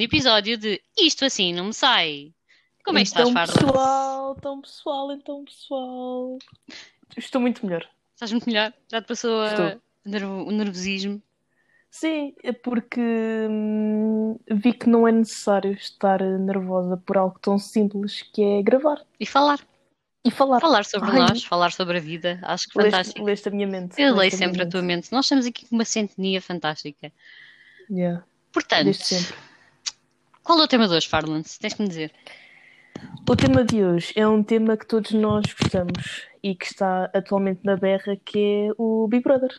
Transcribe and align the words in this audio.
Segundo 0.00 0.02
episódio 0.02 0.56
de 0.56 0.80
Isto 0.98 1.24
Assim 1.26 1.52
Não 1.52 1.66
Me 1.66 1.74
Sai. 1.74 2.32
Como 2.84 2.96
é 2.98 3.02
que 3.02 3.08
estás, 3.08 3.28
então, 3.28 3.34
Farda? 3.46 3.52
pessoal, 3.66 4.34
então 4.38 4.60
pessoal, 4.62 5.12
então 5.12 5.44
pessoal. 5.44 6.38
Estou 7.16 7.40
muito 7.40 7.64
melhor. 7.66 7.86
Estás 8.14 8.32
muito 8.32 8.46
melhor? 8.46 8.72
Já 8.90 9.02
te 9.02 9.06
passou 9.08 9.42
a- 9.42 9.76
o 10.06 10.08
nervo- 10.08 10.44
o 10.44 10.50
nervosismo? 10.50 11.20
Sim, 11.90 12.34
é 12.42 12.52
porque 12.52 13.00
hum, 13.50 14.38
vi 14.50 14.72
que 14.72 14.88
não 14.88 15.06
é 15.06 15.12
necessário 15.12 15.72
estar 15.72 16.20
nervosa 16.22 16.96
por 16.96 17.18
algo 17.18 17.38
tão 17.40 17.58
simples 17.58 18.22
que 18.22 18.42
é 18.42 18.62
gravar 18.62 19.04
E 19.18 19.26
falar. 19.26 19.58
e 20.24 20.30
falar. 20.30 20.60
Falar 20.60 20.84
sobre 20.86 21.10
Ai. 21.10 21.18
nós, 21.18 21.44
falar 21.44 21.72
sobre 21.72 21.98
a 21.98 22.00
vida. 22.00 22.38
Acho 22.42 22.68
que 22.68 22.78
Leste, 22.78 22.90
fantástico. 22.92 23.26
leste 23.26 23.48
a 23.48 23.50
minha 23.50 23.66
mente. 23.66 24.00
Eu 24.00 24.14
leio 24.14 24.30
sempre 24.30 24.62
a 24.62 24.64
minha 24.64 24.70
tua 24.70 24.82
mente. 24.82 25.12
Nós 25.12 25.26
estamos 25.26 25.44
aqui 25.44 25.66
com 25.68 25.74
uma 25.74 25.84
sintonia 25.84 26.40
fantástica. 26.40 27.12
Yeah, 27.90 28.24
Portanto. 28.52 28.96
Qual 30.42 30.60
é 30.60 30.64
o 30.64 30.68
tema 30.68 30.88
de 30.88 30.94
hoje, 30.94 31.08
Farland? 31.08 31.46
Tens 31.58 31.74
que 31.74 31.82
me 31.82 31.88
dizer. 31.88 32.12
O 33.28 33.36
tema 33.36 33.64
de 33.64 33.82
hoje 33.82 34.12
é 34.16 34.26
um 34.26 34.42
tema 34.42 34.76
que 34.76 34.86
todos 34.86 35.12
nós 35.12 35.44
gostamos 35.58 36.22
e 36.42 36.54
que 36.54 36.66
está 36.66 37.10
atualmente 37.14 37.60
na 37.64 37.76
berra, 37.76 38.16
que 38.24 38.38
é 38.68 38.72
o 38.76 39.06
Big 39.08 39.22
Brother. 39.22 39.50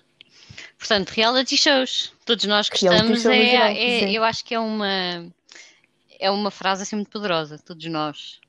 Portanto, 0.78 1.10
reality 1.10 1.58
shows. 1.58 2.14
Todos 2.26 2.46
nós 2.46 2.70
gostamos. 2.70 3.26
É, 3.26 3.46
geral, 3.46 3.68
é- 3.70 4.12
eu 4.12 4.24
acho 4.24 4.44
que 4.44 4.54
é 4.54 4.60
uma, 4.60 5.26
é 6.20 6.30
uma 6.30 6.52
frase 6.52 6.84
assim 6.84 6.96
muito 6.96 7.10
poderosa. 7.10 7.58
Todos 7.60 7.86
nós. 7.88 8.40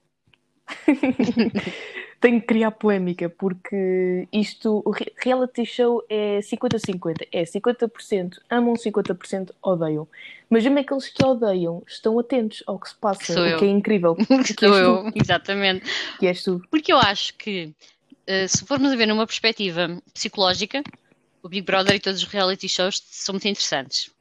Tenho 2.23 2.41
que 2.41 2.47
criar 2.47 2.71
polémica, 2.71 3.29
porque 3.29 4.29
isto, 4.33 4.81
o 4.87 4.91
re- 4.93 5.13
reality 5.19 5.67
show 5.67 6.03
é 6.09 6.39
50-50. 6.39 7.27
É 7.33 7.43
50% 7.43 8.39
amam, 8.49 8.75
50% 8.75 9.51
odeiam. 9.61 10.07
Mas 10.49 10.63
mesmo 10.63 10.79
aqueles 10.79 11.09
que 11.09 11.25
odeiam 11.25 11.83
estão 11.87 12.17
atentos 12.21 12.63
ao 12.67 12.79
que 12.79 12.89
se 12.89 12.95
passa, 12.95 13.33
Sou 13.35 13.43
o 13.43 13.47
eu. 13.47 13.59
que 13.59 13.65
é 13.65 13.69
incrível. 13.69 14.17
Sou 14.59 14.79
eu, 14.79 15.11
exatamente. 15.17 15.85
Que 16.21 16.29
és 16.29 16.45
tu. 16.45 16.63
Porque 16.71 16.93
eu 16.93 16.99
acho 16.99 17.35
que, 17.35 17.75
eh, 18.27 18.47
se 18.47 18.65
formos 18.65 18.93
a 18.93 18.97
ver 18.97 19.07
numa 19.07 19.27
perspectiva 19.27 20.01
psicológica, 20.15 20.81
o 21.43 21.49
Big 21.49 21.63
Brother 21.67 21.97
e 21.97 22.01
todos 22.01 22.23
os 22.23 22.29
reality 22.29 22.69
shows 22.69 23.03
são 23.05 23.33
muito 23.33 23.49
interessantes, 23.49 24.13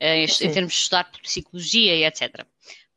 eh, 0.00 0.22
em 0.24 0.28
Sim. 0.28 0.50
termos 0.50 0.72
de 0.72 0.78
estudar 0.78 1.04
psicologia 1.22 1.94
e 1.94 2.04
etc. 2.04 2.46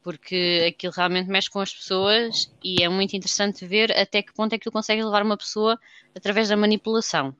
Porque 0.03 0.65
aquilo 0.67 0.93
realmente 0.93 1.29
mexe 1.29 1.49
com 1.49 1.59
as 1.61 1.73
pessoas 1.73 2.53
e 2.63 2.83
é 2.83 2.89
muito 2.89 3.15
interessante 3.15 3.65
ver 3.65 3.97
até 3.97 4.21
que 4.21 4.33
ponto 4.33 4.53
é 4.53 4.57
que 4.57 4.65
tu 4.65 4.71
consegues 4.71 5.05
levar 5.05 5.23
uma 5.23 5.37
pessoa 5.37 5.79
através 6.13 6.49
da 6.49 6.57
manipulação. 6.57 7.33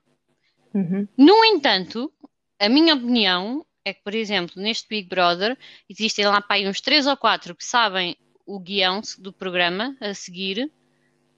Uhum. 0.72 1.06
No 1.16 1.44
entanto, 1.44 2.12
a 2.58 2.68
minha 2.68 2.94
opinião 2.94 3.64
é 3.84 3.92
que, 3.92 4.02
por 4.02 4.14
exemplo, 4.14 4.60
neste 4.60 4.88
Big 4.88 5.08
Brother, 5.08 5.58
existem 5.88 6.24
lá 6.26 6.40
para 6.40 6.56
aí 6.56 6.66
uns 6.66 6.80
três 6.80 7.06
ou 7.06 7.16
quatro 7.16 7.54
que 7.54 7.64
sabem 7.64 8.16
o 8.46 8.58
guião 8.58 9.02
do 9.18 9.32
programa 9.32 9.94
a 10.00 10.14
seguir 10.14 10.70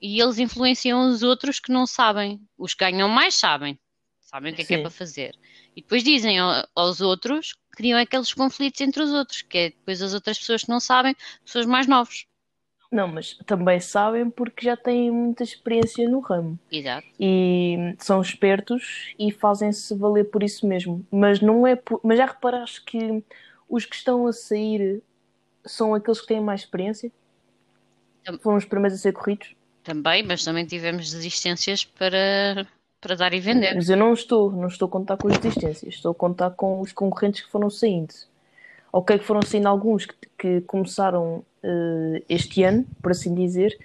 e 0.01 0.21
eles 0.21 0.39
influenciam 0.39 1.09
os 1.09 1.23
outros 1.23 1.59
que 1.59 1.71
não 1.71 1.85
sabem. 1.85 2.39
Os 2.57 2.73
que 2.73 2.85
ganham 2.85 3.09
mais 3.09 3.35
sabem, 3.35 3.77
sabem 4.21 4.53
o 4.53 4.55
que 4.55 4.61
é 4.61 4.65
que 4.65 4.73
é 4.75 4.81
para 4.81 4.89
fazer. 4.89 5.35
E 5.75 5.81
depois 5.81 6.03
dizem 6.03 6.39
ao- 6.39 6.65
aos 6.75 7.01
outros, 7.01 7.55
criam 7.77 7.99
aqueles 7.99 8.33
conflitos 8.33 8.81
entre 8.81 9.03
os 9.03 9.11
outros, 9.11 9.43
que 9.43 9.57
é 9.57 9.69
depois 9.69 10.01
as 10.01 10.13
outras 10.15 10.39
pessoas 10.39 10.63
que 10.63 10.69
não 10.69 10.79
sabem, 10.79 11.15
pessoas 11.45 11.67
mais 11.67 11.85
novas. 11.85 12.25
Não, 12.91 13.07
mas 13.07 13.35
também 13.45 13.79
sabem 13.79 14.29
porque 14.29 14.65
já 14.65 14.75
têm 14.75 15.11
muita 15.11 15.43
experiência 15.43 16.09
no 16.09 16.19
ramo. 16.19 16.57
Exato. 16.71 17.05
E 17.19 17.95
são 17.99 18.19
espertos 18.21 19.13
e 19.19 19.31
fazem-se 19.31 19.93
valer 19.93 20.23
por 20.31 20.41
isso 20.41 20.65
mesmo. 20.65 21.05
Mas 21.11 21.39
não 21.39 21.67
é 21.67 21.75
por... 21.75 21.99
Mas 22.03 22.17
já 22.17 22.25
reparaste 22.25 22.81
que 22.83 23.23
os 23.69 23.85
que 23.85 23.95
estão 23.95 24.25
a 24.25 24.33
sair 24.33 25.03
são 25.65 25.93
aqueles 25.93 26.21
que 26.21 26.27
têm 26.27 26.41
mais 26.41 26.61
experiência? 26.61 27.11
Tam- 28.23 28.39
Foram 28.39 28.57
os 28.57 28.65
primeiros 28.65 28.97
a 28.97 29.01
ser 29.01 29.11
corridos? 29.13 29.53
Também, 29.83 30.23
mas 30.23 30.43
também 30.43 30.65
tivemos 30.65 31.11
desistências 31.11 31.83
para, 31.85 32.65
para 32.99 33.15
dar 33.15 33.33
e 33.33 33.39
vender. 33.39 33.75
Mas 33.75 33.89
eu 33.89 33.97
não 33.97 34.13
estou, 34.13 34.51
não 34.51 34.67
estou 34.67 34.87
a 34.87 34.91
contar 34.91 35.17
com 35.17 35.27
as 35.27 35.37
desistências, 35.37 35.93
estou 35.95 36.11
a 36.11 36.15
contar 36.15 36.51
com 36.51 36.81
os 36.81 36.91
concorrentes 36.91 37.41
que 37.41 37.51
foram 37.51 37.69
saindo. 37.69 38.13
Ok, 38.91 39.19
que 39.19 39.25
foram 39.25 39.41
saindo 39.41 39.67
alguns 39.67 40.05
que, 40.05 40.15
que 40.37 40.61
começaram 40.61 41.43
eh, 41.61 42.23
este 42.29 42.63
ano, 42.63 42.85
por 43.01 43.11
assim 43.11 43.35
dizer, 43.35 43.77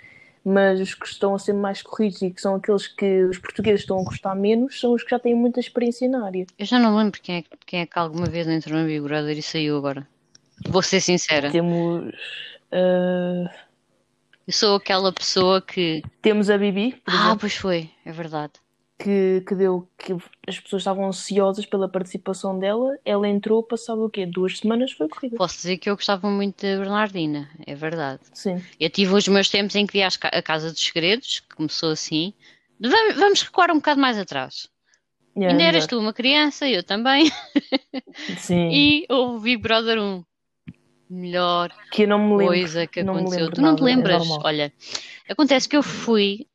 mas 0.44 0.80
os 0.80 0.94
que 0.94 1.06
estão 1.06 1.34
a 1.34 1.38
ser 1.38 1.52
mais 1.52 1.82
corridos 1.82 2.22
e 2.22 2.30
que 2.30 2.40
são 2.40 2.54
aqueles 2.54 2.86
que 2.86 3.24
os 3.24 3.38
portugueses 3.38 3.80
estão 3.80 4.00
a 4.00 4.04
gostar 4.04 4.34
menos 4.34 4.80
são 4.80 4.92
os 4.92 5.02
que 5.02 5.10
já 5.10 5.18
têm 5.18 5.34
muita 5.34 5.60
experiência 5.60 6.08
na 6.08 6.24
área. 6.24 6.46
Eu 6.58 6.66
já 6.66 6.78
não 6.78 6.96
lembro 6.96 7.20
quem 7.20 7.38
é, 7.38 7.44
quem 7.66 7.80
é 7.80 7.86
que 7.86 7.98
alguma 7.98 8.26
vez 8.26 8.46
entrou 8.48 8.78
no 8.78 8.86
Big 8.86 9.00
Brother 9.00 9.36
e 9.36 9.42
saiu 9.42 9.76
agora. 9.76 10.06
Vou 10.68 10.82
ser 10.82 11.00
sincera. 11.00 11.50
Temos, 11.50 12.12
eh, 12.70 13.44
Eu 14.46 14.52
sou 14.52 14.76
aquela 14.76 15.12
pessoa 15.12 15.60
que. 15.60 16.02
temos 16.22 16.48
a 16.48 16.56
Bibi, 16.56 17.00
Ah, 17.06 17.14
exemplo, 17.14 17.38
pois 17.40 17.56
foi, 17.56 17.90
é 18.04 18.12
verdade. 18.12 18.52
Que, 19.02 19.42
que 19.46 19.54
deu 19.54 19.88
que 19.98 20.12
as 20.46 20.60
pessoas 20.60 20.82
estavam 20.82 21.06
ansiosas 21.06 21.66
pela 21.66 21.88
participação 21.88 22.58
dela. 22.58 22.96
Ela 23.04 23.28
entrou, 23.28 23.62
passado 23.62 24.04
o 24.04 24.10
quê? 24.10 24.24
Duas 24.26 24.58
semanas 24.58 24.92
foi 24.92 25.08
corrida. 25.08 25.36
Posso 25.36 25.56
dizer 25.56 25.78
que 25.78 25.90
eu 25.90 25.96
gostava 25.96 26.30
muito 26.30 26.62
da 26.62 26.76
Bernardina, 26.78 27.50
é 27.66 27.74
verdade. 27.74 28.20
Sim. 28.32 28.62
Eu 28.78 28.88
tive 28.90 29.14
os 29.14 29.26
meus 29.28 29.48
tempos 29.48 29.74
em 29.76 29.86
que 29.86 29.92
vi 29.94 30.02
a 30.02 30.42
Casa 30.42 30.70
dos 30.70 30.80
Segredos, 30.80 31.40
que 31.40 31.56
começou 31.56 31.90
assim. 31.90 32.32
Vamos, 32.80 33.14
vamos 33.16 33.42
recuar 33.42 33.70
um 33.70 33.76
bocado 33.76 34.00
mais 34.00 34.18
atrás. 34.18 34.68
Yeah, 35.36 35.52
Ainda 35.52 35.64
eras 35.64 35.86
tu 35.86 35.98
uma 35.98 36.12
criança, 36.12 36.69
eu 36.69 36.82
também, 36.82 37.30
Sim. 38.38 38.69
e 38.70 39.06
houve 39.08 39.44
Big 39.44 39.62
Brother 39.62 39.98
1. 39.98 40.22
Melhor 41.08 41.70
Que 41.90 42.02
eu 42.04 42.08
não 42.08 42.19
me 42.19 42.30
lembro. 42.36 42.46
coisa 42.46 42.86
que 42.86 43.02
não 43.02 43.14
me 43.14 43.20
aconteceu. 43.20 43.40
lembro 43.44 43.54
Tu 43.56 43.62
não 43.62 43.76
te 43.76 43.80
é 43.82 43.84
lembras? 43.84 44.19
normal. 44.19 44.40
Olha, 44.44 44.72
acontece 45.28 45.69
que 45.69 45.76
eu 45.76 45.82
fui, 45.82 46.46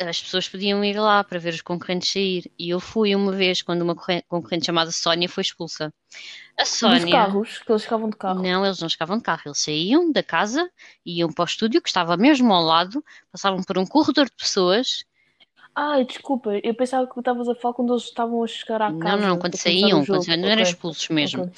as 0.00 0.20
pessoas 0.20 0.48
podiam 0.48 0.84
ir 0.84 0.98
lá 0.98 1.24
para 1.24 1.38
ver 1.38 1.54
os 1.54 1.62
concorrentes 1.62 2.10
sair, 2.10 2.50
e 2.58 2.70
eu 2.70 2.80
fui 2.80 3.14
uma 3.14 3.32
vez 3.32 3.62
quando 3.62 3.82
uma 3.82 3.94
corren- 3.94 4.22
concorrente 4.28 4.66
chamada 4.66 4.90
Sónia 4.92 5.28
foi 5.28 5.42
expulsa. 5.42 5.92
A 6.58 6.62
Dos 6.62 6.68
Sónia. 6.78 7.06
carros, 7.10 7.58
que 7.58 7.70
eles 7.72 7.82
ficavam 7.82 8.10
de 8.10 8.16
carro. 8.16 8.42
Não, 8.42 8.64
eles 8.64 8.80
não 8.80 8.88
chegavam 8.88 9.18
de 9.18 9.22
carro, 9.22 9.42
eles 9.46 9.58
saíam 9.58 10.10
da 10.12 10.22
casa, 10.22 10.70
iam 11.04 11.32
para 11.32 11.42
o 11.42 11.46
estúdio, 11.46 11.80
que 11.82 11.88
estava 11.88 12.16
mesmo 12.16 12.52
ao 12.52 12.62
lado, 12.62 13.04
passavam 13.30 13.62
por 13.62 13.78
um 13.78 13.86
corredor 13.86 14.26
de 14.26 14.36
pessoas. 14.36 15.04
Ai, 15.74 16.04
desculpa, 16.04 16.50
eu 16.64 16.74
pensava 16.74 17.06
que 17.06 17.18
estavas 17.18 17.48
a 17.48 17.54
falar 17.54 17.74
quando 17.74 17.92
eles 17.92 18.04
estavam 18.04 18.42
a 18.42 18.46
chegar 18.46 18.82
à 18.82 18.90
Não, 18.92 18.98
casa. 19.00 19.22
não, 19.28 19.38
quando 19.38 19.52
para 19.52 19.58
começar 19.62 19.62
saíam, 19.62 20.06
quando 20.06 20.24
saíam, 20.24 20.38
não 20.40 20.48
eram 20.48 20.62
Ok, 20.62 20.70
expulsos 20.70 21.08
mesmo. 21.08 21.42
ok. 21.42 21.52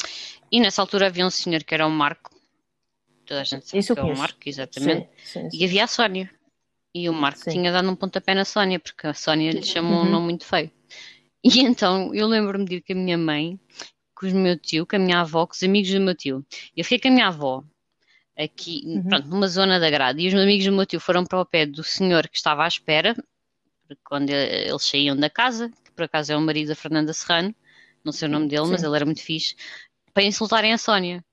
E 0.51 0.61
nessa 0.61 0.83
altura 0.83 1.07
havia 1.07 1.27
um 1.27 1.31
senhor 1.31 1.63
que 1.65 1.75
era 1.75 1.87
o 1.87 1.91
Marco, 1.91 2.31
toda 3.27 3.41
a 3.43 3.45
gente 3.45 3.69
sabe 3.69 3.79
Isso 3.79 3.93
que 3.95 4.01
é 4.01 4.03
o. 4.03 4.17
Marco, 4.17 4.41
exatamente. 4.47 5.07
Sim, 5.07 5.09
sim, 5.25 5.51
sim. 5.51 5.59
E 5.61 5.65
havia 5.65 5.85
a 5.85 5.87
Sónia. 5.87 6.31
E 6.99 7.09
o 7.09 7.13
Marco 7.13 7.39
Sim. 7.41 7.53
tinha 7.53 7.71
dado 7.71 7.89
um 7.89 7.95
pontapé 7.95 8.35
na 8.35 8.45
Sónia, 8.45 8.81
porque 8.81 9.07
a 9.07 9.15
Sónia 9.15 9.53
lhe 9.53 9.63
chamou 9.63 9.99
um 9.99 10.03
Uhum. 10.05 10.11
nome 10.11 10.25
muito 10.27 10.45
feio. 10.45 10.71
E 11.45 11.49
então 11.61 12.13
eu 12.13 12.27
lembro-me 12.27 12.65
de 12.65 12.75
ir 12.77 12.81
com 12.83 12.93
a 12.93 12.97
minha 12.97 13.17
mãe, 13.17 13.59
com 14.15 14.27
o 14.27 14.35
meu 14.35 14.59
tio, 14.59 14.85
com 14.85 14.97
a 14.97 14.99
minha 14.99 15.21
avó, 15.21 15.47
com 15.47 15.53
os 15.55 15.63
amigos 15.63 15.91
do 15.93 16.01
meu 16.01 16.15
tio. 16.15 16.45
Eu 16.77 16.85
fiquei 16.85 16.99
com 16.99 17.09
a 17.09 17.11
minha 17.13 17.29
avó 17.29 17.63
aqui, 18.37 18.83
Uhum. 18.87 19.03
pronto, 19.05 19.29
numa 19.29 19.47
zona 19.49 19.79
da 19.79 19.89
grade, 19.89 20.21
e 20.23 20.29
os 20.29 20.35
amigos 20.35 20.65
do 20.67 20.73
meu 20.73 20.87
tio 20.87 20.99
foram 20.99 21.25
para 21.25 21.41
o 21.41 21.47
pé 21.47 21.67
do 21.67 21.85
senhor 21.85 22.27
que 22.29 22.37
estava 22.37 22.65
à 22.65 22.69
espera, 22.69 23.15
quando 24.05 24.31
ele- 24.31 24.69
eles 24.71 24.85
saíam 24.85 25.17
da 25.17 25.31
casa, 25.31 25.71
que 25.85 25.93
por 25.93 26.05
acaso 26.05 26.33
é 26.33 26.37
o 26.37 26.41
marido 26.41 26.69
da 26.69 26.75
Fernanda 26.75 27.13
Serrano, 27.13 27.55
não 28.05 28.13
sei 28.13 28.29
o 28.29 28.31
nome 28.31 28.49
dele, 28.49 28.67
mas 28.67 28.81
Sim. 28.81 28.87
ele 28.87 28.97
era 28.97 29.05
muito 29.05 29.23
fixe, 29.23 29.55
para 30.13 30.25
insultarem 30.25 30.73
a 30.73 30.79
Sónia. 30.79 31.25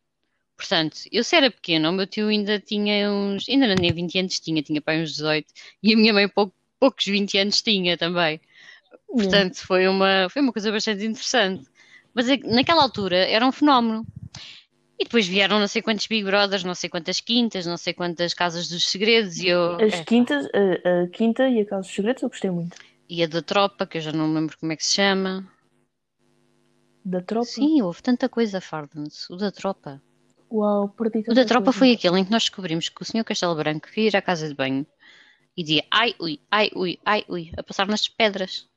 Portanto, 0.57 0.97
eu 1.11 1.23
se 1.23 1.35
era 1.35 1.51
pequena, 1.51 1.89
o 1.89 1.93
meu 1.93 2.07
tio 2.07 2.27
ainda 2.27 2.59
tinha 2.59 3.11
uns. 3.11 3.47
Ainda 3.49 3.67
não 3.67 3.75
tinha 3.75 3.93
20 3.93 4.19
anos, 4.19 4.39
tinha, 4.39 4.61
tinha 4.61 4.81
para 4.81 4.99
uns 5.01 5.11
18. 5.11 5.47
E 5.83 5.93
a 5.93 5.97
minha 5.97 6.13
mãe 6.13 6.27
pouco, 6.29 6.53
poucos 6.79 7.05
20 7.05 7.37
anos 7.37 7.61
tinha 7.61 7.97
também. 7.97 8.39
Portanto, 9.07 9.57
foi 9.57 9.87
uma, 9.87 10.27
foi 10.29 10.41
uma 10.41 10.53
coisa 10.53 10.71
bastante 10.71 11.05
interessante. 11.05 11.65
Mas 12.13 12.29
é 12.29 12.37
naquela 12.37 12.83
altura 12.83 13.17
era 13.17 13.45
um 13.45 13.51
fenómeno. 13.51 14.05
E 14.97 15.03
depois 15.03 15.27
vieram 15.27 15.59
não 15.59 15.67
sei 15.67 15.81
quantos 15.81 16.07
Big 16.07 16.23
Brothers, 16.23 16.63
não 16.63 16.73
sei 16.73 16.89
quantas 16.89 17.19
quintas, 17.19 17.65
não 17.65 17.75
sei 17.75 17.93
quantas 17.93 18.33
casas 18.33 18.69
dos 18.69 18.85
segredos. 18.85 19.39
E 19.39 19.49
eu, 19.49 19.75
As 19.75 19.99
quintas, 20.05 20.45
a, 20.45 21.03
a 21.03 21.07
quinta 21.07 21.49
e 21.49 21.59
a 21.59 21.65
casa 21.65 21.81
dos 21.81 21.93
segredos 21.93 22.23
eu 22.23 22.29
gostei 22.29 22.49
muito. 22.49 22.77
E 23.09 23.21
a 23.21 23.27
da 23.27 23.41
tropa, 23.41 23.85
que 23.85 23.97
eu 23.97 24.01
já 24.01 24.13
não 24.13 24.27
me 24.27 24.35
lembro 24.35 24.57
como 24.57 24.71
é 24.71 24.75
que 24.77 24.85
se 24.85 24.95
chama. 24.95 25.45
Da 27.03 27.21
tropa? 27.21 27.45
Sim, 27.45 27.81
houve 27.81 28.01
tanta 28.01 28.29
coisa, 28.29 28.61
Fardens. 28.61 29.29
O 29.29 29.35
da 29.35 29.51
tropa. 29.51 30.01
Uau, 30.51 30.89
perdi 30.89 31.23
O 31.29 31.33
da 31.33 31.45
tropa 31.45 31.71
foi 31.71 31.91
aquele 31.91 32.19
em 32.19 32.25
que 32.25 32.31
nós 32.31 32.43
descobrimos 32.43 32.89
que 32.89 33.01
o 33.01 33.05
senhor 33.05 33.23
Castelo 33.23 33.55
Branco 33.55 33.87
ia 33.97 34.07
ir 34.07 34.15
à 34.15 34.21
casa 34.21 34.47
de 34.47 34.53
banho 34.53 34.85
e 35.57 35.63
dizia 35.63 35.83
ai, 35.91 36.13
ui, 36.19 36.39
ai, 36.51 36.69
ui, 36.75 36.99
ai, 37.05 37.23
ui, 37.27 37.51
a 37.57 37.63
passar 37.63 37.87
nas 37.87 38.07
pedras. 38.07 38.67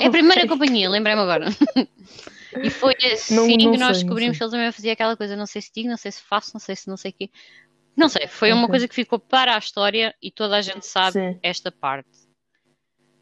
É 0.00 0.06
a 0.06 0.10
primeira 0.10 0.46
companhia, 0.46 0.88
lembrei-me 0.90 1.20
agora. 1.20 1.46
e 2.62 2.70
foi 2.70 2.94
assim 3.12 3.56
Não- 3.56 3.64
não 3.66 3.72
que 3.72 3.78
nós 3.78 3.96
sei, 3.98 4.04
descobrimos 4.04 4.36
que 4.38 4.44
ele 4.44 4.50
também 4.50 4.72
fazia 4.72 4.92
aquela 4.92 5.16
coisa, 5.16 5.36
não 5.36 5.46
sei 5.46 5.62
se 5.62 5.70
digo, 5.74 5.88
não 5.88 5.96
sei 5.96 6.12
se 6.12 6.22
faço, 6.22 6.50
não 6.54 6.60
sei 6.60 6.74
se 6.76 6.88
não 6.88 6.96
sei 6.96 7.10
o 7.10 7.14
quê. 7.14 7.30
Não 7.96 8.08
sei, 8.08 8.26
foi 8.26 8.52
uma 8.52 8.64
Ok. 8.64 8.70
coisa 8.72 8.88
que 8.88 8.94
ficou 8.94 9.18
para 9.18 9.54
a 9.54 9.58
história 9.58 10.14
e 10.20 10.30
toda 10.30 10.56
a 10.56 10.60
gente 10.60 10.86
sabe 10.86 11.12
Sim. 11.12 11.38
esta 11.42 11.70
parte. 11.72 12.25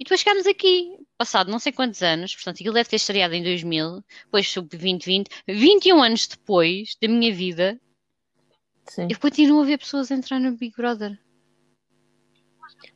E 0.05 0.06
depois 0.06 0.21
chegámos 0.21 0.47
aqui, 0.47 0.99
passado 1.17 1.51
não 1.51 1.59
sei 1.59 1.73
quantos 1.73 2.03
anos, 2.03 2.35
portanto, 2.35 2.56
aquilo 2.56 2.75
deve 2.75 2.91
ter 2.91 2.97
estreado 2.97 3.33
em 3.33 3.43
2000, 3.43 4.05
depois 4.27 4.47
sub 4.47 4.69
2020, 4.69 5.31
21 5.49 6.03
anos 6.03 6.27
depois 6.27 6.95
da 7.01 7.09
minha 7.09 7.35
vida, 7.35 7.81
Sim. 8.85 9.09
eu 9.11 9.19
continuo 9.19 9.62
a 9.62 9.65
ver 9.65 9.79
pessoas 9.79 10.11
entrar 10.11 10.39
no 10.39 10.59
Big 10.59 10.77
Brother. 10.77 11.19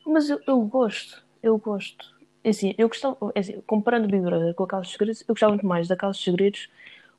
Mas 0.07 0.29
eu, 0.29 0.39
eu 0.47 0.61
gosto, 0.61 1.25
eu 1.43 1.57
gosto. 1.57 2.15
É 2.45 2.51
Assim, 2.51 2.75
eu 2.77 2.89
gostava, 2.89 3.17
é 3.35 3.41
assim, 3.41 3.59
comparando 3.63 4.07
o 4.07 4.11
Big 4.11 4.23
Brother 4.23 4.55
com 4.55 4.65
a 4.65 4.69
Casa 4.69 4.83
dos 4.83 4.93
Segredos, 4.93 5.23
eu 5.23 5.29
gostava 5.29 5.53
muito 5.55 5.67
mais 5.67 5.89
da 5.89 5.97
Casa 5.97 6.13
dos 6.13 6.23
Segredos 6.23 6.69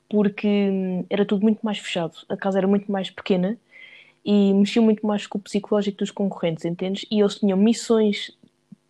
porque 0.08 0.46
hum, 0.46 1.04
era 1.10 1.26
tudo 1.26 1.42
muito 1.42 1.62
mais 1.62 1.80
fechado. 1.80 2.16
A 2.28 2.36
casa 2.36 2.58
era 2.58 2.68
muito 2.68 2.92
mais 2.92 3.10
pequena 3.10 3.58
e 4.24 4.54
mexia 4.54 4.80
muito 4.80 5.04
mais 5.04 5.26
com 5.26 5.38
o 5.38 5.40
psicológico 5.40 5.98
dos 5.98 6.12
concorrentes, 6.12 6.64
entendes? 6.64 7.04
E 7.10 7.18
eles 7.18 7.40
tinham 7.40 7.58
missões 7.58 8.38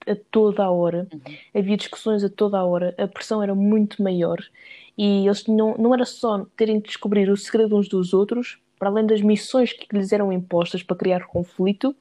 a 0.07 0.17
toda 0.31 0.65
a 0.65 0.71
hora, 0.71 1.07
havia 1.55 1.77
discussões 1.77 2.25
a 2.25 2.29
toda 2.29 2.59
a 2.59 2.65
hora, 2.65 2.95
a 2.99 3.07
pressão 3.07 3.43
era 3.43 3.55
muito 3.55 4.03
maior 4.03 4.39
e 4.97 5.27
eles 5.27 5.43
tinham, 5.43 5.77
não 5.79 5.95
era 5.95 6.05
só 6.05 6.45
terem 6.57 6.79
de 6.79 6.87
descobrir 6.89 7.31
o 7.31 7.37
segredo 7.37 7.77
uns 7.77 7.89
dos 7.89 8.13
outros, 8.13 8.59
para 8.79 8.89
além 8.89 9.07
das 9.07 9.21
missões 9.21 9.73
que 9.73 9.87
lhes 9.97 10.13
eram 10.13 10.33
impostas 10.33 10.83
para 10.83 10.97
criar 10.97 11.27
conflito, 11.27 11.95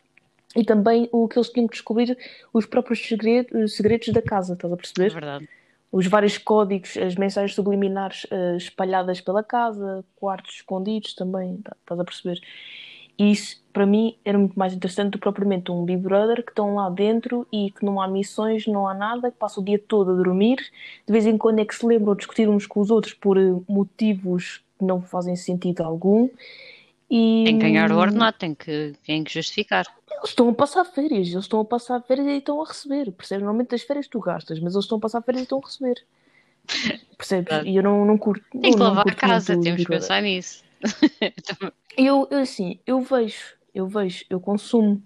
e 0.56 0.64
também 0.64 1.08
o 1.12 1.28
que 1.28 1.38
eles 1.38 1.50
tinham 1.50 1.68
que 1.68 1.74
descobrir 1.74 2.18
os 2.52 2.66
próprios 2.66 3.00
segredos, 3.08 3.76
segredos 3.76 4.10
da 4.10 4.22
casa, 4.22 4.54
estás 4.54 4.72
a 4.72 4.76
É 4.76 4.80
perceber? 4.80 5.14
verdade. 5.14 5.50
Os 5.92 6.06
vários 6.08 6.38
códigos, 6.38 6.98
as 6.98 7.16
mensagens 7.16 7.56
subliminares 7.56 8.26
eh, 8.30 8.58
espalhadas 8.58 9.22
pela 9.22 9.44
casa, 9.44 10.04
quartos 10.16 10.56
escondidos 10.56 11.14
também, 11.14 11.58
tá- 11.58 11.76
estás 11.80 12.00
a 12.00 12.04
perceber? 12.04 12.40
E 13.20 13.32
isso, 13.32 13.62
para 13.74 13.86
mim, 13.86 14.16
era 14.24 14.38
muito 14.38 14.58
mais 14.58 14.74
interessante 14.74 15.12
do 15.12 15.18
que 15.18 15.24
propriamente 15.24 15.70
um 15.70 15.84
Big 15.84 16.02
Brother 16.02 16.42
que 16.42 16.52
estão 16.52 16.76
lá 16.76 16.90
dentro 16.90 17.46
e 17.52 17.70
que 17.70 17.84
não 17.84 18.00
há 18.00 18.08
missões, 18.08 18.66
não 18.66 18.88
há 18.88 18.94
nada, 18.94 19.30
que 19.30 19.38
passa 19.38 19.60
o 19.60 19.64
dia 19.64 19.78
todo 19.78 20.12
a 20.12 20.16
dormir, 20.16 20.56
de 21.06 21.12
vez 21.12 21.26
em 21.26 21.38
quando 21.38 21.60
é 21.60 21.66
que 21.66 21.76
se 21.76 21.86
lembram 21.86 22.14
de 22.14 22.20
discutir 22.20 22.48
uns 22.48 22.66
com 22.66 22.80
os 22.80 22.90
outros 22.90 23.14
por 23.14 23.38
eh, 23.38 23.54
motivos 23.68 24.64
que 24.80 24.86
não 24.86 25.02
fazem 25.02 25.36
sentido 25.36 25.82
algum. 25.82 26.30
E, 27.12 27.44
Tem 27.44 27.60
que 27.60 27.66
ganhar 27.66 27.92
o 27.92 27.98
ordenado, 27.98 28.38
tem 28.38 28.56
que, 28.56 28.94
tem 29.06 29.22
que 29.24 29.34
justificar. 29.34 29.86
eles 30.10 30.30
estão 30.30 30.48
a 30.48 30.54
passar 30.54 30.86
férias, 30.86 31.28
eles 31.28 31.44
estão 31.44 31.60
a 31.60 31.66
passar 31.66 32.02
férias 32.04 32.28
e 32.28 32.38
estão 32.38 32.62
a 32.62 32.66
receber, 32.66 33.12
percebes? 33.12 33.44
Normalmente 33.44 33.76
as 33.76 33.82
férias 33.82 34.08
tu 34.08 34.20
gastas, 34.22 34.62
mas 34.62 34.76
eles 34.76 34.86
estão 34.86 34.98
a 34.98 35.02
passar 35.02 35.22
férias 35.24 35.42
e 35.42 35.44
estão 35.44 35.60
a 35.62 35.66
receber. 35.66 36.02
Percebes? 37.18 37.66
E 37.66 37.76
eu 37.76 37.84
não, 37.84 38.06
não 38.06 38.18
curto. 38.18 38.46
Tem 38.52 38.72
que 38.72 38.78
não, 38.78 38.86
lavar 38.86 39.10
a 39.10 39.14
casa, 39.14 39.60
temos 39.60 39.82
que 39.84 39.90
pensar 39.90 40.22
nisso. 40.22 40.64
Eu, 42.02 42.30
eu 42.32 42.40
assim, 42.40 42.80
eu 42.88 43.02
vejo, 43.02 43.58
eu 43.76 43.86
vejo, 43.86 44.24
eu 44.30 44.40
consumo. 44.40 45.04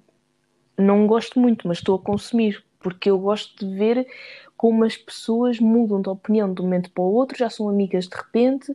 Não 0.77 1.07
gosto 1.07 1.39
muito, 1.39 1.67
mas 1.67 1.79
estou 1.79 1.95
a 1.95 1.99
consumir, 1.99 2.63
porque 2.79 3.09
eu 3.09 3.17
gosto 3.17 3.65
de 3.65 3.75
ver 3.75 4.07
como 4.55 4.83
as 4.83 4.95
pessoas 4.95 5.59
mudam 5.59 6.03
de 6.03 6.09
opinião 6.09 6.53
de 6.53 6.61
um 6.61 6.65
momento 6.65 6.91
para 6.91 7.03
o 7.03 7.11
outro, 7.11 7.35
já 7.35 7.49
são 7.49 7.67
amigas 7.67 8.07
de 8.07 8.15
repente, 8.15 8.71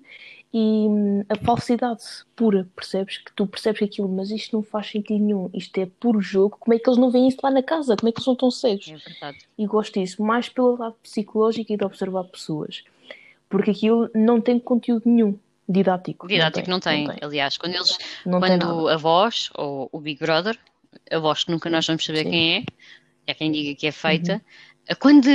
e 0.52 0.58
hum, 0.88 1.24
a 1.28 1.36
falsidade 1.36 2.02
pura, 2.34 2.68
percebes? 2.74 3.18
Que 3.18 3.32
tu 3.36 3.46
percebes 3.46 3.82
aquilo, 3.82 4.08
mas 4.08 4.32
isto 4.32 4.56
não 4.56 4.64
faz 4.64 4.88
sentido 4.88 5.24
nenhum, 5.24 5.48
isto 5.54 5.78
é 5.78 5.86
puro 5.86 6.20
jogo, 6.20 6.56
como 6.58 6.74
é 6.74 6.78
que 6.78 6.90
eles 6.90 6.98
não 6.98 7.12
veem 7.12 7.28
isso 7.28 7.38
lá 7.40 7.52
na 7.52 7.62
casa? 7.62 7.96
Como 7.96 8.08
é 8.08 8.12
que 8.12 8.18
eles 8.18 8.24
são 8.24 8.34
tão 8.34 8.50
cegos? 8.50 8.88
É 8.88 8.96
verdade. 8.96 9.38
E 9.56 9.64
gosto 9.64 9.94
disso, 9.94 10.20
mais 10.24 10.48
pelo 10.48 10.76
lado 10.76 10.96
psicológico 11.04 11.72
e 11.72 11.76
de 11.76 11.84
observar 11.84 12.24
pessoas, 12.24 12.82
porque 13.48 13.70
aquilo 13.70 14.10
não 14.12 14.40
tem 14.40 14.58
conteúdo 14.58 15.04
nenhum 15.06 15.38
didático. 15.68 16.26
Didático 16.26 16.70
não 16.70 16.80
tem. 16.80 17.06
Não 17.06 17.14
tem, 17.14 17.24
Aliás, 17.24 17.58
quando 17.58 17.74
eles, 17.74 17.98
não 18.24 18.40
quando 18.40 18.88
a 18.88 18.96
voz, 18.96 19.50
ou 19.54 19.88
o 19.92 20.00
Big 20.00 20.18
Brother, 20.20 20.58
a 21.10 21.18
voz 21.18 21.44
que 21.44 21.50
nunca 21.50 21.68
nós 21.68 21.86
vamos 21.86 22.04
saber 22.04 22.24
Sim. 22.24 22.30
quem 22.30 22.56
é, 22.56 22.64
é 23.26 23.34
quem 23.34 23.52
diga 23.52 23.78
que 23.78 23.86
é 23.86 23.92
feita. 23.92 24.42
Quando, 25.00 25.28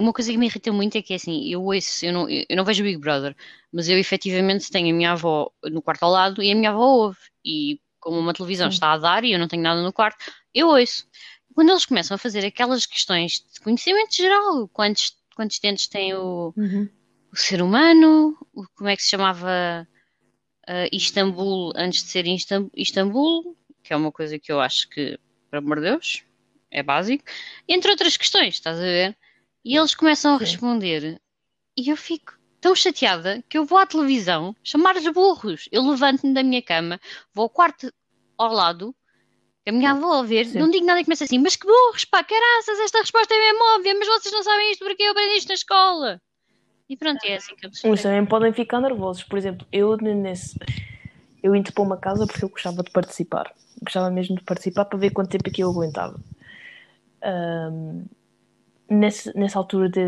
uma 0.00 0.12
coisa 0.12 0.32
que 0.32 0.36
me 0.36 0.46
irrita 0.46 0.72
muito 0.72 0.98
é 0.98 1.02
que 1.02 1.12
é 1.12 1.16
assim, 1.16 1.48
eu 1.48 1.62
ouço, 1.62 2.04
eu 2.04 2.12
não, 2.12 2.28
eu 2.28 2.56
não 2.56 2.64
vejo 2.64 2.82
o 2.82 2.86
Big 2.86 2.98
Brother, 2.98 3.36
mas 3.72 3.88
eu 3.88 3.96
efetivamente 3.96 4.68
tenho 4.68 4.92
a 4.92 4.96
minha 4.96 5.12
avó 5.12 5.48
no 5.64 5.80
quarto 5.80 6.02
ao 6.02 6.10
lado 6.10 6.42
e 6.42 6.50
a 6.50 6.54
minha 6.56 6.70
avó 6.70 6.84
ouve. 6.84 7.18
E 7.44 7.80
como 8.00 8.18
uma 8.18 8.32
televisão 8.32 8.68
Sim. 8.68 8.74
está 8.74 8.92
a 8.92 8.98
dar 8.98 9.24
e 9.24 9.32
eu 9.32 9.38
não 9.38 9.46
tenho 9.46 9.62
nada 9.62 9.80
no 9.80 9.92
quarto, 9.92 10.18
eu 10.52 10.68
ouço. 10.68 11.06
Quando 11.54 11.70
eles 11.70 11.86
começam 11.86 12.16
a 12.16 12.18
fazer 12.18 12.44
aquelas 12.44 12.84
questões 12.84 13.44
de 13.52 13.60
conhecimento 13.60 14.14
geral, 14.14 14.68
quantos, 14.68 15.14
quantos 15.34 15.58
dentes 15.60 15.86
tem 15.86 16.12
o, 16.14 16.52
Uhum. 16.56 16.88
O 17.36 17.38
ser 17.38 17.60
humano, 17.62 18.34
o- 18.54 18.64
como 18.74 18.88
é 18.88 18.96
que 18.96 19.02
se 19.02 19.10
chamava 19.10 19.86
ah, 20.66 20.88
Istambul 20.90 21.72
antes 21.76 22.02
de 22.02 22.10
ser 22.10 22.24
Istambul, 22.74 23.56
que 23.82 23.92
é 23.92 23.96
uma 23.96 24.10
coisa 24.10 24.38
que 24.38 24.50
eu 24.50 24.58
acho 24.60 24.88
que, 24.88 25.18
por 25.50 25.58
amor 25.58 25.76
de 25.76 25.90
Deus, 25.90 26.24
é 26.70 26.82
básico, 26.82 27.24
entre 27.68 27.90
outras 27.90 28.16
questões, 28.16 28.54
estás 28.54 28.78
a 28.78 28.82
ver? 28.82 29.16
E 29.62 29.76
eles 29.76 29.94
começam 29.94 30.34
a 30.34 30.38
responder 30.38 31.20
e 31.76 31.90
eu 31.90 31.96
fico 31.96 32.32
tão 32.60 32.74
chateada 32.74 33.44
que 33.48 33.58
eu 33.58 33.66
vou 33.66 33.78
à 33.78 33.86
televisão 33.86 34.56
chamar-os 34.64 35.06
burros. 35.08 35.68
Eu 35.70 35.86
levanto-me 35.88 36.32
da 36.32 36.42
minha 36.42 36.62
cama, 36.62 36.98
vou 37.34 37.44
ao 37.44 37.50
quarto 37.50 37.92
ao 38.38 38.52
lado, 38.52 38.94
a 39.68 39.72
minha 39.72 39.90
avó 39.90 40.20
a 40.20 40.22
ver, 40.22 40.46
Sim. 40.46 40.58
não 40.58 40.70
digo 40.70 40.86
nada 40.86 41.00
e 41.00 41.04
começa 41.04 41.24
assim, 41.24 41.38
mas 41.38 41.54
que 41.54 41.66
burros, 41.66 42.04
pá, 42.06 42.24
caraças, 42.24 42.78
esta 42.80 43.00
resposta 43.00 43.34
é 43.34 43.38
mesmo 43.38 43.74
óbvia, 43.76 43.94
mas 43.94 44.08
vocês 44.08 44.32
não 44.32 44.42
sabem 44.42 44.72
isto 44.72 44.84
porque 44.84 45.02
eu 45.02 45.10
aprendi 45.10 45.36
isto 45.36 45.48
na 45.48 45.54
escola. 45.54 46.22
E 46.88 46.96
pronto, 46.96 47.24
é 47.24 47.36
assim 47.36 47.54
que 47.56 47.66
eu 47.66 47.92
Uns 47.92 48.02
também 48.02 48.24
podem 48.24 48.52
ficar 48.52 48.80
nervosos. 48.80 49.24
Por 49.24 49.36
exemplo, 49.38 49.66
eu 49.72 49.96
nesse. 49.96 50.58
Eu 51.42 51.54
entrei 51.54 51.72
para 51.74 51.82
uma 51.84 51.96
casa 51.96 52.26
porque 52.26 52.44
eu 52.44 52.48
gostava 52.48 52.82
de 52.82 52.90
participar. 52.90 53.52
Gostava 53.82 54.10
mesmo 54.10 54.36
de 54.36 54.42
participar 54.42 54.84
para 54.84 54.98
ver 54.98 55.10
quanto 55.10 55.30
tempo 55.30 55.48
é 55.48 55.52
que 55.52 55.62
eu 55.62 55.70
aguentava. 55.70 56.18
Ahm, 57.22 58.04
nesse, 58.88 59.36
nessa 59.36 59.58
altura 59.58 59.88
de, 59.88 60.00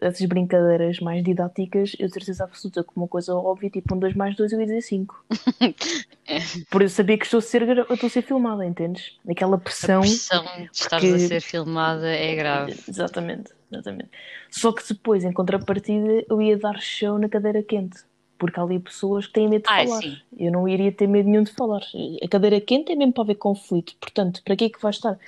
dessas 0.00 0.24
brincadeiras 0.26 1.00
mais 1.00 1.24
didáticas, 1.24 1.96
eu 1.98 2.08
certeza 2.08 2.44
absoluta 2.44 2.84
que 2.84 2.90
uma 2.96 3.08
coisa 3.08 3.34
óbvia, 3.34 3.70
tipo 3.70 3.94
um 3.94 3.98
2 3.98 4.14
mais 4.14 4.36
2, 4.36 4.52
eu 4.52 4.60
ia 4.60 4.66
dizer 4.66 4.82
5. 4.82 5.24
Por 6.70 6.82
eu 6.82 6.88
sabia 6.88 7.18
que 7.18 7.24
estou 7.24 7.38
a 7.38 7.42
ser, 7.42 7.62
estou 7.78 8.06
a 8.06 8.10
ser 8.10 8.22
filmada, 8.22 8.64
entendes? 8.64 9.18
Aquela 9.28 9.56
A 9.56 9.58
pressão. 9.58 10.00
pressão 10.00 10.44
de 10.44 10.70
porque- 11.08 11.24
a 11.24 11.28
ser 11.28 11.40
filmada 11.40 12.08
é 12.08 12.34
grave. 12.36 12.78
Exatamente, 12.88 13.50
exatamente. 13.70 14.10
Só 14.50 14.72
que 14.72 14.82
depois, 14.88 15.24
em 15.24 15.32
contrapartida, 15.32 16.24
eu 16.28 16.40
ia 16.42 16.58
dar 16.58 16.80
show 16.80 17.18
na 17.18 17.28
cadeira 17.28 17.62
quente. 17.62 17.98
Porque 18.38 18.58
há 18.58 18.62
ali 18.62 18.78
pessoas 18.78 19.26
que 19.26 19.34
têm 19.34 19.48
medo 19.48 19.64
de 19.64 19.68
Ah, 19.70 19.84
falar. 19.86 20.00
sim. 20.02 20.16
Eu 20.38 20.50
não 20.50 20.66
iria 20.66 20.90
ter 20.90 21.06
medo 21.06 21.28
nenhum 21.28 21.42
de 21.42 21.52
falar. 21.52 21.82
A 22.22 22.28
cadeira 22.28 22.58
quente 22.60 22.90
é 22.90 22.96
mesmo 22.96 23.12
para 23.12 23.24
haver 23.24 23.34
conflito. 23.34 23.94
Portanto, 24.00 24.42
para 24.42 24.56
que 24.56 24.64
é 24.64 24.68
que 24.70 24.80
vais 24.80 24.96
estar 24.96 25.18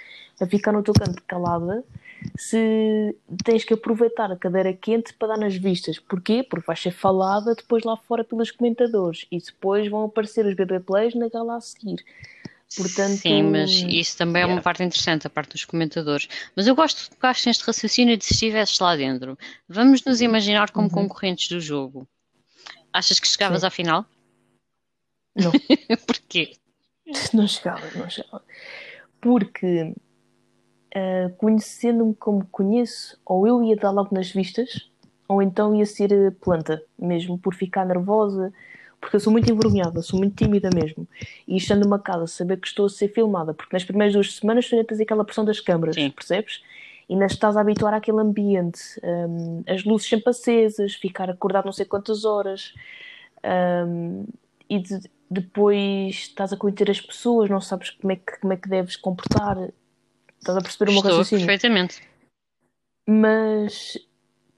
a 0.41 0.47
ficar 0.47 0.73
no 0.73 0.83
teu 0.83 0.95
canto 0.95 1.23
calada 1.27 1.85
se 2.39 3.15
tens 3.45 3.65
que 3.65 3.75
aproveitar 3.75 4.33
a 4.33 4.37
cadeira 4.37 4.73
quente 4.73 5.13
para 5.15 5.29
dar 5.29 5.39
nas 5.39 5.55
vistas? 5.55 5.99
Porquê? 5.99 6.43
Porque 6.43 6.67
vais 6.67 6.81
ser 6.81 6.91
falada 6.93 7.55
depois 7.55 7.85
lá 7.85 7.99
fora 7.99 8.25
pelos 8.25 8.51
comentadores. 8.51 9.27
E 9.31 9.39
depois 9.39 9.87
vão 9.91 10.05
aparecer 10.05 10.47
os 10.47 10.55
BB 10.55 10.81
Plays 10.81 11.15
na 11.15 11.29
gala 11.29 11.57
a 11.57 11.61
seguir. 11.61 12.03
Portanto, 12.77 13.19
Sim, 13.19 13.43
mas 13.45 13.71
isso 13.71 14.17
também 14.17 14.43
é 14.43 14.47
uma 14.47 14.63
parte 14.63 14.83
interessante, 14.83 15.27
a 15.27 15.31
parte 15.31 15.53
dos 15.53 15.65
comentadores. 15.65 16.29
Mas 16.57 16.67
eu 16.67 16.75
gosto, 16.75 17.11
gosto 17.21 17.47
neste 17.47 17.65
raciocínio 17.65 18.17
de 18.17 18.25
se 18.25 18.33
estivesses 18.33 18.79
lá 18.79 18.97
dentro. 18.97 19.39
Vamos 19.69 20.03
nos 20.05 20.21
imaginar 20.23 20.71
como 20.71 20.89
Uhum. 20.89 20.93
concorrentes 21.09 21.49
do 21.49 21.61
jogo. 21.61 22.09
Achas 22.93 23.21
que 23.21 23.27
chegavas 23.29 23.61
Sim. 23.61 23.67
à 23.67 23.71
final? 23.71 24.07
Não. 25.35 25.53
Porquê? 26.07 26.57
Não 27.35 27.47
chegava, 27.47 27.91
não 27.95 28.09
chegava. 28.09 28.43
Porque, 29.21 29.95
ah, 30.95 31.31
conhecendo-me 31.39 32.15
como 32.15 32.47
conheço, 32.47 33.19
ou 33.25 33.47
eu 33.47 33.63
ia 33.63 33.77
dar 33.77 33.91
logo 33.91 34.15
nas 34.15 34.31
vistas, 34.31 34.91
ou 35.29 35.43
então 35.43 35.75
ia 35.75 35.87
ser 35.87 36.13
a 36.13 36.33
planta, 36.33 36.83
mesmo 36.99 37.39
por 37.39 37.55
ficar 37.55 37.85
nervosa, 37.85 38.53
porque 39.03 39.17
eu 39.17 39.21
sou 39.21 39.33
muito 39.33 39.51
envergonhada, 39.51 40.01
sou 40.01 40.17
muito 40.17 40.37
tímida 40.37 40.71
mesmo. 40.71 41.07
E 41.47 41.57
estando 41.57 41.83
numa 41.83 41.99
casa, 41.99 42.29
saber 42.29 42.59
que 42.61 42.69
estou 42.69 42.87
a 42.87 42.89
ser 42.89 43.09
filmada, 43.09 43.53
porque 43.53 43.75
nas 43.75 43.83
primeiras 43.85 44.15
duas 44.15 44.33
semanas 44.33 44.69
tu 44.69 44.77
ainda 44.77 44.87
tens 44.87 45.01
aquela 45.01 45.25
pressão 45.25 45.45
das 45.45 45.59
câmaras, 45.59 45.97
Sim. 45.97 46.11
percebes? 46.11 46.63
E 47.09 47.15
ainda 47.15 47.27
estás 47.27 47.57
a 47.57 47.61
habituar 47.61 47.93
àquele 47.95 48.21
ambiente, 48.21 48.81
hum, 49.03 49.65
as 49.67 49.83
luzes 49.85 50.09
sempre 50.09 50.31
acesas, 50.31 50.95
ficar 50.95 51.29
acordado 51.29 51.65
não 51.65 51.73
sei 51.73 51.85
quantas 51.85 52.25
horas, 52.25 52.73
hum, 53.89 54.25
e 54.71 54.79
de- 54.79 55.11
depois 55.29 56.15
estás 56.15 56.53
a 56.53 56.57
conhecer 56.57 56.89
as 56.89 57.01
pessoas, 57.01 57.51
não 57.51 57.61
sabes 57.61 57.91
como 57.91 58.13
é 58.13 58.17
que, 58.17 58.39
como 58.41 58.53
é 58.53 58.57
que 58.57 58.69
deves 58.69 58.95
comportar, 58.97 59.59
estás 60.39 60.57
a 60.57 60.61
perceber 60.63 60.91
o 60.91 60.95
meu 60.95 61.03
raciocínio. 61.03 61.45
perfeitamente. 61.47 62.01
Mas 63.07 63.99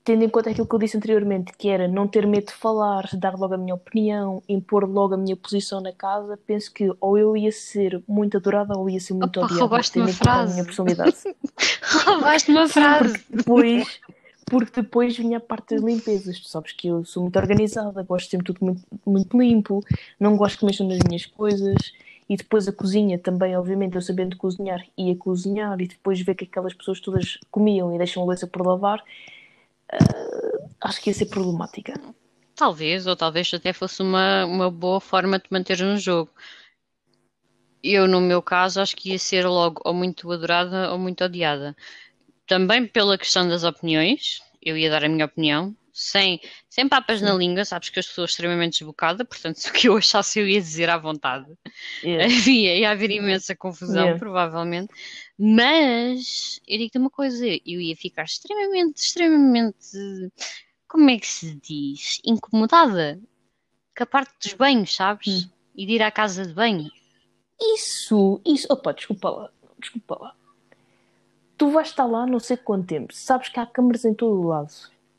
tendo 0.04 0.22
em 0.22 0.28
conta 0.28 0.50
aquilo 0.50 0.66
que 0.66 0.74
eu 0.74 0.78
disse 0.78 0.96
anteriormente, 0.98 1.52
que 1.56 1.68
era 1.68 1.88
não 1.88 2.06
ter 2.06 2.26
medo 2.26 2.48
de 2.48 2.52
falar, 2.52 3.08
dar 3.14 3.34
logo 3.38 3.54
a 3.54 3.56
minha 3.56 3.74
opinião, 3.74 4.42
impor 4.46 4.84
logo 4.84 5.14
a 5.14 5.16
minha 5.16 5.34
posição 5.34 5.80
na 5.80 5.92
casa, 5.92 6.38
penso 6.46 6.72
que 6.72 6.92
ou 7.00 7.16
eu 7.16 7.34
ia 7.34 7.50
ser 7.50 8.02
muito 8.06 8.36
adorada 8.36 8.76
ou 8.76 8.88
ia 8.90 9.00
ser 9.00 9.14
muito 9.14 9.38
Opa, 9.38 9.46
odiada, 9.46 9.60
roubaste 9.62 9.98
uma 9.98 10.06
conta 10.06 10.20
a 10.20 10.24
frase. 10.24 10.52
minha 10.52 10.64
personalidade. 10.64 11.16
Roubaste 12.04 12.50
uma 12.50 12.68
frase. 12.68 13.18
Porque 13.18 13.36
depois, 13.36 14.00
porque 14.44 14.82
depois 14.82 15.16
vinha 15.16 15.38
a 15.38 15.40
parte 15.40 15.74
das 15.74 15.82
limpezas. 15.82 16.38
Tu 16.38 16.48
sabes 16.48 16.72
que 16.72 16.88
eu 16.88 17.02
sou 17.04 17.22
muito 17.22 17.38
organizada, 17.38 18.02
gosto 18.02 18.26
de 18.26 18.30
sempre 18.32 18.52
tudo 18.52 18.58
muito, 18.62 18.82
muito 19.06 19.38
limpo, 19.38 19.82
não 20.20 20.36
gosto 20.36 20.58
que 20.58 20.66
mexam 20.66 20.86
nas 20.86 20.98
minhas 20.98 21.24
coisas. 21.24 21.76
E 22.28 22.36
depois 22.36 22.66
a 22.66 22.72
cozinha 22.72 23.18
também, 23.18 23.56
obviamente, 23.56 23.96
eu 23.96 24.02
sabendo 24.02 24.36
cozinhar, 24.36 24.82
ia 24.96 25.14
cozinhar 25.16 25.78
e 25.80 25.86
depois 25.86 26.20
ver 26.20 26.34
que 26.34 26.44
aquelas 26.44 26.72
pessoas 26.74 27.00
todas 27.00 27.38
comiam 27.50 27.94
e 27.94 27.98
deixam 27.98 28.22
a 28.22 28.26
louça 28.26 28.46
por 28.46 28.66
lavar, 28.66 29.02
ah, 29.92 30.68
acho 30.82 31.00
que 31.00 31.10
ia 31.10 31.14
ser 31.14 31.26
problemática. 31.26 31.94
Talvez, 32.54 33.06
ou 33.06 33.16
talvez 33.16 33.52
até 33.52 33.72
fosse 33.72 34.00
uma, 34.02 34.44
uma 34.44 34.70
boa 34.70 35.00
forma 35.00 35.38
de 35.38 35.46
manter 35.50 35.80
no 35.80 35.96
jogo. 35.96 36.30
Eu, 37.82 38.08
no 38.08 38.20
meu 38.20 38.40
caso, 38.40 38.80
acho 38.80 38.96
que 38.96 39.10
ia 39.10 39.18
ser 39.18 39.46
logo 39.46 39.82
ou 39.84 39.92
muito 39.92 40.30
adorada 40.30 40.90
ou 40.92 40.98
muito 40.98 41.24
odiada. 41.24 41.76
Também 42.46 42.86
pela 42.86 43.18
questão 43.18 43.48
das 43.48 43.64
opiniões, 43.64 44.40
eu 44.62 44.76
ia 44.76 44.88
dar 44.88 45.04
a 45.04 45.08
minha 45.08 45.26
opinião, 45.26 45.76
sem, 45.92 46.40
sem 46.68 46.88
papas 46.88 47.20
na 47.20 47.32
língua, 47.34 47.64
sabes 47.64 47.88
que 47.88 47.98
eu 47.98 48.02
sou 48.02 48.24
extremamente 48.24 48.80
desbocada, 48.80 49.24
portanto, 49.24 49.56
se 49.60 49.70
o 49.70 49.72
que 49.72 49.88
eu 49.88 49.96
achasse 49.96 50.40
eu 50.40 50.48
ia 50.48 50.60
dizer 50.60 50.90
à 50.90 50.98
vontade. 50.98 51.46
Yeah. 52.02 52.24
Havia, 52.34 52.76
ia 52.76 52.90
haver 52.90 53.10
imensa 53.10 53.54
confusão, 53.54 54.02
Yeah. 54.02 54.18
provavelmente. 54.18 54.92
Mas 55.38 56.60
eu 56.66 56.78
digo-te 56.78 56.98
uma 56.98 57.10
coisa, 57.10 57.44
eu 57.46 57.80
ia 57.80 57.96
ficar 57.96 58.24
extremamente, 58.24 58.98
extremamente, 58.98 60.30
como 60.86 61.10
é 61.10 61.18
que 61.18 61.26
se 61.26 61.54
diz? 61.56 62.20
Incomodada 62.24 63.20
com 63.96 64.02
a 64.04 64.06
parte 64.06 64.32
dos 64.40 64.54
banhos, 64.54 64.94
sabes? 64.94 65.44
Hum. 65.44 65.50
E 65.76 65.86
de 65.86 65.92
ir 65.94 66.02
à 66.02 66.10
casa 66.10 66.46
de 66.46 66.54
banho. 66.54 66.88
Isso, 67.60 68.40
isso. 68.44 68.66
Opa, 68.70 68.92
desculpa 68.92 69.30
lá. 69.30 69.50
Desculpa 69.78 70.18
lá. 70.20 70.36
Tu 71.58 71.68
vais 71.70 71.88
estar 71.88 72.06
lá 72.06 72.26
não 72.26 72.38
sei 72.38 72.56
quanto 72.56 72.86
tempo. 72.86 73.12
Sabes 73.12 73.48
que 73.48 73.58
há 73.58 73.66
câmaras 73.66 74.04
em 74.04 74.14
todo 74.14 74.40
o 74.40 74.48
lado. 74.48 74.72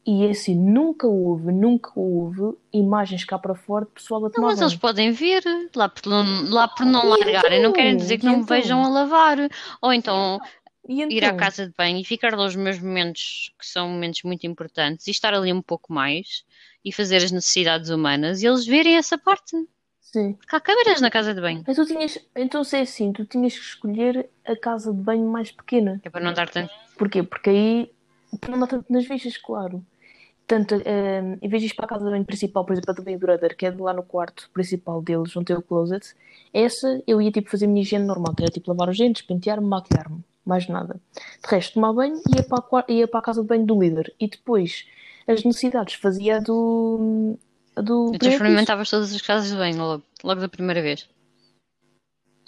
E 0.08 0.24
é 0.26 0.30
assim, 0.30 0.56
nunca 0.56 1.08
houve, 1.08 1.52
nunca 1.52 1.92
houve 1.96 2.56
imagens 2.72 3.24
cá 3.26 3.40
para 3.40 3.56
fora 3.56 3.86
de 3.86 3.92
pessoal 3.92 4.24
a 4.26 4.30
Não, 4.30 4.36
tomar 4.36 4.48
mas 4.50 4.60
banho. 4.60 4.68
eles 4.70 4.76
podem 4.80 5.12
ver, 5.12 5.44
lá 5.76 5.90
por, 5.90 6.06
não- 6.08 6.50
lá 6.50 6.68
por 6.68 6.86
não 6.86 7.06
E 7.06 7.10
largarem, 7.10 7.62
não 7.64 7.74
querem 7.74 7.90
então? 7.94 8.02
dizer 8.02 8.18
que 8.20 8.24
E 8.24 8.26
não 8.28 8.38
me 8.38 8.44
então? 8.44 8.56
vejam 8.56 8.84
a 8.84 8.88
lavar. 8.90 9.38
Ou 9.82 9.92
então 9.92 10.40
E 10.88 11.02
ir 11.02 11.24
à 11.24 11.30
então? 11.30 11.38
casa 11.38 11.66
de 11.66 11.74
banho 11.76 11.98
e 12.00 12.04
ficar 12.06 12.36
lá 12.36 12.46
os 12.46 12.56
meus 12.56 12.80
momentos, 12.80 13.52
que 13.60 13.66
são 13.66 13.90
momentos 13.90 14.22
muito 14.24 14.46
importantes, 14.46 15.08
e 15.08 15.12
estar 15.12 15.34
ali 15.34 15.52
um 15.52 15.62
pouco 15.62 15.92
mais 15.92 16.46
e 16.84 16.92
fazer 16.92 17.18
as 17.18 17.32
necessidades 17.32 17.90
humanas 17.90 18.44
e 18.44 18.46
eles 18.48 18.64
verem 18.66 18.98
essa 18.98 19.18
parte. 19.18 19.58
Sim. 20.00 20.34
Porque 20.34 20.56
há 20.56 20.60
câmaras 20.62 21.02
na 21.02 21.10
casa 21.10 21.34
de 21.34 21.42
banho. 21.42 21.64
Mas 21.66 21.76
tu 21.76 21.86
tinhas, 21.88 22.20
então 22.36 22.64
se 22.64 22.78
é 22.78 22.82
assim, 22.82 23.12
tu 23.12 23.26
tinhas 23.26 23.54
que 23.58 23.66
escolher 23.66 24.30
a 24.46 24.56
casa 24.56 24.94
de 24.94 25.00
banho 25.02 25.28
mais 25.28 25.52
pequena. 25.52 25.98
Que 26.00 26.10
é 26.10 26.12
para 26.12 26.24
não 26.24 26.32
dar 26.32 26.48
tanto. 26.48 26.72
Porquê? 26.96 27.24
Porque 27.24 27.50
aí 27.50 27.92
não 28.48 28.60
dá 28.60 28.68
tanto 28.68 28.86
nas 28.94 29.08
vistas, 29.08 29.36
claro. 29.38 29.84
Tanto, 30.48 30.76
eh, 30.86 31.38
em 31.42 31.50
vez 31.50 31.64
de 31.64 31.70
ir 31.70 31.74
para 31.74 31.86
a 31.86 31.88
casa 31.88 32.06
de 32.06 32.12
banho 32.12 32.26
principal, 32.26 32.64
por 32.64 32.74
exemplo, 32.74 32.92
a 32.92 32.94
do 32.94 33.02
Big 33.02 33.18
Brother, 33.18 33.58
que 33.58 33.66
é 33.66 33.72
de 33.72 33.82
lá 33.82 33.94
no 33.94 34.04
quarto 34.04 34.50
principal 34.54 35.02
deles, 35.02 35.36
onde 35.36 35.46
tem 35.48 35.56
o 35.56 35.62
closet, 35.62 36.14
essa 36.54 37.02
eu 37.08 37.20
ia 37.20 37.32
tipo 37.32 37.50
fazer 37.50 37.66
a 37.66 37.68
minha 37.68 37.82
higiene 37.82 38.06
normal, 38.06 38.36
que 38.36 38.44
era 38.44 38.52
tipo 38.52 38.70
lavar 38.70 38.90
os 38.90 38.98
dentes, 38.98 39.24
pentear-me, 39.24 39.68
maquilhar-me, 39.68 40.24
mais 40.46 40.68
nada. 40.68 41.00
De 41.16 41.50
resto, 41.50 41.74
tomar 41.74 41.94
banho 41.94 42.22
e 42.30 42.38
ia 42.38 42.44
para, 42.44 42.64
a, 42.64 42.92
ia 42.92 43.08
para 43.08 43.20
a 43.20 43.24
casa 43.24 43.42
de 43.42 43.48
banho 43.48 43.66
do 43.66 43.82
líder. 43.82 44.14
E 44.20 44.28
depois, 44.28 44.86
as 45.28 45.44
necessidades 45.44 45.96
fazia 45.96 46.38
a 46.38 46.40
do. 46.40 47.38
A 47.76 47.82
do 47.82 48.08
Então 48.10 48.20
primeiro 48.20 48.36
experimentavas 48.36 48.90
todas 48.90 49.14
as 49.14 49.22
casas 49.22 49.50
de 49.50 49.58
banho 49.58 49.78
logo, 49.78 50.04
logo 50.24 50.42
da 50.42 50.48
primeira 50.48 50.82
vez. 50.82 51.10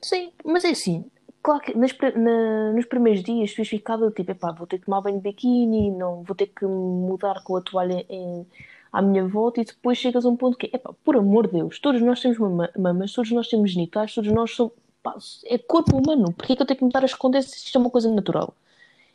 Sim, 0.04 0.32
mas 0.46 0.64
é 0.64 0.70
assim, 0.70 1.04
claro 1.48 1.62
que 1.62 1.78
nas 1.78 1.96
na- 2.16 2.74
nos 2.74 2.86
primeiros 2.86 3.24
dias 3.24 3.54
tu 3.54 3.60
ias 3.60 3.70
ficar 3.70 3.96
do 3.96 4.12
tipo, 4.12 4.32
epá, 4.32 4.52
vou 4.52 4.68
ter 4.68 4.80
que 4.80 4.86
tomar 4.86 5.00
banho 5.00 5.16
de 5.16 5.24
biquíni, 5.24 5.90
não, 5.92 6.22
vou 6.24 6.36
ter 6.36 6.48
que 6.48 6.66
mudar 6.66 7.42
com 7.46 7.56
a 7.56 7.62
toalha 7.62 8.06
em- 8.10 8.46
à 8.92 9.02
minha 9.02 9.26
volta 9.26 9.62
e 9.62 9.64
depois 9.66 9.98
chegas 9.98 10.26
a 10.26 10.30
um 10.30 10.36
ponto 10.36 10.58
que, 10.58 10.70
epá, 10.74 10.92
por 11.06 11.16
amor 11.16 11.48
de 11.48 11.54
Deus, 11.54 11.80
todos 11.80 12.02
nós 12.02 12.20
temos 12.22 12.38
mama- 12.38 12.70
mamas, 12.78 13.14
todos 13.14 13.32
nós 13.32 13.48
temos 13.48 13.72
genitais, 13.72 14.14
todos 14.14 14.30
nós 14.30 14.52
somos, 14.52 14.74
pá, 15.02 15.16
é 15.46 15.58
corpo 15.58 15.96
humano, 15.96 16.34
porquê 16.34 16.52
é 16.52 16.56
que 16.58 16.62
eu 16.64 16.66
tenho 16.66 16.78
que 16.80 16.84
me 16.84 16.90
estar 16.90 17.02
a 17.04 17.06
esconder 17.06 17.42
se 17.44 17.56
isto 17.56 17.78
é 17.78 17.80
uma 17.80 17.90
coisa 17.90 18.12
natural? 18.12 18.54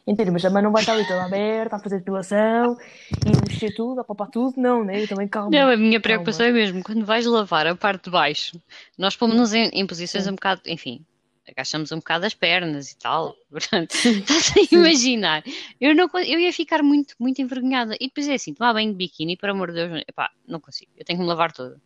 Entende? 0.07 0.31
Mas 0.31 0.45
a 0.45 0.51
mãe 0.51 0.63
não 0.63 0.73
vai 0.73 0.83
estar 0.83 0.95
ali 0.95 1.07
toda 1.07 1.25
aberta, 1.25 1.77
a 1.77 1.79
fazer 1.79 1.99
depilação 1.99 2.77
e 3.25 3.31
mexer 3.47 3.73
tudo, 3.73 4.01
a 4.01 4.05
papar 4.05 4.29
tudo, 4.31 4.55
não, 4.57 4.83
né? 4.83 5.03
Eu 5.03 5.07
também 5.07 5.29
calma. 5.29 5.51
Não, 5.51 5.69
a 5.71 5.77
minha 5.77 6.01
calma. 6.01 6.03
preocupação 6.03 6.47
é 6.47 6.51
mesmo 6.51 6.83
quando 6.83 7.05
vais 7.05 7.25
lavar 7.27 7.67
a 7.69 7.77
parte 7.77 8.05
de 8.07 8.11
baixo. 8.11 8.59
Nós 8.99 9.15
pomos-nos 9.15 9.53
em, 9.55 9.69
em 9.69 9.87
posições 9.87 10.27
um 10.27 10.33
bocado, 10.35 10.63
enfim, 10.67 11.05
agachamos 11.49 11.93
um 11.93 11.97
bocado 11.97 12.27
as 12.27 12.35
pernas 12.35 12.91
e 12.91 12.99
tal. 12.99 13.35
Portanto, 13.51 13.95
estás 13.95 14.53
a 14.57 14.75
imaginar. 14.75 15.45
Eu, 15.81 15.95
não, 15.95 16.09
eu 16.15 16.39
ia 16.39 16.53
ficar 16.53 16.83
muito, 16.83 17.15
muito 17.19 17.41
envergonhada. 17.41 17.95
E 18.01 18.09
depois 18.09 18.29
é 18.29 18.35
assim, 18.35 18.55
tomar 18.55 18.73
banho 18.73 18.91
de 18.91 18.97
biquíni, 18.97 19.37
por 19.37 19.49
amor 19.49 19.69
de 19.73 19.75
Deus, 19.75 20.03
epá, 20.09 20.31
não 20.47 20.61
consigo. 20.61 20.91
Eu 20.97 21.05
tenho 21.05 21.19
que 21.19 21.23
me 21.23 21.29
lavar 21.29 21.53
toda. 21.53 21.81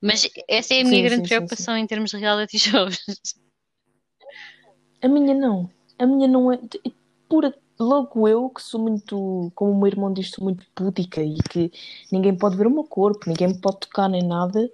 Mas 0.00 0.28
essa 0.48 0.74
é 0.74 0.80
a 0.80 0.84
minha 0.84 0.96
Sim, 0.96 1.02
grande 1.02 1.16
sim, 1.16 1.22
sim, 1.22 1.28
preocupação 1.28 1.76
em 1.76 1.86
termos 1.86 2.10
de 2.10 2.16
reality 2.16 2.58
shows. 2.58 3.04
A 5.02 5.08
minha 5.08 5.34
não. 5.34 5.70
A 5.98 6.06
minha 6.06 6.28
não 6.28 6.52
é. 6.52 6.58
Pura, 7.28 7.54
logo 7.78 8.28
eu, 8.28 8.48
que 8.50 8.62
sou 8.62 8.80
muito. 8.80 9.52
Como 9.54 9.72
o 9.72 9.78
meu 9.78 9.86
irmão 9.86 10.12
diz, 10.12 10.30
sou 10.30 10.44
muito 10.44 10.66
púdica 10.74 11.22
e 11.22 11.36
que 11.36 11.72
ninguém 12.10 12.36
pode 12.36 12.56
ver 12.56 12.66
o 12.66 12.70
meu 12.70 12.84
corpo, 12.84 13.28
ninguém 13.28 13.48
me 13.48 13.60
pode 13.60 13.80
tocar 13.80 14.08
nem 14.08 14.22
nada. 14.22 14.70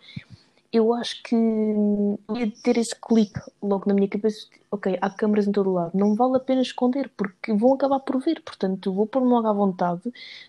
Eu 0.70 0.92
acho 0.92 1.22
que 1.22 1.34
ia 1.34 2.50
ter 2.62 2.76
esse 2.76 2.94
clique 2.94 3.40
logo 3.62 3.84
na 3.87 3.94
minha 3.94 4.06
cabeça. 4.08 4.46
Ok, 4.70 4.98
há 5.00 5.08
câmaras 5.08 5.46
em 5.46 5.52
todo 5.52 5.72
lado. 5.72 5.92
Não 5.96 6.14
vale 6.14 6.37
a 6.37 6.40
pena 6.40 6.60
esconder, 6.60 7.10
porque 7.16 7.54
vão 7.54 7.72
acabar 7.72 8.00
por 8.00 8.20
ver. 8.20 8.42
Portanto, 8.42 8.92
vou 8.92 9.06
pôr-me 9.06 9.28
logo 9.28 9.48
à 9.48 9.52
vontade. 9.52 10.02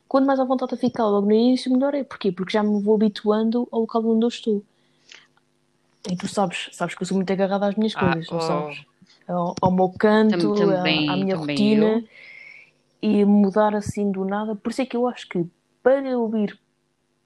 Quando 0.10 0.26
mais 0.26 0.40
à 0.40 0.44
vontade 0.44 0.76
ficar 0.76 1.06
logo 1.08 1.28
no 1.28 1.32
início, 1.34 1.72
melhor 1.72 1.94
é. 1.94 2.04
Porquê? 2.04 2.34
Porque 2.34 2.52
já 2.52 2.62
me 2.62 2.82
vou 2.82 2.96
habituando 2.96 3.66
ao 3.72 3.82
local 3.82 4.06
onde 4.06 4.26
eu 4.26 4.28
estou. 4.28 4.62
E 6.10 6.16
tu 6.18 6.28
sabes, 6.28 6.70
sabes 6.74 6.96
que 6.96 7.04
eu 7.04 7.08
sou 7.08 7.16
muito 7.16 7.32
agarrada 7.32 7.68
às 7.68 7.76
minhas 7.76 7.96
Ah, 7.96 8.12
coisas, 8.12 8.30
não 8.30 8.40
oh. 8.40 8.42
sabes? 8.42 8.86
Ao, 9.28 9.56
ao 9.62 9.72
meu 9.72 9.90
canto, 9.90 10.38
Tam- 10.38 10.52
à- 10.52 10.56
também- 10.76 11.10
à, 11.10 11.16
minha 11.18 11.38
também 11.38 11.56
rotina 11.56 11.86
eu. 11.86 12.04
e 13.02 13.24
mudar 13.26 13.74
assim 13.76 14.12
do 14.12 14.26
nada. 14.26 14.56
Por 14.56 14.72
isso 14.72 14.82
é 14.82 14.86
que 14.86 14.98
eu 14.98 15.08
acho 15.08 15.30
que 15.30 15.46
para 15.82 16.02
eu 16.10 16.36
ir 16.38 16.60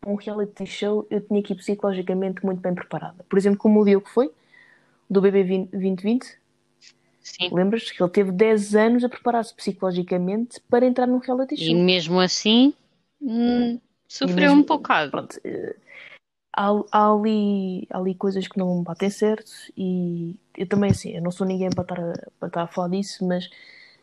um 0.06 0.16
reality 0.16 0.66
show 0.66 1.06
eu 1.10 1.22
tinha 1.22 1.42
que 1.42 1.54
ir 1.54 1.56
psicologicamente 1.56 2.44
muito 2.46 2.60
bem 2.62 2.74
preparada. 2.74 3.24
Por 3.30 3.38
exemplo, 3.38 3.58
como 3.60 3.82
o 3.82 3.86
Diogo 3.86 4.08
foi, 4.10 4.32
do 5.10 5.22
BB 5.22 5.44
20- 5.44 5.70
2020, 5.72 6.38
Sim. 7.22 7.50
lembras 7.54 7.90
que 7.92 8.02
ele 8.04 8.12
teve 8.12 8.32
10 8.32 8.76
anos 8.76 9.04
a 9.04 9.10
preparar-se 9.10 9.54
psicologicamente 9.54 10.60
para 10.70 10.86
entrar 10.86 11.08
num 11.08 11.20
reality 11.20 11.56
E 11.56 11.66
show. 11.68 11.76
mesmo 11.78 12.20
assim, 12.20 12.74
hum, 13.22 13.80
sofreu 14.08 14.36
mesmo- 14.56 14.62
um 14.62 14.66
bocado. 14.66 15.12
Pronto, 15.12 15.40
eh, 15.44 15.76
há, 16.56 16.70
há 16.92 17.12
ali, 17.14 17.88
há 17.90 17.98
ali 17.98 18.14
coisas 18.16 18.48
que 18.48 18.58
não 18.58 18.84
batem 18.84 19.10
certo 19.10 19.52
e 19.78 20.36
eu 20.58 20.68
também 20.68 20.92
assim, 20.92 21.12
eu 21.12 21.22
não 21.22 21.32
sou 21.32 21.48
ninguém 21.48 21.70
para 21.70 21.84
estar 21.84 22.00
a, 22.00 22.14
para 22.40 22.48
estar 22.48 22.64
a 22.64 22.68
falar 22.68 22.90
disso, 22.90 23.26
mas 23.26 23.50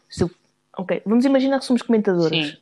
se 0.09 0.25
eu- 0.25 0.31
ok, 0.79 1.03
vamos 1.05 1.25
imaginar 1.25 1.59
que 1.59 1.65
somos 1.67 1.83
comentadoras. 1.83 2.47
Sim. 2.47 2.57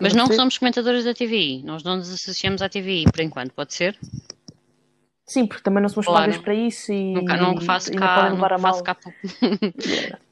Mas 0.00 0.14
não 0.14 0.26
somos 0.26 0.58
comentadores 0.58 1.04
da 1.04 1.14
TVI. 1.14 1.62
Nós 1.64 1.82
não 1.82 1.96
nos 1.96 2.12
associamos 2.12 2.62
à 2.62 2.68
TVI 2.68 3.04
por 3.10 3.20
enquanto, 3.20 3.52
pode 3.52 3.74
ser? 3.74 3.98
Sim, 5.26 5.46
porque 5.46 5.62
também 5.62 5.82
não 5.82 5.88
somos 5.88 6.06
Claro. 6.06 6.26
pagas 6.26 6.38
para 6.42 6.54
isso 6.54 6.92
e, 6.92 7.14
Nunca, 7.14 7.36
não 7.36 7.60
faço 7.60 7.90
e 7.90 7.94
não 7.96 8.00
cá, 8.00 8.14
podem 8.16 8.32
levar 8.32 8.52
a 8.52 8.56
não 8.56 8.62
mal. 8.62 8.82
cá 8.82 8.96
Yeah. 9.42 10.18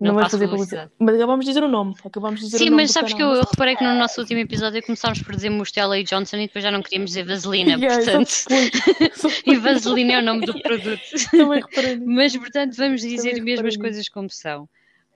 Não 0.00 0.14
Não 0.14 0.30
fazer 0.30 0.46
publicidade. 0.46 0.92
Mas 0.96 1.16
acabamos 1.16 1.44
de 1.44 1.50
dizer 1.50 1.64
o 1.64 1.68
nome. 1.68 1.92
Acabamos 2.04 2.38
de 2.38 2.46
dizer 2.46 2.58
Sim, 2.58 2.70
mas 2.70 2.92
sabes 2.92 3.12
que 3.12 3.20
eu, 3.20 3.30
eu 3.34 3.42
reparei 3.42 3.74
que 3.74 3.82
no 3.82 3.94
nosso 3.96 4.20
último 4.20 4.38
episódio 4.38 4.80
começámos 4.84 5.20
por 5.22 5.34
dizer 5.34 5.50
Mostela 5.50 5.98
e 5.98 6.04
Johnson 6.04 6.36
e 6.36 6.46
depois 6.46 6.62
já 6.62 6.70
não 6.70 6.80
queríamos 6.82 7.10
dizer 7.10 7.24
Vaselina, 7.24 7.72
Yeah, 7.82 8.04
portanto. 8.04 8.30
E 9.44 9.56
Vaselina 9.56 10.12
é 10.12 10.18
o 10.20 10.22
nome 10.22 10.46
do 10.46 10.56
produto. 10.62 11.02
Também 11.32 11.60
reparei 11.60 11.96
nisso. 11.96 12.10
Mas, 12.12 12.36
portanto, 12.36 12.76
vamos 12.76 13.00
dizer 13.00 13.30
Também 13.30 13.42
mesmo 13.44 13.66
as 13.66 13.76
coisas 13.76 14.08
como 14.08 14.30
são. 14.30 14.68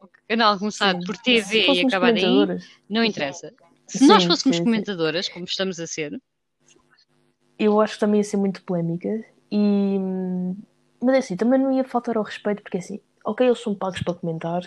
O 0.02 0.08
canal 0.28 0.58
começar 0.58 0.96
Sim. 0.96 1.06
por 1.06 1.16
TV 1.16 1.64
e 1.74 1.86
acabar 1.86 2.12
aí, 2.12 2.58
não 2.90 3.04
interessa. 3.04 3.52
Se 3.86 4.06
Sim, 4.06 4.08
nós 4.08 4.24
fôssemos 4.24 4.58
sim, 4.58 4.64
comentadoras, 4.64 5.28
como 5.28 5.44
estamos 5.44 5.78
a 5.78 5.86
ser, 5.86 6.20
eu 7.58 7.80
acho 7.80 7.94
que 7.94 8.00
também 8.00 8.20
ia 8.20 8.24
ser 8.24 8.36
muito 8.36 8.62
polémica 8.64 9.08
E, 9.50 9.98
mas 11.00 11.14
é 11.14 11.18
assim, 11.18 11.36
também 11.36 11.58
não 11.60 11.72
ia 11.72 11.84
faltar 11.84 12.16
ao 12.16 12.22
respeito, 12.22 12.62
porque 12.62 12.78
assim, 12.78 13.00
ok, 13.24 13.46
eles 13.46 13.60
são 13.60 13.74
pagos 13.74 14.02
para 14.02 14.14
comentar, 14.14 14.62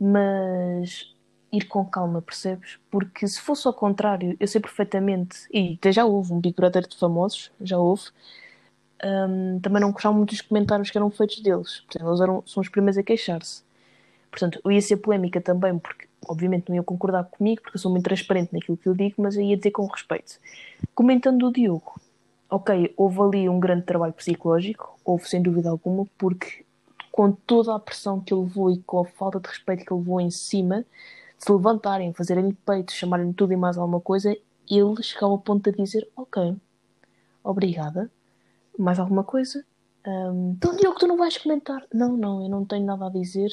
mas 0.00 1.14
ir 1.52 1.64
com 1.66 1.84
calma, 1.86 2.22
percebes? 2.22 2.78
Porque 2.90 3.26
se 3.28 3.40
fosse 3.40 3.66
ao 3.66 3.74
contrário, 3.74 4.36
eu 4.40 4.46
sei 4.48 4.60
perfeitamente, 4.60 5.38
e 5.52 5.74
até 5.74 5.92
já 5.92 6.04
houve 6.04 6.32
um 6.32 6.40
Big 6.40 6.56
Brother 6.56 6.86
de 6.88 6.96
famosos, 6.98 7.52
já 7.60 7.78
houve, 7.78 8.04
um, 9.04 9.60
também 9.60 9.80
não 9.80 9.92
gostavam 9.92 10.18
muito 10.18 10.30
dos 10.30 10.40
comentários 10.42 10.90
que 10.90 10.98
eram 10.98 11.10
feitos 11.10 11.40
deles. 11.40 11.80
Portanto, 11.82 12.08
eles 12.08 12.20
eram, 12.20 12.42
são 12.46 12.60
os 12.60 12.68
primeiros 12.68 12.98
a 12.98 13.02
queixar-se. 13.02 13.62
Portanto, 14.30 14.60
eu 14.64 14.72
ia 14.72 14.82
ser 14.82 14.98
polémica 14.98 15.40
também, 15.40 15.78
porque 15.78 16.07
obviamente 16.26 16.68
não 16.68 16.76
ia 16.76 16.82
concordar 16.82 17.24
comigo, 17.24 17.62
porque 17.62 17.76
eu 17.76 17.80
sou 17.80 17.90
muito 17.90 18.04
transparente 18.04 18.52
naquilo 18.52 18.76
que 18.76 18.88
eu 18.88 18.94
digo, 18.94 19.16
mas 19.18 19.36
eu 19.36 19.42
ia 19.42 19.56
dizer 19.56 19.70
com 19.70 19.86
respeito. 19.86 20.38
Comentando 20.94 21.46
o 21.46 21.52
Diogo, 21.52 22.00
ok, 22.50 22.92
houve 22.96 23.20
ali 23.20 23.48
um 23.48 23.60
grande 23.60 23.82
trabalho 23.84 24.12
psicológico, 24.12 24.98
houve 25.04 25.28
sem 25.28 25.42
dúvida 25.42 25.70
alguma, 25.70 26.06
porque 26.16 26.64
com 27.10 27.32
toda 27.32 27.74
a 27.74 27.78
pressão 27.78 28.20
que 28.20 28.32
ele 28.32 28.42
levou 28.42 28.70
e 28.70 28.78
com 28.78 29.00
a 29.00 29.04
falta 29.04 29.40
de 29.40 29.48
respeito 29.48 29.84
que 29.84 29.92
ele 29.92 30.00
levou 30.00 30.20
em 30.20 30.30
cima, 30.30 30.84
se 31.36 31.50
levantarem, 31.52 32.12
fazerem-lhe 32.12 32.56
peito, 32.66 32.92
chamarem-lhe 32.92 33.32
tudo 33.32 33.52
e 33.52 33.56
mais 33.56 33.76
alguma 33.76 34.00
coisa, 34.00 34.36
ele 34.70 35.02
chegava 35.02 35.32
ao 35.32 35.38
ponto 35.38 35.70
de 35.70 35.76
dizer: 35.76 36.08
Ok, 36.16 36.56
obrigada, 37.42 38.10
mais 38.78 38.98
alguma 38.98 39.24
coisa? 39.24 39.64
Um, 40.06 40.54
então, 40.56 40.76
Diogo, 40.76 40.98
tu 40.98 41.06
não 41.06 41.16
vais 41.16 41.36
comentar? 41.38 41.84
Não, 41.92 42.16
não, 42.16 42.42
eu 42.42 42.48
não 42.48 42.64
tenho 42.64 42.84
nada 42.84 43.06
a 43.06 43.10
dizer. 43.10 43.50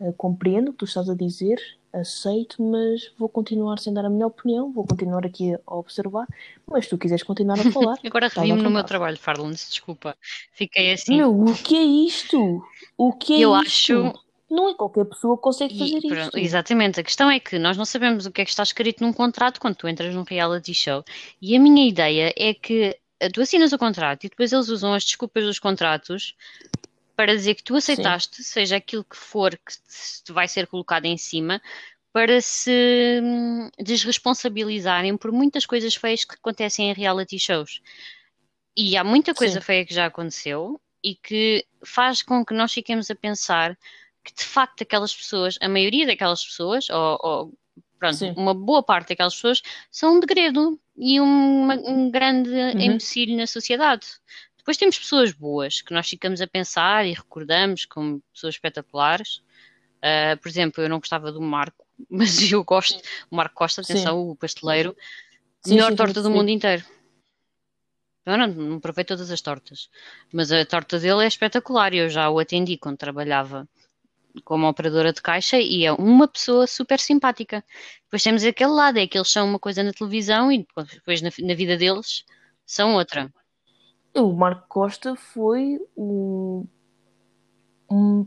Uh, 0.00 0.12
compreendo 0.14 0.70
o 0.70 0.72
que 0.72 0.78
tu 0.78 0.84
estás 0.84 1.08
a 1.08 1.14
dizer, 1.14 1.58
aceito, 1.94 2.62
mas 2.62 3.10
vou 3.18 3.28
continuar 3.28 3.78
sem 3.78 3.92
dar 3.92 4.04
a 4.04 4.10
minha 4.10 4.26
opinião, 4.26 4.72
vou 4.72 4.86
continuar 4.86 5.24
aqui 5.24 5.54
a 5.54 5.74
observar. 5.74 6.26
Mas 6.66 6.84
se 6.84 6.90
tu 6.90 6.98
quiseres 6.98 7.22
continuar 7.22 7.58
a 7.58 7.70
falar. 7.70 7.98
Agora 8.04 8.28
revi-me 8.28 8.62
no 8.62 8.70
meu 8.70 8.84
trabalho, 8.84 9.16
Farlands, 9.16 9.68
desculpa. 9.68 10.16
Fiquei 10.52 10.92
assim. 10.92 11.16
Meu, 11.16 11.38
o 11.38 11.54
que 11.54 11.76
é 11.76 11.82
isto? 11.82 12.62
O 12.96 13.12
que 13.12 13.34
é 13.34 13.38
eu 13.40 13.54
isto? 13.62 13.66
acho 13.66 14.24
não 14.50 14.68
é 14.68 14.74
qualquer 14.74 15.04
pessoa 15.04 15.36
que 15.36 15.42
consegue 15.42 15.78
fazer 15.78 16.00
e, 16.04 16.22
isto. 16.22 16.38
Exatamente, 16.38 17.00
a 17.00 17.02
questão 17.02 17.30
é 17.30 17.40
que 17.40 17.58
nós 17.58 17.76
não 17.76 17.84
sabemos 17.84 18.24
o 18.24 18.30
que 18.30 18.42
é 18.42 18.44
que 18.44 18.50
está 18.50 18.62
escrito 18.62 19.02
num 19.02 19.12
contrato 19.12 19.60
quando 19.60 19.74
tu 19.74 19.88
entras 19.88 20.14
num 20.14 20.22
reality 20.22 20.72
show. 20.72 21.04
E 21.42 21.56
a 21.56 21.60
minha 21.60 21.88
ideia 21.88 22.32
é 22.36 22.54
que 22.54 22.96
eh, 23.20 23.28
tu 23.30 23.40
assinas 23.40 23.72
o 23.72 23.78
contrato 23.78 24.24
e 24.24 24.28
depois 24.28 24.52
eles 24.52 24.68
usam 24.68 24.94
as 24.94 25.04
desculpas 25.04 25.44
dos 25.44 25.58
contratos 25.58 26.34
para 27.16 27.34
dizer 27.34 27.54
que 27.54 27.62
tu 27.62 27.76
aceitaste, 27.76 28.36
Sim. 28.36 28.42
seja 28.42 28.76
aquilo 28.76 29.04
que 29.04 29.16
for 29.16 29.56
que 29.56 30.32
vai 30.32 30.48
ser 30.48 30.66
colocado 30.66 31.04
em 31.04 31.16
cima, 31.16 31.60
para 32.12 32.40
se 32.40 33.20
hum, 33.22 33.68
desresponsabilizarem 33.78 35.16
por 35.16 35.32
muitas 35.32 35.66
coisas 35.66 35.94
feias 35.94 36.24
que 36.24 36.34
acontecem 36.34 36.90
em 36.90 36.94
reality 36.94 37.38
shows. 37.38 37.80
E 38.76 38.96
há 38.96 39.02
muita 39.02 39.34
coisa 39.34 39.60
Sim. 39.60 39.66
feia 39.66 39.84
que 39.84 39.94
já 39.94 40.06
aconteceu 40.06 40.80
e 41.02 41.14
que 41.14 41.66
faz 41.84 42.22
com 42.22 42.44
que 42.44 42.54
nós 42.54 42.72
fiquemos 42.72 43.10
a 43.10 43.14
pensar 43.14 43.76
que 44.24 44.32
de 44.32 44.44
facto 44.44 44.82
aquelas 44.82 45.14
pessoas, 45.14 45.58
a 45.60 45.68
maioria 45.68 46.06
daquelas 46.06 46.44
pessoas, 46.44 46.88
ou, 46.88 47.18
ou 47.22 47.52
pronto, 47.98 48.16
Sim. 48.16 48.34
uma 48.36 48.54
boa 48.54 48.82
parte 48.82 49.08
daquelas 49.08 49.34
pessoas, 49.34 49.62
são 49.90 50.16
um 50.16 50.20
degredo 50.20 50.78
e 50.96 51.20
uma, 51.20 51.74
um 51.74 52.10
grande 52.10 52.50
uhum. 52.50 52.80
empecilho 52.80 53.36
na 53.36 53.46
sociedade. 53.46 54.06
Depois 54.64 54.78
temos 54.78 54.98
pessoas 54.98 55.30
boas 55.30 55.82
que 55.82 55.92
nós 55.92 56.08
ficamos 56.08 56.40
a 56.40 56.46
pensar 56.46 57.04
e 57.04 57.12
recordamos 57.12 57.84
como 57.84 58.22
pessoas 58.32 58.54
espetaculares. 58.54 59.42
Uh, 59.98 60.40
por 60.40 60.48
exemplo, 60.48 60.82
eu 60.82 60.88
não 60.88 60.98
gostava 60.98 61.30
do 61.30 61.38
Marco, 61.42 61.86
mas 62.08 62.50
eu 62.50 62.64
gosto. 62.64 62.98
O 63.30 63.36
Marco 63.36 63.54
Costa, 63.54 63.82
atenção, 63.82 64.24
sim. 64.24 64.30
o 64.30 64.34
pasteleiro, 64.34 64.96
sim, 65.60 65.74
melhor 65.74 65.90
sim, 65.90 65.96
torta 65.96 66.22
do 66.22 66.30
mundo 66.30 66.48
inteiro. 66.48 66.82
Eu 68.24 68.38
não, 68.38 68.46
não 68.46 68.80
provei 68.80 69.04
todas 69.04 69.30
as 69.30 69.42
tortas, 69.42 69.90
mas 70.32 70.50
a 70.50 70.64
torta 70.64 70.98
dele 70.98 71.24
é 71.24 71.26
espetacular. 71.26 71.92
Eu 71.92 72.08
já 72.08 72.30
o 72.30 72.38
atendi 72.38 72.78
quando 72.78 72.96
trabalhava 72.96 73.68
como 74.44 74.66
operadora 74.66 75.12
de 75.12 75.20
caixa 75.20 75.60
e 75.60 75.84
é 75.84 75.92
uma 75.92 76.26
pessoa 76.26 76.66
super 76.66 76.98
simpática. 76.98 77.62
Depois 78.04 78.22
temos 78.22 78.42
aquele 78.42 78.70
lado, 78.70 78.98
é 78.98 79.06
que 79.06 79.18
eles 79.18 79.30
são 79.30 79.46
uma 79.46 79.58
coisa 79.58 79.82
na 79.82 79.92
televisão 79.92 80.50
e 80.50 80.66
depois 80.74 81.20
na, 81.20 81.28
na 81.40 81.54
vida 81.54 81.76
deles 81.76 82.24
são 82.64 82.94
outra. 82.94 83.30
O 84.14 84.32
Marco 84.32 84.66
Costa 84.68 85.16
foi 85.16 85.80
um. 85.96 86.66
um 87.90 88.26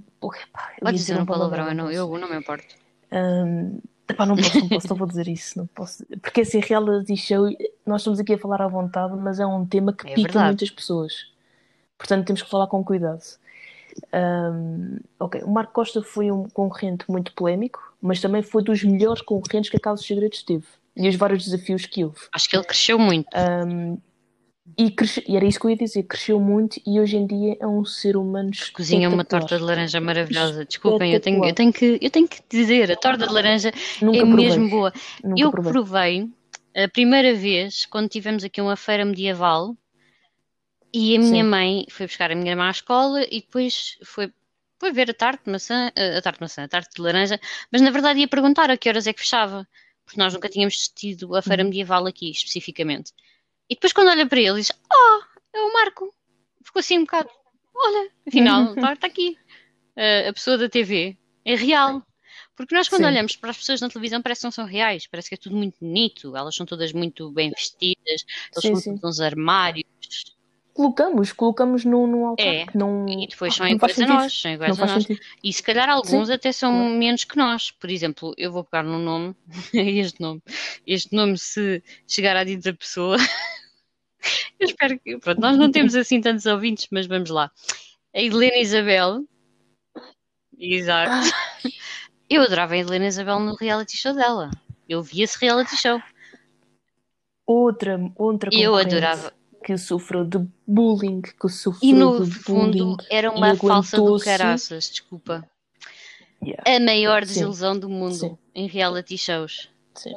Pode 0.81 0.97
dizer 0.97 1.19
um 1.19 1.25
palavrão, 1.25 1.67
eu 1.69 1.75
não, 1.75 1.91
eu 1.91 2.17
não 2.17 2.29
me 2.29 2.37
importo. 2.37 2.75
Um, 3.11 3.79
epá, 4.09 4.25
não 4.25 4.35
posso, 4.35 4.59
não 4.59 4.69
posso, 4.69 4.89
não 4.89 4.95
vou 4.97 5.07
dizer 5.07 5.27
isso, 5.27 5.57
não 5.57 5.67
posso. 5.67 6.05
Porque 6.21 6.41
assim, 6.41 6.59
reality 6.59 7.15
show, 7.15 7.49
nós 7.85 8.01
estamos 8.01 8.19
aqui 8.19 8.33
a 8.33 8.37
falar 8.37 8.61
à 8.61 8.67
vontade, 8.67 9.15
mas 9.15 9.39
é 9.39 9.45
um 9.45 9.65
tema 9.65 9.93
que 9.93 10.07
é 10.07 10.15
pica 10.15 10.27
verdade. 10.27 10.47
muitas 10.47 10.71
pessoas. 10.71 11.13
Portanto, 11.97 12.25
temos 12.25 12.41
que 12.41 12.49
falar 12.49 12.67
com 12.67 12.83
cuidado. 12.83 13.23
Um, 14.13 14.97
ok, 15.19 15.41
o 15.41 15.49
Marco 15.49 15.73
Costa 15.73 16.03
foi 16.03 16.31
um 16.31 16.47
concorrente 16.49 17.09
muito 17.09 17.33
polémico, 17.33 17.79
mas 18.01 18.21
também 18.21 18.43
foi 18.43 18.63
dos 18.63 18.83
melhores 18.83 19.21
concorrentes 19.21 19.69
que 19.69 19.77
a 19.77 19.79
Casa 19.79 19.95
dos 19.95 20.05
Segredos 20.05 20.43
teve 20.43 20.65
e 20.97 21.07
os 21.07 21.15
vários 21.15 21.45
desafios 21.45 21.85
que 21.85 22.03
houve. 22.03 22.19
Acho 22.33 22.49
que 22.49 22.55
ele 22.55 22.65
cresceu 22.65 22.97
muito. 22.97 23.27
Um, 23.35 23.97
e, 24.75 24.91
cresce, 24.91 25.23
e, 25.27 25.35
era 25.35 25.45
isso 25.45 25.59
que 25.59 25.65
eu 25.65 25.71
ia 25.71 25.77
dizer, 25.77 26.03
cresceu 26.03 26.39
muito 26.39 26.79
e 26.85 26.99
hoje 26.99 27.17
em 27.17 27.25
dia 27.25 27.57
é 27.59 27.67
um 27.67 27.85
ser 27.85 28.17
humano 28.17 28.51
Cozinha 28.73 29.09
uma 29.09 29.23
torta 29.23 29.57
de 29.57 29.63
laranja 29.63 30.01
maravilhosa. 30.01 30.65
Desculpem, 30.65 31.13
eu 31.13 31.19
tenho, 31.19 31.45
eu, 31.45 31.53
tenho 31.53 31.71
que, 31.71 31.97
eu 32.01 32.09
tenho 32.09 32.27
que 32.27 32.41
dizer, 32.49 32.91
a 32.91 32.95
torta 32.95 33.27
de 33.27 33.33
laranja 33.33 33.71
Nunca 34.01 34.17
é 34.17 34.21
provei. 34.21 34.45
mesmo 34.45 34.69
boa. 34.69 34.93
Nunca 35.23 35.41
eu 35.41 35.51
provei. 35.51 35.71
provei 35.71 36.29
a 36.75 36.87
primeira 36.87 37.33
vez 37.33 37.85
quando 37.85 38.09
tivemos 38.09 38.43
aqui 38.43 38.61
uma 38.61 38.75
feira 38.75 39.03
medieval 39.03 39.75
e 40.93 41.15
a 41.15 41.19
minha 41.19 41.43
Sim. 41.43 41.49
mãe 41.49 41.85
foi 41.89 42.05
buscar 42.05 42.31
a 42.31 42.35
minha 42.35 42.51
irmã 42.51 42.67
à 42.67 42.71
escola 42.71 43.23
e 43.31 43.41
depois 43.41 43.97
foi, 44.03 44.31
foi 44.79 44.91
ver 44.91 45.09
a 45.09 45.13
tarte 45.13 45.45
de 45.45 45.51
maçã, 45.51 45.91
a 46.17 46.21
tarte 46.21 46.37
de 46.37 46.43
maçã, 46.43 46.63
a 46.63 46.67
tarte 46.67 46.95
de 46.95 47.01
laranja, 47.01 47.39
mas 47.71 47.81
na 47.81 47.89
verdade 47.89 48.19
ia 48.19 48.27
perguntar 48.27 48.69
a 48.69 48.77
que 48.77 48.87
horas 48.87 49.07
é 49.07 49.13
que 49.13 49.21
fechava, 49.21 49.67
porque 50.05 50.19
nós 50.19 50.33
nunca 50.33 50.49
tínhamos 50.49 50.87
tido 50.87 51.35
a 51.35 51.41
feira 51.41 51.63
uhum. 51.63 51.69
medieval 51.69 52.05
aqui, 52.05 52.29
especificamente. 52.29 53.11
E 53.69 53.75
depois 53.75 53.93
quando 53.93 54.09
olha 54.09 54.25
para 54.27 54.39
ele 54.39 54.59
diz, 54.59 54.71
oh, 54.91 55.23
é 55.53 55.61
o 55.61 55.73
Marco. 55.73 56.13
Ficou 56.63 56.79
assim 56.79 56.97
um 56.97 57.01
bocado, 57.01 57.29
olha, 57.75 58.11
afinal, 58.27 58.73
está 58.75 58.95
tá 58.95 59.07
aqui. 59.07 59.37
Uh, 59.95 60.29
a 60.29 60.33
pessoa 60.33 60.57
da 60.57 60.69
TV 60.69 61.17
é 61.45 61.55
real. 61.55 62.05
Porque 62.55 62.73
nós, 62.73 62.89
quando 62.89 63.03
Sim. 63.03 63.09
olhamos 63.09 63.35
para 63.35 63.51
as 63.51 63.57
pessoas 63.57 63.81
na 63.81 63.87
televisão, 63.87 64.21
parece 64.21 64.41
que 64.41 64.45
não 64.47 64.51
são 64.51 64.65
reais, 64.65 65.05
parece 65.05 65.29
que 65.29 65.35
é 65.35 65.37
tudo 65.37 65.55
muito 65.55 65.77
bonito, 65.79 66.35
elas 66.35 66.55
são 66.55 66.65
todas 66.65 66.91
muito 66.91 67.31
bem 67.31 67.51
vestidas, 67.51 68.03
eles 68.05 68.25
sim, 68.61 68.75
são 68.75 68.97
todos 68.97 69.19
uns 69.19 69.21
armários, 69.21 69.85
colocamos, 70.77 71.33
colocamos 71.33 71.83
num, 71.83 72.05
num 72.05 72.27
altar 72.27 72.45
é. 72.45 72.65
que 72.67 72.77
não. 72.77 73.09
E 73.09 73.27
depois 73.27 73.55
são 73.55 73.67
iguais 73.67 73.99
a 73.99 74.05
nós, 74.05 74.41
são 74.41 74.51
iguais 74.51 74.79
a 74.79 74.85
nós. 74.85 75.03
Sentido. 75.03 75.19
E 75.43 75.51
se 75.51 75.63
calhar 75.63 75.89
alguns 75.89 76.27
Sim. 76.27 76.33
até 76.33 76.51
são 76.51 76.71
claro. 76.71 76.89
menos 76.91 77.23
que 77.23 77.35
nós. 77.35 77.71
Por 77.71 77.89
exemplo, 77.89 78.33
eu 78.37 78.51
vou 78.51 78.63
pegar 78.63 78.83
num 78.83 78.99
nome, 78.99 79.35
este 79.73 80.21
nome. 80.21 80.41
Este 80.85 81.15
nome, 81.15 81.35
se 81.37 81.83
chegar 82.07 82.37
à 82.37 82.43
dita 82.43 82.71
pessoa, 82.73 83.17
eu 84.59 84.67
espero 84.67 84.99
que. 84.99 85.17
Pronto, 85.17 85.41
nós 85.41 85.57
não 85.57 85.71
temos 85.71 85.95
assim 85.95 86.21
tantos 86.21 86.45
ouvintes, 86.45 86.87
mas 86.91 87.07
vamos 87.07 87.31
lá. 87.31 87.51
A 88.15 88.21
Helena 88.21 88.57
Isabel. 88.57 89.25
Exato. 90.57 91.11
Ah. 91.11 91.69
Eu 92.29 92.41
adorava 92.41 92.73
a 92.73 92.77
Helena 92.77 93.07
Isabel 93.07 93.39
no 93.39 93.55
reality 93.55 93.95
show 93.95 94.13
dela. 94.13 94.51
Eu 94.89 95.01
via 95.01 95.23
esse 95.23 95.39
reality 95.39 95.77
show. 95.77 95.97
Outra, 97.45 97.97
outra 98.17 98.49
Eu 98.51 98.75
adorava 98.75 99.33
que 99.63 99.77
sofreu 99.77 100.23
de 100.23 100.39
bullying, 100.65 101.21
que 101.21 101.49
sofreu 101.49 101.89
E 101.89 101.93
no 101.93 102.25
de 102.25 102.31
fundo 102.31 102.77
bullying, 102.77 102.97
era 103.09 103.31
uma 103.31 103.55
falsa 103.55 103.97
do 103.97 104.19
caraças, 104.19 104.89
desculpa. 104.89 105.47
Yeah. 106.43 106.63
A 106.65 106.79
maior 106.79 107.21
desilusão 107.21 107.73
Sim. 107.73 107.79
do 107.79 107.89
mundo 107.89 108.15
Sim. 108.15 108.37
em 108.53 108.67
reality 108.67 109.17
shows. 109.17 109.69
Sim. 109.95 110.13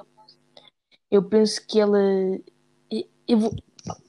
Eu 1.11 1.23
penso 1.23 1.67
que 1.67 1.81
ela. 1.81 1.99
Eu 3.27 3.39
vou, 3.39 3.57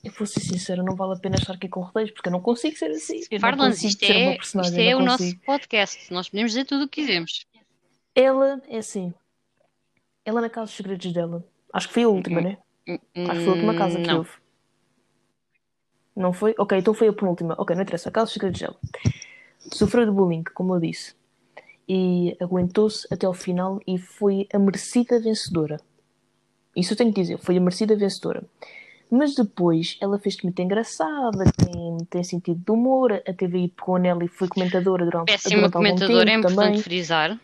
eu 0.04 0.12
vou 0.12 0.28
ser 0.28 0.39
sincera, 0.41 0.84
não 0.84 0.96
vale 0.96 1.13
a 1.13 1.20
pena 1.20 1.36
estar 1.36 1.54
aqui 1.54 1.70
com 1.70 1.82
rodeios, 1.82 2.12
porque 2.12 2.28
eu 2.28 2.32
não 2.32 2.41
consigo 2.41 2.76
ser 2.76 2.91
assim. 2.91 3.22
Farlands, 3.39 3.84
isto 3.84 4.04
é, 4.04 4.36
isto 4.36 4.80
é 4.80 4.96
o 4.96 5.00
nosso 5.00 5.38
podcast. 5.46 6.12
Nós 6.12 6.30
podemos 6.30 6.52
dizer 6.52 6.65
tudo 6.65 6.86
o 6.86 6.88
que 6.88 7.02
quisermos. 7.02 7.46
Ela 8.13 8.62
é 8.67 8.80
assim. 8.80 9.13
Ela 10.26 10.41
na 10.41 10.50
Casa 10.50 10.65
dos 10.65 10.76
Segredos 10.76 11.13
dela. 11.13 11.46
Acho 11.74 11.88
que 11.88 11.94
foi 11.94 12.04
a 12.04 12.10
última, 12.10 12.41
né? 12.41 12.58
Acho 12.88 13.00
que 13.06 13.46
foi 13.46 13.48
a 13.48 13.56
última 13.56 13.76
casa 13.76 14.02
que 14.02 14.12
houve. 14.12 14.30
Não 16.21 16.31
foi? 16.31 16.53
Ok, 16.57 16.77
então 16.77 16.93
foi 16.93 17.07
a 17.07 17.13
penúltima. 17.13 17.55
Ok, 17.57 17.75
não 17.75 17.81
interessa. 17.81 18.12
Carlos 18.12 18.31
Segredo 18.31 18.53
de 18.53 18.60
Gel. 18.60 18.75
Sofreu 19.57 20.05
de 20.05 20.12
bullying, 20.12 20.43
como 20.53 20.75
eu 20.75 20.79
disse. 20.79 21.15
E 21.89 22.38
aguentou-se 22.39 23.07
até 23.12 23.25
ao 23.25 23.34
final 23.34 23.81
e 23.88 23.97
foi 23.97 24.47
a 24.53 24.60
merecida 24.60 25.19
vencedora. 25.19 25.79
Isso 26.75 26.93
eu 26.93 26.97
tenho 26.97 27.12
que 27.12 27.21
dizer, 27.21 27.38
foi 27.38 27.57
a 27.57 27.60
merecida 27.60 27.95
vencedora. 27.95 28.43
Mas 29.10 29.36
depois 29.36 29.97
ela 29.99 30.17
fez-te 30.17 30.43
muito 30.43 30.62
engraçada, 30.62 31.43
tem, 31.57 31.97
tem 32.10 32.23
sentido 32.23 32.62
de 32.63 32.71
humor, 32.71 33.12
a 33.12 33.34
TVI 33.34 33.67
pegou 33.67 33.97
nela 33.97 34.23
e 34.23 34.29
foi 34.29 34.47
comentadora 34.47 35.03
durante, 35.03 35.34
Péssima 35.34 35.57
durante 35.57 35.73
comentadora, 35.73 36.13
algum 36.13 36.25
tempo 36.25 36.47
é 36.47 36.53
importante 36.53 36.65
também. 36.67 36.81
frisar. 36.81 37.39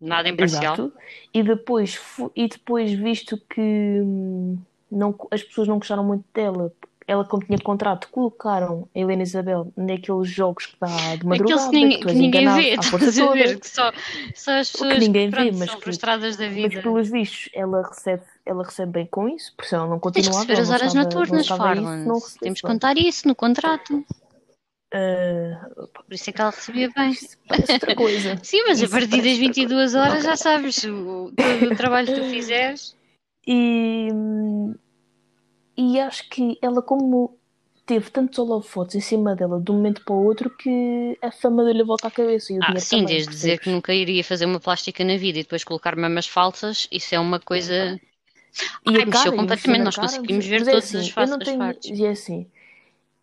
Nada 0.00 0.28
imparcial. 0.30 0.74
Exato. 0.74 0.92
E 1.34 1.42
depois, 1.42 2.00
e 2.34 2.48
depois 2.48 2.92
visto 2.92 3.36
que 3.36 3.60
hum, 3.60 4.58
não, 4.90 5.14
as 5.30 5.42
pessoas 5.42 5.68
não 5.68 5.78
gostaram 5.78 6.04
muito 6.04 6.24
dela 6.32 6.72
ela 7.06 7.24
como 7.24 7.44
tinha 7.44 7.58
contrato, 7.58 8.08
colocaram 8.10 8.88
a 8.94 8.98
Helena 8.98 9.22
Isabel 9.22 9.72
naqueles 9.76 10.28
jogos 10.28 10.66
que 10.66 10.76
dá 10.80 11.16
de 11.16 11.24
madrugada, 11.24 11.34
Aqueles 11.34 11.64
que 11.70 11.76
ninguém, 11.76 12.00
que 12.00 12.06
que 12.06 12.14
ninguém 12.14 12.44
vê, 12.54 12.74
a 12.74 13.32
ver? 13.32 13.60
Que 13.60 13.68
só, 13.68 13.92
só 14.34 14.58
as 14.58 14.72
pessoas 14.72 14.94
que 14.94 14.98
ninguém 15.00 15.30
vê, 15.30 15.52
mas 15.52 15.70
são 15.70 15.80
frustradas 15.80 16.36
da 16.36 16.46
Mas 16.46 16.54
vida. 16.54 16.82
pelos 16.82 17.08
vistos, 17.08 17.48
ela 17.54 17.82
recebe, 17.86 18.22
ela 18.44 18.64
recebe 18.64 18.92
bem 18.92 19.06
com 19.06 19.28
isso, 19.28 19.54
por 19.56 19.64
isso 19.64 19.74
ela 19.76 19.86
não 19.86 19.96
que 19.96 20.02
continuava. 20.02 20.38
receber 20.40 20.60
as 20.60 20.70
horas 20.70 20.94
noturnas, 20.94 21.50
a 21.50 21.56
Farland. 21.56 22.04
Temos 22.40 22.60
que 22.60 22.66
contar 22.66 22.98
isso 22.98 23.28
no 23.28 23.34
contrato. 23.34 24.04
Ah, 24.92 25.68
Por 25.92 26.14
isso 26.14 26.30
é 26.30 26.32
que 26.32 26.40
ela 26.40 26.50
recebia 26.50 26.90
bem. 26.90 27.12
outra 27.50 27.94
coisa. 27.96 28.38
Sim, 28.42 28.62
mas 28.66 28.80
a 28.80 28.84
Isso 28.84 28.92
partir 28.92 29.08
das 29.08 29.20
parece 29.20 29.46
outra 29.46 29.46
22 29.48 29.94
horas 29.94 30.12
Ok. 30.14 30.22
já 30.22 30.36
sabes 30.36 30.84
o, 30.84 31.32
todo 31.36 31.72
o 31.72 31.76
trabalho 31.76 32.06
que 32.06 32.14
tu 32.14 32.24
fizeres. 32.30 32.96
E, 33.46 34.08
e 35.76 36.00
acho 36.00 36.28
que 36.30 36.58
ela, 36.62 36.82
como 36.82 37.38
teve 37.86 38.10
tantos 38.10 38.38
holofotes 38.38 38.96
em 38.96 39.00
cima 39.00 39.36
dela 39.36 39.60
de 39.60 39.70
um 39.70 39.74
momento 39.74 40.04
para 40.04 40.14
o 40.14 40.24
outro, 40.24 40.50
que 40.50 41.18
a 41.22 41.30
fama 41.32 41.64
dele 41.64 41.84
volta 41.84 42.08
à 42.08 42.10
cabeça 42.10 42.52
e 42.52 42.58
o 42.60 42.62
Ah, 42.62 42.80
sim, 42.80 42.98
também, 42.98 43.06
desde 43.06 43.28
dizer 43.30 43.58
que 43.60 43.70
nunca 43.70 43.92
iria 43.94 44.24
fazer 44.24 44.46
uma 44.46 44.58
plástica 44.60 45.04
na 45.04 45.16
vida 45.16 45.38
e 45.38 45.42
depois 45.42 45.62
colocar 45.64 45.94
mamas 45.96 46.26
falsas, 46.26 46.88
isso 46.90 47.14
é 47.14 47.20
uma 47.20 47.38
coisa. 47.38 48.00
E 48.86 48.90
Ai, 48.92 49.04
mexeu 49.06 49.32
completamente, 49.32 49.84
nós 49.84 49.94
cara, 49.94 50.10
conseguimos 50.10 50.46
ver 50.46 50.66
é 50.66 50.70
todas 50.70 50.84
assim, 50.84 50.98
as 51.00 51.10
faces 51.10 51.36
das 51.36 51.48
tenho, 51.48 51.58
partes. 51.58 51.90
e 51.98 52.04
é 52.04 52.10
assim, 52.10 52.46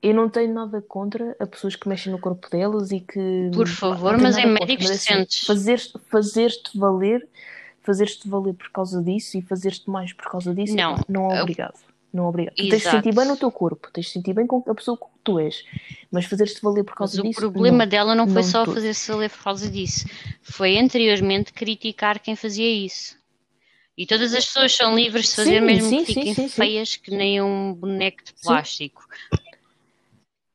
eu 0.02 0.14
não 0.14 0.30
tenho 0.30 0.54
nada 0.54 0.82
contra 0.82 1.36
a 1.40 1.48
pessoas 1.48 1.76
que 1.76 1.88
mexem 1.90 2.12
no 2.12 2.20
corpo 2.20 2.50
delas 2.50 2.92
e 2.92 3.02
que 3.02 3.52
Por 3.54 3.68
favor, 3.68 4.18
mas 4.18 4.38
em 4.38 4.46
contra, 4.46 4.54
médicos 4.54 4.86
é 4.90 4.94
assim, 4.94 5.16
decentes. 5.16 5.48
fazer, 5.48 5.80
fazer-te 6.12 6.78
valer, 6.78 7.28
fazer-te 7.84 8.28
valer 8.30 8.54
por 8.56 8.70
causa 8.72 9.02
disso 9.04 9.38
e 9.38 9.42
fazer-te 9.42 9.90
mais 9.90 10.14
por 10.14 10.30
causa 10.32 10.54
disso, 10.56 10.76
Não. 10.76 10.96
não 11.10 11.32
é 11.32 11.40
Eu- 11.40 11.44
obrigado. 11.44 11.80
Não 12.14 12.28
obrigado. 12.28 12.54
Tu 12.54 12.70
tens 12.70 12.84
de 12.84 12.90
sentir 12.92 13.16
bem 13.16 13.26
no 13.26 13.36
teu 13.36 13.52
corpo, 13.52 13.90
tens 13.92 14.06
de 14.06 14.12
sentir 14.12 14.34
bem 14.34 14.46
com 14.46 14.64
a 14.70 14.76
pessoa 14.76 14.96
que 14.96 15.06
tu 15.24 15.40
és, 15.40 15.66
mas 16.12 16.26
fazer-te 16.26 16.62
valer 16.62 16.84
por 16.84 16.92
Mas 16.92 16.98
causa 17.00 17.22
o 17.22 17.24
disso, 17.24 17.40
problema 17.40 17.80
não. 17.80 17.88
dela 17.88 18.14
não 18.14 18.26
foi 18.28 18.44
não 18.44 18.44
só 18.44 18.64
todo. 18.64 18.76
fazer-se 18.76 19.12
valer 19.12 19.32
por 19.32 19.44
causa 19.44 19.70
disso, 19.70 20.06
foi 20.44 20.78
anteriormente 20.78 21.52
criticar 21.52 22.20
quem 22.20 22.36
fazia 22.36 22.70
isso. 22.70 23.18
E 23.98 24.06
todas 24.06 24.34
as 24.34 24.46
pessoas 24.46 24.76
são 24.76 24.96
livres 24.96 25.30
de 25.30 25.36
fazer, 25.36 25.60
Sim, 25.60 25.66
mesmo 25.66 25.90
sim, 25.90 26.06
que 26.06 26.14
fiquem 26.14 26.34
sim, 26.36 26.50
feias 26.50 26.96
que 26.96 27.10
nem 27.10 27.42
um 27.42 27.74
boneco 27.74 28.24
de 28.24 28.34
plástico. 28.44 29.08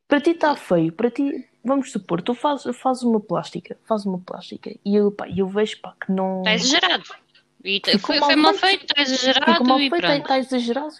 Para 0.07 0.21
ti 0.21 0.31
está 0.31 0.55
feio, 0.55 0.93
para 0.93 1.11
ti, 1.11 1.45
vamos 1.63 1.91
supor, 1.91 2.21
tu 2.21 2.33
fazes, 2.33 2.75
fazes 2.77 3.03
uma 3.03 3.19
plástica, 3.19 3.77
fazes 3.85 4.05
uma 4.05 4.19
plástica 4.19 4.73
e 4.83 4.95
eu, 4.95 5.11
pá, 5.11 5.27
eu 5.29 5.47
vejo 5.47 5.79
pá, 5.81 5.93
que 6.03 6.11
não. 6.11 6.39
Está 6.39 6.53
exagerado. 6.53 7.03
E 7.63 7.81
foi, 7.99 8.19
mal 8.19 8.29
foi 8.29 8.35
mal 8.37 8.53
feito. 8.53 8.85
está 8.85 9.01
exagerado 9.01 10.19
está 10.21 10.39
exagerado. 10.39 10.95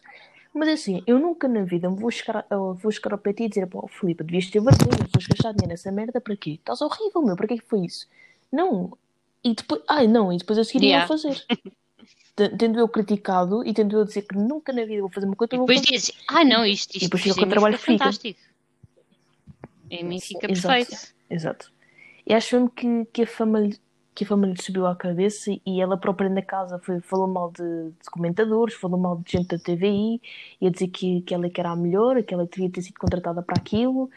Mas 0.53 0.69
assim, 0.69 1.03
eu 1.05 1.19
nunca 1.19 1.47
na 1.47 1.63
vida 1.63 1.89
me 1.89 1.95
vou 1.97 2.09
chegar, 2.09 2.45
eu 2.49 2.73
vou 2.73 2.91
chegar 2.91 3.13
ao 3.13 3.19
pé 3.19 3.33
e 3.37 3.47
dizer, 3.49 3.67
pô, 3.67 3.87
Filipe, 3.87 4.23
devias 4.23 4.49
ter 4.49 4.59
vergonha, 4.59 4.97
a 5.03 5.29
gastar 5.29 5.51
dinheiro 5.51 5.69
nessa 5.69 5.91
merda 5.91 6.19
para 6.19 6.35
quê? 6.35 6.51
Estás 6.51 6.81
horrível, 6.81 7.21
meu, 7.21 7.35
para 7.35 7.47
que 7.47 7.53
é 7.53 7.57
que 7.57 7.65
foi 7.65 7.85
isso? 7.85 8.07
Não. 8.51 8.97
E 9.43 9.53
depois, 9.53 9.81
ai 9.87 10.07
não, 10.07 10.33
e 10.33 10.37
depois 10.37 10.57
a 10.59 10.63
seguir 10.63 10.85
Yeah. 10.85 11.07
fazer. 11.07 11.45
Tendo 12.57 12.79
eu 12.79 12.87
criticado 12.87 13.65
e 13.65 13.73
tendo 13.73 13.97
eu 13.97 14.05
dizer 14.05 14.21
que 14.23 14.35
nunca 14.35 14.71
na 14.71 14.85
vida 14.85 15.01
vou 15.01 15.09
fazer 15.09 15.25
uma 15.27 15.35
coisa, 15.35 15.53
E 15.53 15.55
eu 15.55 15.59
vou 15.59 15.67
depois 15.67 15.81
dizes, 15.85 16.11
ah 16.27 16.43
não, 16.43 16.65
isto, 16.65 16.93
E 16.93 16.97
isto, 16.97 17.05
depois 17.05 17.21
fica 17.21 17.29
isto 17.31 17.39
com 17.39 17.41
em 17.41 17.43
o 17.43 17.47
mim 17.47 17.51
trabalho 17.51 17.77
fica 17.77 17.91
fantástico. 17.91 18.39
Em 19.91 20.03
mim 20.03 20.19
fica 20.19 20.51
Exato. 20.51 20.85
perfeito. 20.85 21.13
Exato. 21.29 21.71
E 22.25 22.33
acho 22.33 22.55
mesmo 22.55 22.69
que, 22.69 23.05
que, 23.11 23.23
a 23.23 23.27
fama 23.27 23.69
que 24.19 24.25
a 24.25 24.27
fama 24.27 24.45
lhe 24.47 24.61
subiu 24.61 24.85
à 24.85 24.93
cabeça 24.95 25.49
e 25.65 25.81
ela 25.81 25.97
própria 25.97 26.29
na 26.29 26.41
casa 26.41 26.77
foi, 26.79 26.99
falou 26.99 27.25
mal 27.27 27.51
de, 27.51 27.63
de 27.63 28.09
comentadores, 28.11 28.75
falou 28.75 28.99
mal 28.99 29.15
de 29.25 29.31
gente 29.31 29.47
da 29.47 29.57
TVI, 29.57 30.21
ia 30.59 30.69
dizer 30.69 30.89
que, 30.89 31.21
que 31.21 31.33
ela 31.33 31.45
é 31.45 31.49
que 31.49 31.59
era 31.61 31.69
a 31.71 31.75
melhor, 31.75 32.21
que 32.23 32.33
ela 32.33 32.45
devia 32.45 32.69
ter 32.69 32.81
sido 32.81 32.99
contratada 32.99 33.41
para 33.41 33.55
aquilo. 33.57 34.09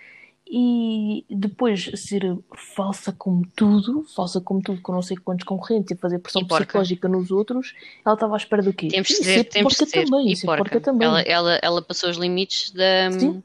E 0.54 1.24
depois 1.30 1.90
ser 1.94 2.36
falsa 2.74 3.12
como 3.12 3.46
tudo, 3.56 4.04
falsa 4.14 4.40
como 4.40 4.60
tudo, 4.60 4.82
com 4.82 4.92
não 4.92 5.00
sei 5.00 5.16
quantos 5.16 5.44
concorrentes 5.46 5.92
e 5.92 5.96
fazer 6.00 6.18
pressão 6.18 6.42
E 6.42 6.46
psicológica 6.46 7.08
nos 7.08 7.30
outros, 7.30 7.72
ela 8.04 8.14
estava 8.14 8.34
à 8.34 8.36
espera 8.36 8.60
do 8.60 8.72
quê? 8.72 8.88
Temos 8.88 9.06
que 9.08 9.14
Isso 9.14 9.22
dizer, 9.22 9.40
é 9.40 9.44
temos 9.44 9.76
que 9.76 9.84
dizer. 9.84 10.04
também, 10.04 10.28
E 10.28 10.32
é 10.32 10.40
porca. 10.44 10.64
porca 10.64 10.80
também. 10.80 11.06
Ela, 11.08 11.20
ela, 11.22 11.58
ela 11.62 11.80
passou 11.80 12.10
os 12.10 12.16
limites 12.18 12.70
da. 12.72 13.10
Sim. 13.12 13.42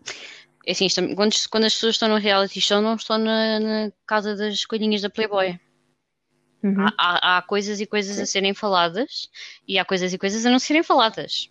É 0.65 0.71
assim, 0.71 0.85
isto- 0.87 1.15
quando, 1.15 1.33
quando 1.49 1.63
as 1.63 1.73
pessoas 1.75 1.95
estão 1.95 2.09
no 2.09 2.17
reality 2.17 2.59
show, 2.59 2.81
não 2.81 2.95
estão 2.95 3.17
na, 3.17 3.59
na 3.59 3.91
casa 4.05 4.35
das 4.35 4.65
coelhinhas 4.65 5.01
da 5.01 5.09
Playboy. 5.09 5.57
Uhum. 6.63 6.85
Há, 6.85 6.93
há- 6.97 7.37
há 7.37 7.41
coisas 7.41 7.79
e 7.79 7.85
coisas 7.85 8.15
Sim. 8.17 8.21
a 8.23 8.25
serem 8.25 8.53
faladas 8.53 9.29
e 9.67 9.77
há 9.77 9.85
coisas 9.85 10.11
e 10.13 10.17
coisas 10.17 10.45
a 10.45 10.49
não 10.49 10.59
serem 10.59 10.83
faladas. 10.83 11.49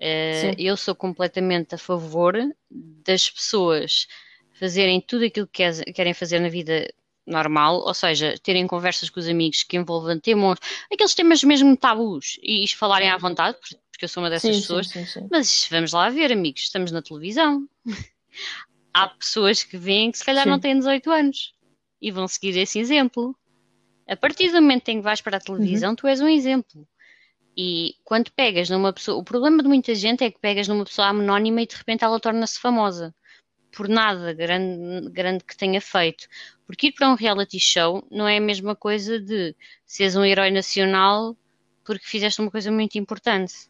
Sim. 0.00 0.54
eu 0.58 0.76
sou 0.76 0.94
completamente 0.94 1.74
a 1.74 1.78
favor 1.78 2.34
das 2.70 3.28
pessoas 3.28 4.06
fazerem 4.52 5.00
tudo 5.00 5.24
aquilo 5.24 5.46
que 5.48 5.54
quer- 5.64 5.84
querem 5.92 6.14
fazer 6.14 6.38
na 6.38 6.48
vida 6.48 6.88
normal, 7.26 7.80
ou 7.80 7.92
seja, 7.92 8.36
terem 8.42 8.66
conversas 8.66 9.10
com 9.10 9.18
os 9.18 9.26
amigos 9.28 9.64
que 9.64 9.76
envolvam 9.76 10.18
temas, 10.20 10.58
aqueles 10.92 11.14
temas 11.14 11.42
mesmo 11.42 11.76
tabus 11.76 12.38
e, 12.42 12.64
falarem 12.68 13.10
à 13.10 13.16
vontade, 13.16 13.58
porque 13.90 14.04
eu 14.04 14.08
sou 14.08 14.22
uma 14.22 14.30
dessas 14.30 14.54
Sim, 14.54 14.60
pessoas. 14.62 14.88
sim, 14.88 15.04
sim. 15.04 15.26
Mas 15.30 15.66
vamos 15.68 15.92
lá 15.92 16.08
ver, 16.10 16.30
amigos, 16.32 16.62
estamos 16.62 16.92
na 16.92 17.02
televisão. 17.02 17.68
Há 18.94 19.08
pessoas 19.08 19.62
que 19.64 19.76
veem 19.76 20.10
que 20.12 20.18
se 20.18 20.24
calhar 20.24 20.46
não 20.46 20.58
têm 20.60 20.78
18 20.78 21.10
anos 21.10 21.52
e 22.00 22.10
vão 22.12 22.26
seguir 22.28 22.56
esse 22.56 22.78
exemplo. 22.78 23.36
A 24.08 24.16
partir 24.16 24.50
do 24.50 24.62
momento 24.62 24.88
em 24.88 24.96
que 24.96 25.02
vais 25.02 25.20
para 25.20 25.36
a 25.36 25.40
televisão, 25.40 25.94
tu 25.94 26.06
és 26.06 26.20
um 26.20 26.28
exemplo. 26.28 26.88
E 27.56 27.96
quando 28.04 28.32
pegas 28.32 28.70
numa 28.70 28.92
pessoa, 28.92 29.18
o 29.18 29.24
problema 29.24 29.62
de 29.62 29.68
muita 29.68 29.94
gente 29.94 30.24
é 30.24 30.30
que 30.30 30.38
pegas 30.40 30.66
numa 30.66 30.84
pessoa 30.84 31.08
anónima 31.08 31.60
e 31.60 31.66
de 31.66 31.76
repente 31.76 32.04
ela 32.04 32.18
torna-se 32.18 32.58
famosa. 32.58 33.14
Por 33.70 33.88
nada 33.88 34.32
grande, 34.32 35.10
grande 35.10 35.44
que 35.44 35.56
tenha 35.56 35.80
feito. 35.80 36.26
Porque 36.66 36.86
ir 36.86 36.92
para 36.92 37.10
um 37.10 37.14
reality 37.14 37.60
show 37.60 38.06
não 38.10 38.26
é 38.26 38.38
a 38.38 38.40
mesma 38.40 38.74
coisa 38.74 39.20
de 39.20 39.54
seres 39.84 40.16
um 40.16 40.24
herói 40.24 40.50
nacional 40.50 41.36
porque 41.84 42.06
fizeste 42.06 42.40
uma 42.40 42.50
coisa 42.50 42.70
muito 42.70 42.98
importante. 42.98 43.67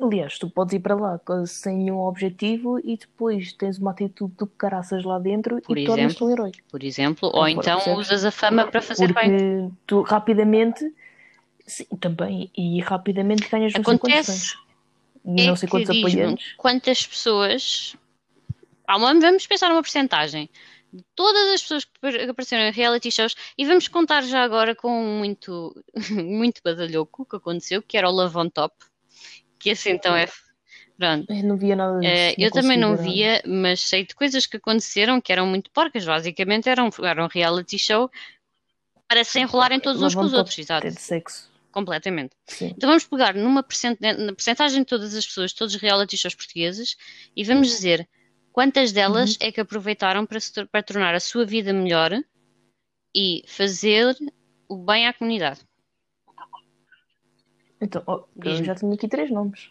Aliás, 0.00 0.38
tu 0.38 0.50
podes 0.50 0.74
ir 0.74 0.80
para 0.80 0.94
lá 0.96 1.20
sem 1.46 1.76
nenhum 1.78 1.98
objetivo 2.00 2.80
e 2.80 2.96
depois 2.96 3.52
tens 3.52 3.78
uma 3.78 3.92
atitude 3.92 4.34
do 4.34 4.46
caraças 4.46 5.04
lá 5.04 5.18
dentro 5.18 5.60
Por 5.62 5.78
e 5.78 5.84
tornas-te 5.84 6.24
um 6.24 6.30
herói. 6.30 6.50
por 6.68 6.82
exemplo, 6.82 7.30
ou 7.32 7.46
então 7.46 7.76
percebes? 7.76 8.06
usas 8.06 8.24
a 8.24 8.30
fama 8.32 8.66
para 8.66 8.82
fazer 8.82 9.12
bem. 9.12 9.30
Porque 9.30 9.72
tu 9.86 10.02
rapidamente, 10.02 10.92
sim, 11.64 11.84
também, 12.00 12.50
e 12.56 12.80
rapidamente 12.80 13.48
ganhas 13.48 13.72
não 13.74 13.84
sei 13.84 13.94
Acontece. 13.94 14.54
E 15.24 15.42
é 15.42 15.46
não 15.46 15.56
sei 15.56 15.68
quantos 15.68 15.90
apoiantes. 15.90 16.54
quantas 16.56 17.06
pessoas. 17.06 17.96
Vamos 18.88 19.46
pensar 19.46 19.68
numa 19.68 19.80
porcentagem 19.80 20.50
de 20.92 21.04
todas 21.14 21.54
as 21.54 21.62
pessoas 21.62 21.84
que 21.84 21.92
apar- 21.96 22.12
que 22.12 22.30
apareceram 22.30 22.64
em 22.64 22.72
reality 22.72 23.10
shows 23.10 23.34
e 23.56 23.64
vamos 23.64 23.88
contar 23.88 24.22
já 24.22 24.42
agora 24.42 24.74
com 24.74 25.02
muito, 25.02 25.74
muito 26.10 26.60
badalhoco 26.64 27.24
que 27.24 27.36
aconteceu, 27.36 27.80
que 27.82 27.96
era 27.96 28.08
o 28.08 28.12
Love 28.12 28.36
on 28.36 28.48
Top, 28.50 28.74
que 29.64 29.70
esse 29.70 29.90
então 29.90 30.14
é. 30.14 30.26
Pronto. 30.96 31.32
Eu 31.32 31.42
não 31.42 31.56
via 31.56 31.74
nada 31.74 31.98
disso. 31.98 32.12
Eh, 32.12 32.34
eu 32.38 32.50
também 32.52 32.78
não 32.78 32.90
ver 32.96 33.02
nada. 33.02 33.12
via, 33.14 33.42
mas 33.46 33.80
sei 33.80 34.06
de 34.06 34.14
coisas 34.14 34.46
que 34.46 34.58
aconteceram 34.58 35.20
que 35.20 35.32
eram 35.32 35.46
muito 35.46 35.70
porcas. 35.72 36.04
Basicamente 36.04 36.68
era 36.68 36.84
um, 36.84 36.90
era 37.04 37.24
um 37.24 37.26
reality 37.28 37.78
show 37.78 38.08
para 39.08 39.24
se 39.24 39.40
enrolarem 39.40 39.80
todos 39.80 40.00
uns 40.02 40.14
com 40.14 40.20
os 40.22 40.32
outros, 40.32 40.56
exato, 40.58 40.86
É 40.86 40.90
de 40.90 41.00
sexo. 41.00 41.50
completamente. 41.72 42.36
Sim. 42.46 42.72
Então 42.76 42.88
vamos 42.88 43.04
pegar 43.04 43.34
numa 43.34 43.62
percent... 43.62 43.98
na 44.00 44.32
percentagem 44.32 44.80
de 44.82 44.86
todas 44.86 45.14
as 45.14 45.26
pessoas, 45.26 45.52
todos 45.52 45.74
os 45.74 45.80
reality 45.80 46.16
shows 46.16 46.34
portugueses, 46.34 46.96
e 47.36 47.42
vamos 47.42 47.66
dizer 47.68 48.08
quantas 48.52 48.92
delas 48.92 49.32
Uhum. 49.32 49.36
é 49.48 49.50
que 49.52 49.60
aproveitaram 49.60 50.24
para, 50.24 50.38
se 50.38 50.64
para 50.66 50.82
tornar 50.82 51.14
a 51.14 51.20
sua 51.20 51.44
vida 51.44 51.72
melhor 51.72 52.12
e 53.14 53.42
fazer 53.48 54.16
o 54.68 54.76
bem 54.76 55.06
à 55.08 55.12
comunidade. 55.12 55.60
Então, 57.84 58.02
ó, 58.06 58.22
eu 58.42 58.64
já 58.64 58.74
tenho 58.74 58.92
aqui 58.94 59.06
três 59.06 59.30
nomes. 59.30 59.68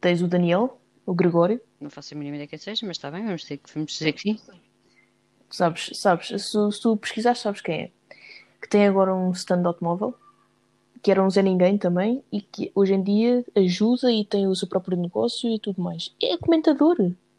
Tens 0.00 0.20
o 0.20 0.26
Daniel, 0.26 0.80
o 1.06 1.14
Gregório, 1.14 1.60
Não 1.80 1.88
faço 1.90 2.14
a 2.14 2.16
mínima 2.16 2.36
ideia 2.36 2.46
que 2.48 2.58
seja, 2.58 2.84
mas 2.86 2.96
está 2.96 3.10
bem, 3.10 3.24
vamos, 3.24 3.44
que- 3.44 3.60
vamos 3.74 3.92
dizer 3.92 4.12
que 4.12 4.20
sim. 4.20 4.40
sabes, 5.50 5.90
sabes, 5.94 6.28
se, 6.28 6.72
se 6.72 6.80
tu 6.80 6.96
pesquisares, 6.96 7.40
sabes 7.40 7.60
quem 7.60 7.74
é. 7.82 7.90
Que 8.60 8.68
tem 8.68 8.86
agora 8.86 9.12
um 9.14 9.30
stand 9.32 9.62
de 9.62 9.66
automóvel, 9.66 10.14
que 11.02 11.10
era 11.10 11.20
um 11.22 11.28
Zé 11.30 11.42
Ninguém 11.42 11.76
também, 11.78 12.22
e 12.30 12.40
que 12.40 12.70
hoje 12.74 12.94
em 12.94 13.02
dia 13.02 13.44
ajuda 13.56 14.12
e 14.12 14.24
tem 14.24 14.46
o 14.46 14.54
seu 14.54 14.68
próprio 14.68 14.96
negócio 14.96 15.48
e 15.50 15.58
tudo 15.58 15.80
mais. 15.82 16.14
É 16.22 16.36
comentador 16.36 16.96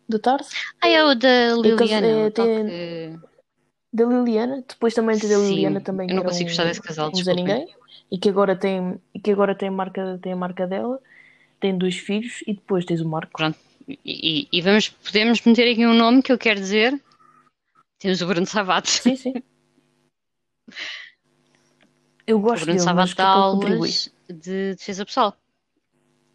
de 0.10 0.20
tarde, 0.20 0.46
Ah, 0.82 0.88
é 0.90 1.04
o 1.04 1.16
da 1.16 1.56
Liliana, 1.56 2.08
é, 2.08 2.32
que- 2.32 3.20
da 3.94 4.06
Liliana. 4.06 4.64
Depois 4.68 4.94
também 4.94 5.18
tem 5.18 5.30
da 5.30 5.38
Liliana 5.38 5.80
também, 5.80 6.10
eu 6.10 6.16
não 6.18 6.24
consigo 6.24 6.48
um, 6.48 6.52
gostar 6.52 6.66
desse 6.66 6.82
casal, 6.82 7.12
um 7.14 7.24
Zé. 7.24 7.34
Ninguém, 7.34 7.74
e 8.14 8.18
que 8.20 8.30
agora 8.30 8.56
tem, 8.56 9.02
que 9.24 9.32
agora 9.32 9.56
tem 9.56 9.70
a 9.70 9.72
marca, 9.72 10.20
tem 10.22 10.34
a 10.34 10.36
marca 10.36 10.68
dela, 10.68 11.02
tem 11.60 11.76
dois 11.76 11.98
filhos, 11.98 12.44
e 12.46 12.54
depois 12.54 12.86
tens 12.86 13.02
o 13.02 13.10
Marco. 13.10 13.32
Pronto. 13.36 13.58
E, 13.88 14.48
e- 14.52 14.62
vamos, 14.62 14.88
podemos 14.90 15.42
meter 15.44 15.72
aqui 15.72 15.84
um 15.84 15.96
nome 15.96 16.22
que 16.22 16.32
eu 16.32 16.38
quero 16.38 16.60
dizer. 16.60 17.02
Temos 18.00 18.22
o 18.22 18.28
Bruno 18.28 18.46
Savato. 18.46 18.88
Sim, 18.88 19.16
sim. 19.16 19.34
Eu 22.28 22.38
O 22.38 22.42
gosto 22.42 22.66
Bruno 22.66 22.78
dele, 22.86 22.90
o 22.92 23.06
que 23.16 23.22
é 23.22 23.26
dá 23.26 23.30
aulas 23.34 24.12
de 24.30 24.76
defesa 24.76 25.06
pessoal. 25.06 25.36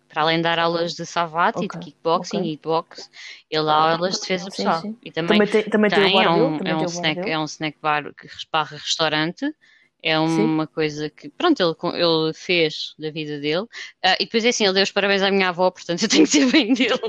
para 0.08 0.22
além 0.22 0.36
de 0.38 0.42
dar 0.42 0.58
aulas 0.58 0.94
de 0.94 1.06
savate 1.06 1.64
e 1.64 1.68
de 1.68 1.78
kickboxing 1.78 2.38
ok. 2.38 2.52
e 2.52 2.56
de 2.56 2.62
boxe, 2.62 3.08
ele 3.48 3.64
dá 3.64 3.92
aulas 3.92 4.14
de 4.16 4.20
defesa 4.20 4.50
Sim, 4.50 4.56
pessoal. 4.64 4.82
sim. 4.82 4.98
E 5.02 5.10
também 5.12 5.38
Também 5.38 5.62
tem, 5.62 5.70
também 5.70 5.90
tem 5.90 5.98
o 6.00 6.02
tem, 6.02 6.12
bar 6.14 6.26
é 6.26 6.30
dele, 6.34 6.42
um, 6.44 6.58
também 6.58 6.72
é 6.72 6.76
um 6.76 6.80
o 6.82 6.86
snack, 6.86 7.14
dele. 7.14 7.30
é 7.30 7.38
um 7.38 7.44
snack 7.44 7.78
bar 7.80 8.14
que 8.14 8.28
barra 8.52 8.76
restaurante. 8.76 9.54
É 10.02 10.14
Sim. 10.14 10.44
uma 10.44 10.66
coisa 10.66 11.10
que, 11.10 11.28
pronto, 11.28 11.60
ele, 11.60 11.74
ele 12.02 12.32
fez 12.32 12.94
da 12.98 13.10
vida 13.10 13.40
dele. 13.40 13.66
Ah, 14.04 14.14
e 14.20 14.24
depois 14.26 14.44
é 14.44 14.50
assim, 14.50 14.64
ele 14.64 14.74
deu 14.74 14.82
os 14.84 14.92
parabéns 14.92 15.22
à 15.22 15.30
minha 15.30 15.48
avó, 15.48 15.70
portanto 15.72 16.02
eu 16.04 16.08
tenho 16.08 16.24
que 16.24 16.30
dizer 16.38 16.52
bem 16.52 16.72
dele. 16.74 17.00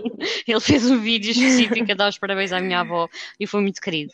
Ele 0.47 0.59
fez 0.59 0.89
um 0.89 0.99
vídeo 0.99 1.29
específico 1.31 1.91
a 1.91 1.95
dar 1.95 2.09
os 2.09 2.17
parabéns 2.17 2.51
à 2.51 2.59
minha 2.59 2.79
avó 2.79 3.07
e 3.39 3.45
foi 3.45 3.61
muito 3.61 3.79
querido. 3.79 4.11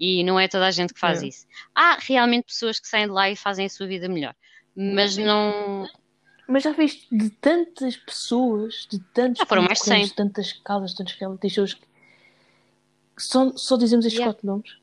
E 0.00 0.24
não 0.24 0.40
é 0.40 0.48
toda 0.48 0.66
a 0.66 0.70
gente 0.70 0.94
que 0.94 1.00
faz 1.00 1.22
É. 1.22 1.26
isso. 1.28 1.46
Há 1.74 1.98
realmente 2.00 2.46
pessoas 2.46 2.80
que 2.80 2.88
saem 2.88 3.06
de 3.06 3.12
lá 3.12 3.30
e 3.30 3.36
fazem 3.36 3.66
a 3.66 3.68
sua 3.68 3.86
vida 3.86 4.08
melhor. 4.08 4.34
Mas 4.74 5.16
não. 5.18 5.86
Mas 6.48 6.62
já 6.62 6.72
viste 6.72 7.06
de 7.14 7.28
tantas 7.30 7.96
pessoas, 7.96 8.86
de 8.90 8.98
tantos 9.14 9.40
Ah, 9.42 9.46
foram 9.46 9.62
mais 9.62 9.78
de 9.78 9.84
concorrentes, 9.84 10.08
100. 10.14 10.16
tantas 10.16 10.52
casas, 10.52 10.94
tantos 10.94 11.14
reality 11.14 11.48
shows, 11.50 11.74
que 11.74 11.86
só, 13.18 13.52
só 13.56 13.76
dizemos 13.76 14.04
estes 14.06 14.18
Yeah. 14.18 14.32
quatro 14.34 14.46
nomes. 14.46 14.76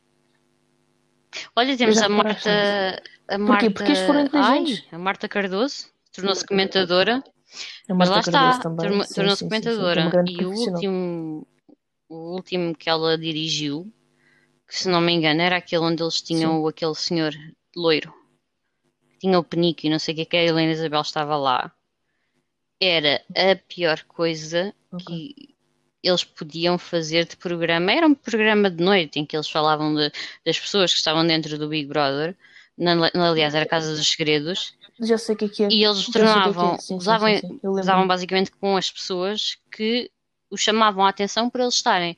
Olha, 1.55 1.77
temos 1.77 1.97
a 1.97 2.09
Marta. 2.09 3.01
A 3.31 3.37
Porquê? 3.37 3.51
Marta 3.51 3.71
Porque 3.71 3.91
eles 3.91 3.99
foram 4.05 4.19
Ai, 4.19 4.25
inteligentes. 4.59 4.93
a 4.93 4.97
Marta 4.97 5.27
Cardoso 5.29 5.87
tornou-se 6.13 6.45
comentadora. 6.45 7.23
A 7.89 7.93
Mas 7.93 8.09
Marta 8.09 8.13
lá 8.15 8.21
Cardoso 8.23 8.57
está, 8.57 8.63
também. 8.63 8.87
tornou- 8.87 9.05
Sim, 9.05 9.13
tornou-se 9.13 9.39
sim, 9.39 9.49
sim, 9.49 9.49
sim, 9.49 9.55
é 9.57 9.61
comentadora. 9.61 10.09
grande 10.09 10.31
E 10.33 10.45
o 10.45 10.49
último, 10.51 11.47
o 12.09 12.15
último 12.35 12.75
que 12.75 12.89
ela 12.89 13.17
dirigiu, 13.17 13.91
que 14.67 14.77
se 14.77 14.89
não 14.89 14.99
me 15.01 15.11
engano, 15.13 15.41
era 15.41 15.57
aquele 15.57 15.83
onde 15.83 16.03
eles 16.03 16.21
tinham 16.21 16.61
o- 16.61 16.67
aquele 16.67 16.95
senhor 16.95 17.33
loiro, 17.75 18.13
que 19.11 19.19
tinha 19.19 19.39
o 19.39 19.43
penico 19.43 19.85
e 19.85 19.89
não 19.89 19.99
sei 19.99 20.13
o 20.13 20.17
que, 20.17 20.25
que 20.25 20.37
a 20.37 20.43
Helena 20.43 20.71
Isabel 20.73 21.01
estava 21.01 21.35
lá. 21.37 21.71
Era 22.79 23.21
a 23.35 23.55
pior 23.67 24.03
coisa 24.07 24.73
Ok. 24.91 25.05
que 25.05 25.55
eles 26.03 26.23
podiam 26.23 26.77
fazer 26.79 27.25
de 27.27 27.37
programa. 27.37 27.91
Era 27.91 28.07
um 28.07 28.15
programa 28.15 28.69
de 28.71 28.83
noite 28.83 29.19
em 29.19 29.25
que 29.25 29.35
eles 29.37 29.49
falavam 29.49 29.93
de- 29.93 30.11
das 30.45 30.59
pessoas 30.59 30.91
que 30.91 30.97
estavam 30.97 31.25
dentro 31.25 31.57
do 31.57 31.69
Big 31.69 31.87
Brother. 31.87 32.35
Na, 32.77 33.09
aliás, 33.29 33.53
era 33.53 33.65
a 33.65 33.67
Casa 33.67 33.95
dos 33.95 34.09
Segredos. 34.09 34.75
Já 34.99 35.17
sei 35.17 35.35
o 35.35 35.37
que 35.37 35.45
é 35.45 35.49
que 35.49 35.63
é. 35.63 35.67
E 35.69 35.83
eles 35.83 36.07
o 36.07 36.11
que 36.11 36.17
é 36.17 36.21
que 36.21 36.27
é. 36.27 36.33
tornavam, 36.33 36.79
Sim, 36.79 36.99
sim, 36.99 37.39
sim, 37.39 37.59
gozavam 37.63 38.07
basicamente 38.07 38.51
com 38.51 38.77
as 38.77 38.91
pessoas 38.91 39.57
que 39.71 40.11
os 40.49 40.61
chamavam 40.61 41.05
a 41.05 41.09
atenção 41.09 41.49
por 41.49 41.61
eles 41.61 41.75
estarem 41.75 42.15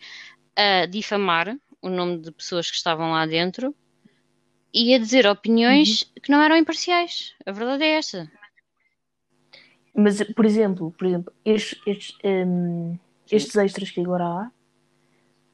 a 0.56 0.86
difamar 0.86 1.58
o 1.82 1.90
nome 1.90 2.20
de 2.20 2.32
pessoas 2.32 2.70
que 2.70 2.78
estavam 2.78 3.12
lá 3.12 3.26
dentro 3.26 3.76
e 4.74 4.94
a 4.94 4.98
dizer 4.98 5.28
opiniões 5.28 6.04
Uhum. 6.04 6.08
que 6.24 6.32
não 6.32 6.42
eram 6.42 6.56
imparciais. 6.58 7.34
A 7.46 7.52
verdade 7.52 7.84
é 7.84 7.92
esta. 7.98 8.32
Mas, 9.96 10.24
por 10.34 10.46
exemplo, 10.46 10.92
por 10.98 11.06
exemplo 11.08 11.34
estes, 11.46 11.80
estes, 11.86 12.18
hum, 12.24 12.98
estes 13.32 13.56
extras 13.56 13.92
que 13.92 14.02
agora 14.02 14.26
há, 14.26 14.52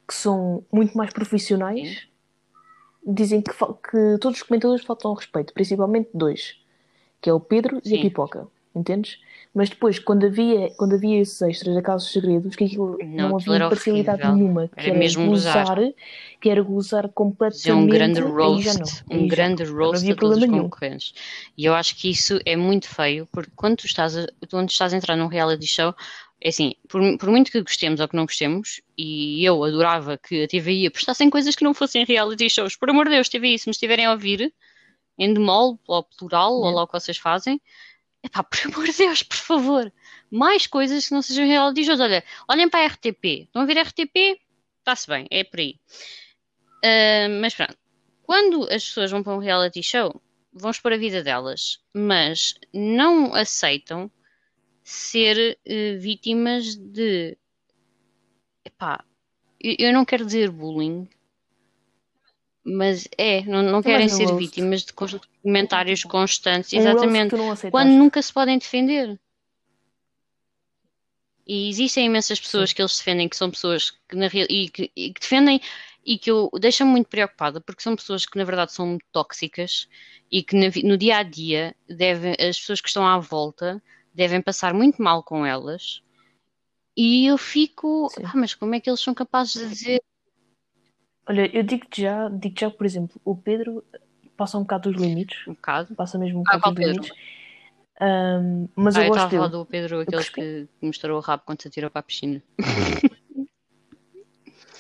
que 0.07 0.13
são 0.13 0.65
muito 0.71 0.97
mais 0.97 1.11
profissionais, 1.11 2.07
dizem 3.05 3.41
que, 3.41 3.51
que 3.51 4.17
todos 4.19 4.39
os 4.39 4.43
comentadores 4.43 4.83
faltam 4.85 5.13
respeito, 5.13 5.53
principalmente 5.53 6.09
dois, 6.13 6.55
que 7.21 7.29
é 7.29 7.33
o 7.33 7.39
Pedro 7.39 7.81
e 7.85 7.95
a 7.95 7.97
Sim. 7.97 8.01
Pipoca, 8.01 8.47
entendes? 8.75 9.19
Mas 9.53 9.69
depois, 9.69 9.97
quando 9.99 10.25
havia, 10.25 10.69
quando 10.77 10.95
havia 10.95 11.19
esses 11.21 11.41
extras 11.41 11.75
da 11.75 11.81
Casa 11.81 12.03
dos 12.05 12.13
Segredos, 12.13 12.55
que 12.55 12.65
aquilo 12.65 12.97
Não, 12.99 13.35
não, 13.45 13.71
havia 14.11 14.31
horrível. 14.31 14.35
nenhuma, 14.35 14.67
que 14.77 14.79
Era 14.79 14.89
era, 14.89 14.99
mesmo 14.99 15.25
gozar, 15.25 15.77
gozar. 15.77 15.93
que 16.39 16.49
era 16.49 16.61
gozar 16.61 17.09
completamente, 17.09 17.71
um 17.71 17.87
grande 17.87 18.21
roast, 18.21 18.77
não, 18.77 19.17
um 19.19 19.27
grande 19.27 19.65
não, 19.65 19.73
não 19.79 19.87
roast 19.87 19.97
havia 19.97 20.13
a 20.13 20.17
todos 20.17 20.37
os 20.37 20.45
problema 20.45 20.47
nenhum. 20.47 20.69
concorrentes. 20.69 21.13
E 21.57 21.65
eu 21.65 21.73
acho 21.73 21.95
que 21.95 22.09
isso 22.09 22.39
é 22.45 22.55
muito 22.55 22.87
feio, 22.89 23.27
porque 23.31 23.51
quando 23.55 23.77
tu 23.77 23.85
estás 23.85 24.15
a, 24.17 24.27
quando 24.49 24.69
estás 24.69 24.93
a 24.93 24.97
entrar 24.97 25.15
num 25.15 25.27
reality 25.27 25.65
show, 25.67 25.93
é 26.41 26.49
assim, 26.49 26.73
por, 26.87 27.01
por 27.17 27.29
muito 27.29 27.51
que 27.51 27.61
gostemos 27.61 27.99
ou 27.99 28.07
que 28.07 28.15
não 28.15 28.25
gostemos, 28.25 28.81
e 28.97 29.43
eu 29.43 29.63
adorava 29.63 30.17
que 30.17 30.43
a 30.43 30.47
TVI 30.47 30.87
apostasse 30.87 31.23
em 31.23 31.29
coisas 31.29 31.55
que 31.55 31.63
não 31.63 31.73
fossem 31.73 32.05
reality 32.05 32.49
shows, 32.49 32.75
por 32.75 32.89
amor 32.89 33.05
de 33.05 33.15
Deus, 33.15 33.29
TVI, 33.29 33.59
se 33.59 33.67
me 33.67 33.71
estiverem 33.71 34.05
a 34.05 34.11
ouvir, 34.11 34.53
em 35.17 35.33
demol, 35.33 35.79
ou 35.85 36.03
plural, 36.03 36.53
ou 36.53 36.59
Yeah. 36.59 36.75
lá 36.77 36.83
o 36.83 36.87
que 36.87 36.93
vocês 36.93 37.17
fazem, 37.17 37.61
epá, 38.23 38.41
por 38.43 38.59
amor 38.65 38.85
de 38.85 38.97
Deus, 38.97 39.21
por 39.21 39.37
favor, 39.37 39.93
mais 40.31 40.65
coisas 40.65 41.07
que 41.07 41.13
não 41.13 41.21
sejam 41.21 41.45
reality 41.45 41.83
shows. 41.83 41.99
Olha, 41.99 42.23
olhem 42.47 42.69
para 42.69 42.81
a 42.81 42.85
RTP, 42.87 43.43
estão 43.43 43.61
a 43.61 43.65
ver 43.65 43.77
a 43.77 43.81
RTP? 43.81 44.39
Está-se 44.79 45.07
bem, 45.07 45.27
é 45.29 45.43
por 45.43 45.59
aí. 45.59 45.77
Ah, 46.83 47.27
mas 47.41 47.53
pronto, 47.53 47.77
quando 48.23 48.63
as 48.63 48.85
pessoas 48.85 49.11
vão 49.11 49.23
para 49.23 49.35
um 49.35 49.39
reality 49.39 49.83
show, 49.83 50.21
vão 50.53 50.71
expor 50.71 50.93
a 50.93 50.97
vida 50.97 51.21
delas, 51.21 51.79
mas 51.93 52.55
não 52.73 53.33
aceitam 53.33 54.09
ser 54.83 55.57
eh, 55.65 55.95
vítimas 55.95 56.75
de. 56.75 57.37
Epá, 58.63 59.03
eu, 59.59 59.75
eu 59.79 59.93
não 59.93 60.05
quero 60.05 60.25
dizer 60.25 60.49
bullying, 60.51 61.07
mas 62.63 63.07
é, 63.17 63.41
não, 63.43 63.61
não 63.63 63.81
querem 63.81 64.07
mais 64.07 64.13
um 64.13 64.17
ser 64.17 64.25
roast. 64.25 64.39
vítimas 64.39 64.83
de 64.83 64.93
comentários 64.93 66.03
constantes, 66.03 66.71
roast 66.71 66.87
exatamente, 66.87 67.35
não 67.35 67.55
quando 67.71 67.89
nunca 67.89 68.21
se 68.21 68.31
podem 68.31 68.57
defender. 68.57 69.19
E 71.47 71.67
existem 71.67 72.05
imensas 72.05 72.39
pessoas 72.39 72.69
Sim. 72.69 72.75
que 72.75 72.81
eles 72.83 72.95
defendem 72.95 73.27
que 73.27 73.35
são 73.35 73.49
pessoas 73.49 73.89
que, 73.89 74.15
na 74.15 74.27
real, 74.27 74.45
e 74.49 74.69
que, 74.69 74.91
e 74.95 75.11
que 75.11 75.19
defendem 75.19 75.59
e 76.05 76.17
que 76.17 76.31
eu 76.31 76.49
deixa-me 76.59 76.91
muito 76.91 77.07
preocupada 77.07 77.59
porque 77.59 77.81
são 77.81 77.95
pessoas 77.95 78.25
que 78.25 78.37
na 78.37 78.43
verdade 78.43 78.71
são 78.71 78.87
muito 78.87 79.05
tóxicas 79.11 79.87
e 80.31 80.43
que 80.43 80.55
no 80.83 80.97
dia 80.97 81.17
a 81.17 81.23
dia 81.23 81.75
devem, 81.87 82.33
as 82.33 82.59
pessoas 82.59 82.81
que 82.81 82.87
estão 82.87 83.05
à 83.05 83.17
volta 83.17 83.81
devem 84.19 84.41
passar 84.41 84.73
muito 84.73 85.01
mal 85.01 85.23
com 85.23 85.45
elas. 85.45 86.03
E 86.95 87.25
eu 87.25 87.37
fico, 87.37 88.11
ah, 88.23 88.33
mas 88.35 88.53
como 88.53 88.75
é 88.75 88.79
que 88.79 88.89
eles 88.89 88.99
são 88.99 89.13
capazes 89.13 89.53
de 89.53 89.67
dizer 89.69 90.01
Olha, 91.27 91.49
eu 91.55 91.61
digo-te 91.63 92.01
já, 92.01 92.27
digo 92.27 92.59
já, 92.59 92.71
por 92.71 92.85
exemplo, 92.85 93.21
o 93.23 93.35
Pedro 93.35 93.83
passa 94.35 94.57
um 94.57 94.61
bocado 94.61 94.91
dos 94.91 94.99
limites, 94.99 95.47
um 95.47 95.53
bocado? 95.53 95.95
passa 95.95 96.17
mesmo 96.17 96.39
um 96.39 96.41
Ah, 96.41 96.57
bocado 96.57 96.61
qual 96.63 96.73
dos 96.73 96.83
Pedro? 96.83 97.03
limites. 97.03 97.17
Ahm, 98.01 98.67
mas 98.75 98.95
Ah, 98.95 99.01
eu 99.01 99.03
eu 99.05 99.09
gosto 99.11 99.29
dele. 99.29 99.49
do 99.49 99.65
Pedro, 99.65 99.99
aquele 99.99 100.17
gostei. 100.17 100.67
que 100.77 100.85
mostrou 100.85 101.17
o 101.17 101.21
rabo 101.21 101.43
quando 101.45 101.61
se 101.61 101.67
atirou 101.67 101.91
para 101.91 101.99
a 101.99 102.03
piscina. 102.03 102.41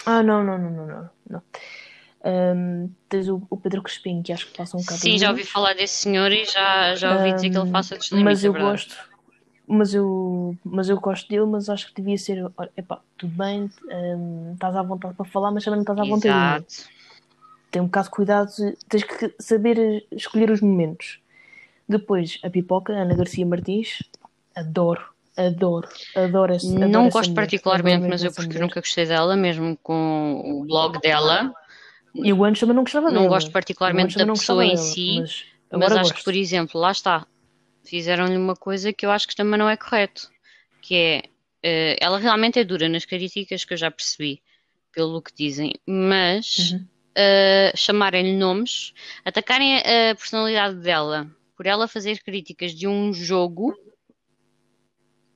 Ah, 0.05 0.23
não, 0.23 0.43
não, 0.43 0.57
não, 0.57 0.71
não, 0.71 0.87
não. 0.87 1.09
não. 1.29 1.43
Ahm, 2.23 2.89
tens 3.07 3.29
o, 3.29 3.45
o 3.49 3.57
Pedro 3.57 3.83
Crespim, 3.83 4.23
que 4.23 4.33
acho 4.33 4.47
que 4.47 4.57
passa 4.57 4.75
um 4.75 4.81
bocado 4.81 4.99
Sim, 5.01 5.17
já 5.19 5.29
ouvi 5.29 5.43
falar 5.43 5.73
desse 5.75 5.97
senhor 5.97 6.31
e 6.31 6.45
já, 6.45 6.95
já 6.95 7.15
ouvi 7.15 7.33
dizer 7.33 7.49
que 7.51 7.57
ele 7.57 7.71
passa 7.71 7.95
dos 7.95 8.09
mas 8.11 8.17
limites, 8.17 8.43
é 8.43 8.47
eu 8.47 8.53
verdade. 8.53 8.71
gosto, 8.87 9.08
mas 9.69 9.93
eu, 9.93 10.57
mas 10.65 10.89
eu 10.89 10.99
gosto 10.99 11.29
dele, 11.29 11.45
mas 11.45 11.69
acho 11.69 11.87
que 11.87 12.01
devia 12.01 12.17
ser, 12.17 12.43
epá, 12.75 12.99
tudo 13.15 13.31
bem, 13.37 13.69
ahm, 13.91 14.53
estás 14.53 14.75
à 14.75 14.81
vontade 14.81 15.13
para 15.13 15.25
falar, 15.25 15.51
mas 15.51 15.63
também 15.63 15.77
não 15.77 15.83
estás 15.83 15.99
à 15.99 16.03
vontade. 16.03 16.65
Exato. 16.65 16.99
Tem 17.69 17.79
um 17.79 17.85
bocado 17.85 18.05
de 18.05 18.11
cuidado, 18.11 18.51
tens 18.89 19.03
que 19.03 19.31
saber 19.39 20.03
escolher 20.11 20.49
os 20.49 20.59
momentos. 20.59 21.19
Depois, 21.87 22.39
a 22.43 22.49
pipoca, 22.49 22.93
Ana 22.93 23.15
Garcia 23.15 23.45
Martins, 23.45 24.03
adoro, 24.55 25.05
adoro, 25.37 25.87
adoro 26.15 26.53
essa 26.53 26.67
adoro 26.67 26.89
Não 26.89 27.05
essa 27.05 27.19
gosto 27.19 27.33
particularmente, 27.35 27.97
adoro 28.05 28.09
mas 28.09 28.23
eu 28.23 28.33
porque 28.33 28.57
nunca 28.57 28.79
gostei 28.79 29.05
dela, 29.05 29.35
mesmo 29.35 29.77
com 29.83 30.41
o 30.43 30.65
blog 30.65 30.99
dela. 30.99 31.53
E 32.15 32.29
eu 32.29 32.43
antes 32.43 32.59
também 32.59 32.75
não 32.75 32.83
gostava 32.83 33.11
Não 33.11 33.21
dela. 33.21 33.27
gosto 33.27 33.47
Eu 33.47 33.53
particularmente 33.53 34.17
da 34.17 34.25
não 34.25 34.33
pessoa 34.33 34.63
gostava 34.63 34.65
em 34.65 34.75
dela, 34.75 34.95
si, 34.95 35.15
mas 35.19 35.45
mas 35.71 35.91
acho 35.91 36.09
que, 36.09 36.15
gosto. 36.15 36.23
por 36.25 36.33
exemplo, 36.33 36.81
lá 36.81 36.91
está, 36.91 37.27
fizeram-lhe 37.89 38.37
uma 38.37 38.55
coisa 38.55 38.93
que 38.93 39.05
eu 39.05 39.11
acho 39.11 39.27
que 39.27 39.35
também 39.35 39.57
não 39.59 39.69
é 39.69 39.75
correto, 39.75 40.29
que 40.81 40.95
é, 40.95 41.23
eh, 41.63 41.97
ela 41.99 42.17
realmente 42.19 42.59
é 42.59 42.63
dura 42.63 42.87
nas 42.87 43.05
críticas, 43.05 43.65
que 43.65 43.73
eu 43.73 43.77
já 43.77 43.89
percebi, 43.91 44.41
pelo 44.91 45.21
que 45.21 45.33
dizem, 45.33 45.73
mas 45.87 46.71
Uhum. 46.71 46.85
eh, 47.15 47.73
chamarem-lhe 47.75 48.35
nomes, 48.37 48.93
atacarem 49.25 49.77
a 49.77 50.11
a 50.11 50.15
personalidade 50.15 50.75
dela 50.77 51.29
por 51.55 51.65
ela 51.65 51.87
fazer 51.87 52.21
críticas 52.23 52.71
de 52.73 52.87
um 52.87 53.11
jogo, 53.13 53.75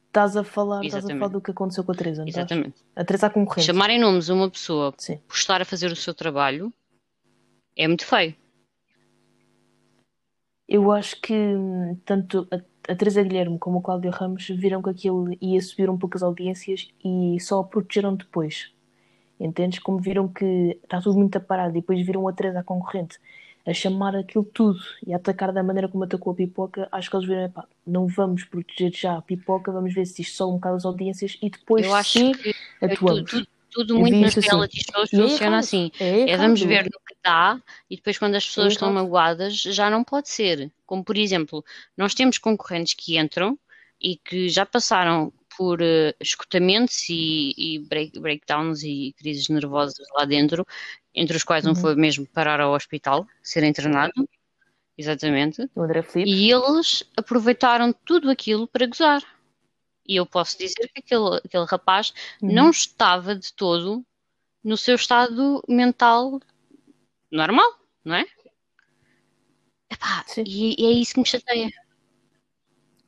Estás 0.08 0.38
a 0.38 0.44
falar, 0.44 0.86
estás 0.86 1.06
a 1.06 1.10
falar 1.10 1.28
do 1.30 1.42
que 1.42 1.50
aconteceu 1.50 1.84
com 1.84 1.92
a 1.92 1.96
Teresa, 1.96 2.22
não 2.22 2.30
estás? 2.30 2.46
exatamente, 2.46 2.76
A 2.96 3.04
Teresa 3.04 3.26
à 3.28 3.30
concorrente. 3.32 3.66
chamarem 3.66 4.00
nomes 4.00 4.30
a 4.30 4.34
uma 4.36 4.50
pessoa 4.50 4.94
Sim. 4.98 5.18
por 5.28 5.36
estar 5.36 5.60
a 5.60 5.66
fazer 5.66 5.92
o 5.92 5.96
seu 5.96 6.14
trabalho 6.14 6.72
é 7.76 7.88
muito 7.88 8.06
feio. 8.06 8.36
Eu 10.68 10.92
acho 10.92 11.20
que 11.22 11.34
hum, 11.34 11.98
tanto 12.06 12.48
a, 12.52 12.92
a 12.92 12.96
Teresa 12.96 13.22
Guilherme 13.24 13.60
como 13.60 13.80
o 13.80 13.82
Cláudio 13.82 14.12
Ramos 14.12 14.48
viram 14.48 14.82
que 14.82 14.90
aquilo 14.90 15.36
ia 15.42 15.62
subir 15.62 15.90
um 15.90 15.98
pouco 15.98 16.18
as 16.18 16.24
audiências 16.24 16.90
e 17.04 17.38
só 17.40 17.60
a 17.60 17.64
protegeram 17.64 18.16
depois. 18.16 18.72
Entendes? 19.40 19.80
Como 19.80 20.00
viram 20.00 20.28
que 20.28 20.80
está 20.84 21.02
tudo 21.02 21.18
muito 21.18 21.38
aparado 21.38 21.72
e 21.72 21.82
depois 21.82 22.06
viram 22.06 22.28
a 22.28 22.34
Teresa 22.34 22.60
à 22.60 22.64
concorrente 22.64 23.20
a 23.66 23.74
chamar 23.74 24.16
aquilo 24.16 24.44
tudo 24.44 24.80
e 25.06 25.14
a 25.14 25.18
atacar 25.18 25.54
da 25.54 25.64
maneira 25.64 25.88
como 25.88 26.04
atacou 26.04 26.34
a 26.34 26.36
pipoca, 26.36 26.88
acho 26.92 27.10
que 27.10 27.16
eles 27.16 27.28
viram, 27.28 27.44
epá, 27.44 27.66
não 27.88 28.08
vamos 28.08 28.44
proteger 28.44 28.92
já 28.94 29.18
a 29.18 29.22
pipoca, 29.22 29.72
vamos 29.72 29.94
ver 29.94 30.06
se 30.06 30.22
isto 30.22 30.36
sobe 30.36 30.52
um 30.52 30.56
bocado 30.56 30.76
as 30.76 30.86
audiências 30.86 31.38
e 31.42 31.50
depois 31.50 31.86
Eu 31.86 31.96
acho 31.96 32.20
sim 32.20 32.32
que 32.34 32.54
atuamos. 32.82 33.48
Tudo, 33.74 33.98
muito 33.98 34.16
nos 34.16 34.30
isso 34.32 34.40
assim. 34.40 34.50
reality 34.50 34.84
shows 34.92 35.14
é 35.14 35.18
funciona 35.18 35.58
assim. 35.60 35.92
É 36.00 36.30
É 36.32 36.38
vamos 36.38 36.62
errado. 36.62 36.70
ver 36.70 36.84
no 36.86 37.00
que 37.06 37.16
dá 37.24 37.62
e 37.90 37.96
depois 37.96 38.18
quando 38.18 38.36
as 38.36 38.46
pessoas 38.46 38.68
É 38.68 38.70
estão 38.74 38.94
magoadas 38.94 39.56
já 39.56 39.90
não 39.90 40.04
pode 40.04 40.30
ser. 40.30 40.72
Como 40.86 41.04
por 41.04 41.18
exemplo, 41.18 41.64
nós 41.98 42.14
temos 42.14 42.38
concorrentes 42.38 42.94
que 42.94 43.18
entram 43.18 43.58
e 44.02 44.18
que 44.18 44.50
já 44.50 44.66
passaram 44.66 45.34
por 45.58 45.82
uh, 45.82 46.14
escutamentos 46.20 47.08
e, 47.10 47.54
e 47.58 47.80
break, 47.80 48.20
breakdowns 48.20 48.84
e 48.84 49.14
crises 49.18 49.50
nervosas 49.50 50.06
lá 50.18 50.26
dentro, 50.26 50.66
entre 51.14 51.38
os 51.38 51.44
quais 51.44 51.66
uhum. 51.66 51.74
não 51.74 51.80
foi 51.80 51.96
mesmo 51.96 52.28
parar 52.28 52.60
ao 52.60 52.74
hospital, 52.74 53.26
ser 53.42 53.64
internado. 53.64 54.14
Exatamente. 54.98 55.70
E 56.16 56.52
eles 56.52 57.04
aproveitaram 57.18 57.94
tudo 58.06 58.30
aquilo 58.30 58.68
para 58.68 58.86
gozar. 58.86 59.24
E 60.08 60.16
eu 60.16 60.26
posso 60.26 60.58
dizer 60.58 60.90
que 60.94 61.00
aquele, 61.00 61.38
aquele 61.38 61.66
rapaz 61.66 62.14
uhum. 62.42 62.52
não 62.52 62.70
estava 62.70 63.36
de 63.36 63.54
todo 63.54 64.06
no 64.64 64.78
seu 64.78 64.96
estado 64.96 65.64
mental 65.68 66.40
normal, 67.32 67.80
não 68.04 68.16
é? 68.16 68.26
Epá, 69.90 70.26
e, 70.38 70.82
e 70.82 70.86
é 70.86 70.92
isso 70.92 71.14
que 71.14 71.20
me 71.20 71.26
chateia. 71.26 71.72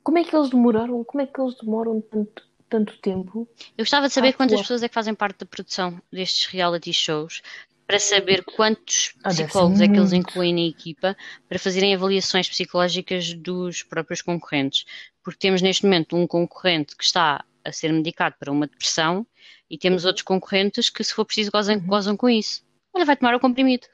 Como 0.03 0.17
é 0.17 0.23
que 0.23 0.36
eles 0.36 0.49
demoraram? 0.49 1.03
Como 1.03 1.21
é 1.21 1.25
que 1.25 1.41
eles 1.41 1.55
demoram 1.55 1.99
tanto, 2.01 2.47
tanto 2.69 2.97
tempo? 2.99 3.49
Eu 3.77 3.84
gostava 3.84 4.08
de 4.08 4.13
saber 4.13 4.34
quantas 4.34 4.62
pessoas 4.62 4.84
é 4.84 4.88
que 4.88 4.93
fazem 4.93 5.15
parte 5.15 5.39
da 5.39 5.45
produção 5.45 5.99
destes 6.12 6.45
reality 6.45 6.93
shows 6.93 7.41
para 7.88 8.00
saber 8.00 8.43
quantos 8.43 9.13
ah, 9.24 9.30
psicólogos 9.30 9.80
é 9.80 9.88
que 9.88 9.98
eles 9.98 10.13
incluem 10.13 10.54
na 10.54 10.62
equipa 10.62 11.15
para 11.48 11.60
fazerem 11.60 11.93
avaliações 11.93 12.50
psicológicas 12.50 13.34
dos 13.34 13.84
próprios 13.84 14.21
concorrentes. 14.21 14.86
Porque 15.24 15.39
temos 15.39 15.62
neste 15.62 15.84
momento 15.84 16.15
um 16.15 16.26
concorrente 16.26 16.95
que 16.95 17.04
está 17.04 17.43
a 17.63 17.71
ser 17.71 17.91
medicado 17.91 18.36
para 18.39 18.52
uma 18.52 18.67
depressão 18.67 19.26
e 19.69 19.78
temos 19.78 20.06
outros 20.06 20.24
concorrentes 20.24 20.89
que, 20.89 21.04
se 21.04 21.13
for 21.13 21.26
preciso, 21.26 21.52
gozam, 21.52 21.76
uhum. 21.76 21.86
gozam 21.86 22.17
com 22.17 22.30
isso. 22.30 22.63
Olha, 22.93 23.06
vai 23.06 23.15
tomar 23.15 23.36
o 23.36 23.39
comprimido. 23.39 23.88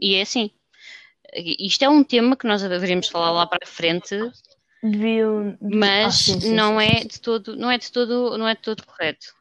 E 0.00 0.14
é 0.14 0.22
assim. 0.22 0.50
Isto 1.34 1.84
é 1.84 1.88
um 1.88 2.04
tema 2.04 2.36
que 2.36 2.46
nós 2.46 2.62
haveríamos 2.62 3.08
falar 3.08 3.30
lá 3.30 3.46
para 3.46 3.60
a 3.62 3.66
frente, 3.66 4.16
Deviam... 4.82 5.56
mas 5.60 6.06
ah, 6.06 6.10
sim, 6.10 6.40
sim, 6.40 6.54
não 6.54 6.78
sim. 6.78 6.86
é 6.86 7.04
de 7.04 7.20
todo, 7.20 7.56
não 7.56 7.70
é 7.70 7.78
de 7.78 7.90
todo, 7.90 8.36
não 8.36 8.46
é 8.46 8.54
de 8.54 8.60
todo 8.60 8.84
correto. 8.84 9.34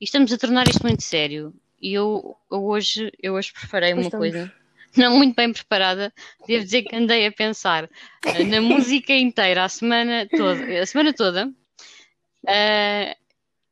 E 0.00 0.04
estamos 0.04 0.32
a 0.32 0.38
tornar 0.38 0.68
isto 0.68 0.82
muito 0.82 1.02
sério. 1.02 1.54
E 1.80 1.94
eu, 1.94 2.36
eu 2.50 2.64
hoje, 2.64 3.12
eu 3.22 3.34
hoje 3.34 3.52
preparei 3.52 3.92
pois 3.92 4.06
uma 4.06 4.08
estamos. 4.08 4.32
coisa 4.32 4.52
não 4.96 5.16
muito 5.16 5.34
bem 5.34 5.52
preparada. 5.52 6.12
Devo 6.46 6.64
dizer 6.64 6.82
que 6.82 6.96
andei 6.96 7.26
a 7.26 7.32
pensar 7.32 7.84
uh, 7.84 8.44
na 8.46 8.60
música 8.62 9.12
inteira 9.12 9.64
a 9.64 9.68
semana 9.68 10.26
toda, 10.28 10.82
a 10.82 10.86
semana 10.86 11.12
toda. 11.12 11.46
Uh, 12.44 13.14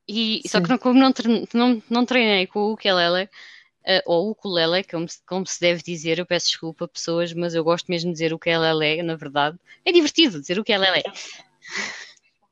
e 0.08 0.42
só 0.46 0.60
que 0.60 0.68
não, 0.68 0.78
como 0.78 1.00
não, 1.00 1.12
não, 1.52 1.82
não 1.90 2.06
treinei 2.06 2.46
com 2.46 2.60
o 2.60 2.72
ukulele, 2.74 3.24
uh, 3.24 4.02
ou 4.04 4.30
ukulele, 4.30 4.84
como, 4.84 5.06
como 5.26 5.46
se 5.46 5.60
deve 5.60 5.82
dizer, 5.82 6.18
eu 6.18 6.26
peço 6.26 6.46
desculpa 6.46 6.84
a 6.84 6.88
pessoas, 6.88 7.32
mas 7.32 7.54
eu 7.54 7.64
gosto 7.64 7.86
mesmo 7.88 8.10
de 8.10 8.14
dizer 8.14 8.32
o 8.32 8.38
que 8.38 8.50
é 8.50 8.58
na 9.02 9.16
verdade. 9.16 9.58
É 9.84 9.90
divertido 9.90 10.40
dizer 10.40 10.58
o 10.58 10.64
que 10.64 10.72
é 10.72 10.78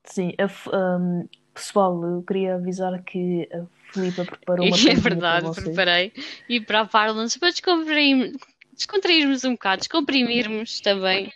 Sim, 0.05 0.33
um, 0.73 1.29
pessoal, 1.55 2.03
eu 2.05 2.23
queria 2.23 2.57
avisar 2.57 3.03
que 3.03 3.49
a 3.53 3.65
Filipa 3.93 4.25
preparou 4.25 4.67
uma 4.67 4.77
É 4.91 4.95
verdade, 4.95 5.55
preparei. 5.55 6.13
E 6.49 6.61
para 6.61 6.81
a 6.81 6.85
Parlance, 6.87 7.39
para 7.39 7.51
descontrairmos 8.73 9.45
um 9.45 9.53
bocado, 9.53 9.79
descomprimirmos 9.79 10.81
também 10.81 11.33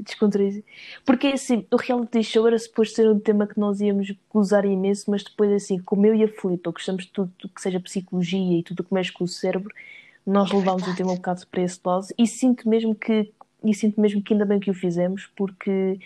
descontrair. 0.00 0.64
Porque 1.04 1.28
assim, 1.28 1.66
o 1.70 1.76
reality 1.76 2.22
show 2.22 2.46
era 2.46 2.58
suposto 2.58 2.96
ser 2.96 3.08
um 3.08 3.18
tema 3.18 3.46
que 3.46 3.58
nós 3.58 3.80
íamos 3.80 4.12
gozar 4.32 4.64
imenso, 4.64 5.10
mas 5.10 5.22
depois, 5.22 5.50
assim, 5.52 5.78
como 5.78 6.06
eu 6.06 6.14
e 6.14 6.24
a 6.24 6.28
Filipe 6.28 6.70
gostamos 6.70 7.04
de 7.04 7.10
tudo 7.10 7.32
que 7.54 7.60
seja 7.60 7.80
psicologia 7.80 8.58
e 8.58 8.62
tudo 8.62 8.84
que 8.84 8.92
mexe 8.92 9.12
com 9.12 9.24
o 9.24 9.28
cérebro, 9.28 9.72
nós 10.26 10.50
é 10.50 10.56
levámos 10.56 10.86
o 10.86 10.96
tema 10.96 11.12
um 11.12 11.16
bocado 11.16 11.46
para 11.46 11.62
esse 11.62 11.78
lado 11.84 12.06
e 12.18 12.26
sinto 12.26 12.68
mesmo 12.68 12.94
que 12.94 13.30
e 13.62 13.74
sinto 13.74 13.98
mesmo 13.98 14.22
que 14.22 14.34
ainda 14.34 14.44
bem 14.44 14.60
que 14.60 14.70
o 14.70 14.74
fizemos, 14.74 15.28
porque 15.34 15.98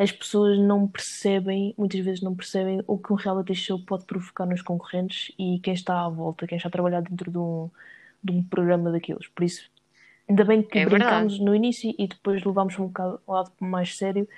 as 0.00 0.10
pessoas 0.10 0.58
não 0.58 0.88
percebem, 0.88 1.74
muitas 1.76 2.00
vezes 2.00 2.22
não 2.22 2.34
percebem 2.34 2.82
o 2.86 2.96
que 2.96 3.12
um 3.12 3.16
reality 3.16 3.54
show 3.54 3.78
pode 3.78 4.06
provocar 4.06 4.46
nos 4.46 4.62
concorrentes 4.62 5.30
e 5.38 5.60
quem 5.62 5.74
está 5.74 6.04
à 6.04 6.08
volta, 6.08 6.46
quem 6.46 6.56
está 6.56 6.68
a 6.68 6.72
trabalhar 6.72 7.02
dentro 7.02 7.30
de 7.30 7.36
um, 7.36 7.70
de 8.24 8.32
um 8.32 8.42
programa 8.42 8.90
daqueles. 8.90 9.28
Por 9.28 9.44
isso, 9.44 9.70
Ainda 10.30 10.44
bem 10.44 10.62
que 10.62 10.78
é 10.78 10.86
brincámos 10.86 11.40
no 11.40 11.52
início 11.52 11.92
e 11.98 12.06
depois 12.06 12.44
levámos 12.44 12.78
um 12.78 12.86
bocado 12.86 13.20
ao 13.26 13.34
lado 13.34 13.50
mais 13.58 13.96
sério, 13.96 14.28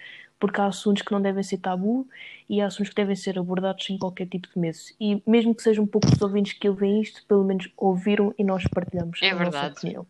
porque 0.41 0.59
há 0.59 0.65
assuntos 0.65 1.03
que 1.03 1.13
não 1.13 1.21
devem 1.21 1.43
ser 1.43 1.59
tabu 1.59 2.09
e 2.49 2.63
há 2.63 2.67
assuntos 2.67 2.89
que 2.89 2.97
devem 2.97 3.15
ser 3.15 3.39
abordados 3.39 3.85
sem 3.85 3.99
qualquer 3.99 4.27
tipo 4.27 4.49
de 4.49 4.59
medo. 4.59 4.79
E 4.99 5.23
mesmo 5.27 5.55
que 5.55 5.63
sejam 5.63 5.87
poucos 5.87 6.21
ouvintes 6.23 6.55
que 6.55 6.67
ouvem 6.67 7.03
isto, 7.03 7.23
pelo 7.27 7.45
menos 7.45 7.71
ouviram 7.77 8.35
e 8.39 8.43
nós 8.43 8.65
partilhamos 8.69 9.21
é 9.23 9.33
a 9.33 9.35
verdade. 9.35 9.67
nossa 9.67 9.79
opinião. 9.79 10.07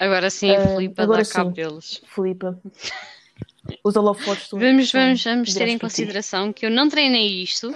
Agora 0.00 0.30
sim, 0.30 0.50
a 0.50 0.66
Filipa 0.66 1.02
uh, 1.02 1.04
agora 1.04 1.18
dá 1.18 1.24
sim, 1.24 1.32
cabo 1.32 1.50
deles. 1.50 2.02
Filipa, 2.08 2.58
os 3.84 3.96
holofotes 3.96 4.48
Vamos, 4.50 4.92
vamos, 4.92 5.24
vamos 5.24 5.54
ter 5.54 5.68
em 5.68 5.78
consideração 5.78 6.52
que 6.52 6.66
eu 6.66 6.70
não 6.70 6.88
treinei 6.88 7.42
isto 7.42 7.74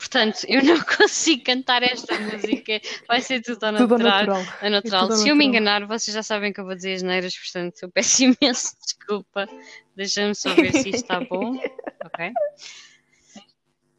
Portanto, 0.00 0.46
eu 0.48 0.64
não 0.64 0.80
consigo 0.96 1.44
cantar 1.44 1.82
esta 1.82 2.18
música, 2.18 2.80
vai 3.06 3.20
ser 3.20 3.42
tudo 3.42 3.62
ao 3.62 3.72
natural. 3.72 3.98
Tudo 3.98 4.02
natural. 4.02 4.58
É 4.62 4.70
natural. 4.70 5.02
Se 5.02 5.08
natural. 5.10 5.28
eu 5.28 5.36
me 5.36 5.44
enganar, 5.44 5.86
vocês 5.86 6.14
já 6.14 6.22
sabem 6.22 6.54
que 6.54 6.60
eu 6.60 6.64
vou 6.64 6.74
dizer 6.74 6.94
as 6.94 7.02
neiras, 7.02 7.36
portanto, 7.36 7.82
eu 7.82 7.90
peço 7.90 8.24
imenso 8.24 8.74
desculpa. 8.82 9.46
Deixa-me 9.94 10.34
só 10.34 10.54
ver 10.54 10.72
se 10.72 10.88
isto 10.88 11.02
está 11.02 11.20
bom. 11.28 11.54
Ok. 12.02 12.32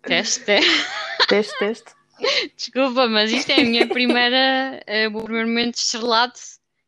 Teste. 0.01 0.59
Teste, 1.27 1.59
teste. 1.59 1.91
Desculpa, 2.57 3.07
mas 3.07 3.31
isto 3.31 3.51
é 3.51 3.61
a 3.61 3.63
minha 3.63 3.87
primeira, 3.87 4.81
é 4.87 5.07
o 5.07 5.23
primeiro 5.23 5.47
momento 5.47 5.75
estrelado. 5.75 6.33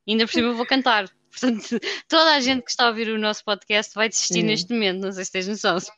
Ainda 0.07 0.25
por 0.25 0.33
cima 0.33 0.53
vou 0.53 0.65
cantar. 0.65 1.07
Portanto, 1.33 1.79
toda 2.07 2.35
a 2.35 2.39
gente 2.39 2.63
que 2.63 2.69
está 2.69 2.85
a 2.85 2.89
ouvir 2.89 3.09
o 3.09 3.17
nosso 3.17 3.43
podcast 3.43 3.93
vai 3.95 4.07
desistir 4.07 4.43
hum. 4.43 4.47
neste 4.47 4.71
momento. 4.71 5.01
Não 5.01 5.11
sei 5.11 5.25
se 5.25 5.31
tens 5.31 5.47
noção, 5.47 5.79
se 5.79 5.87
se 5.87 5.91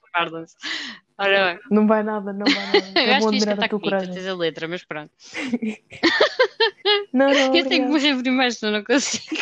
Ora, 1.18 1.60
não 1.72 1.88
vai 1.88 2.04
nada, 2.04 2.34
não 2.34 2.46
vai 2.46 2.66
nada. 2.66 2.78
Eu 3.00 3.02
é 3.02 3.16
acho 3.16 3.30
que 3.30 3.38
isto 3.38 3.50
está 3.50 3.70
comigo, 3.70 4.14
tens 4.14 4.28
a 4.28 4.36
letra, 4.36 4.68
mas 4.68 4.84
pronto. 4.84 5.12
não, 7.14 7.30
não, 7.32 7.56
Eu 7.56 7.68
tenho 7.68 7.86
que 7.86 7.92
morrer 7.92 8.18
primeiro, 8.18 8.52
senão 8.54 8.74
não 8.74 8.84
consigo. 8.84 9.42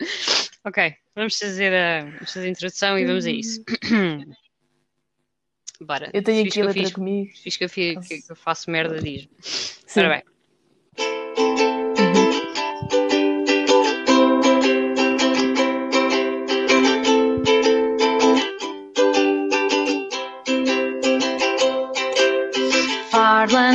ok, 0.64 0.94
vamos 1.14 1.38
fazer 1.38 1.74
a, 1.74 2.04
vamos 2.04 2.32
fazer 2.32 2.46
a 2.46 2.50
introdução 2.50 2.98
e 2.98 3.04
vamos 3.04 3.26
a 3.26 3.30
isso. 3.30 3.62
Bora. 5.80 6.10
Eu 6.14 6.22
tenho 6.22 6.46
aqui 6.46 6.60
a 6.60 6.66
letra 6.66 6.82
fiz, 6.82 6.92
comigo. 6.92 7.32
Fiz 7.36 7.56
que 7.56 7.64
eu, 7.64 7.68
fiz, 7.68 8.08
que 8.08 8.22
eu 8.30 8.36
faço 8.36 8.70
merda, 8.70 9.00
diz-me. 9.00 9.30
Ora 9.96 10.08
bem. 10.08 10.33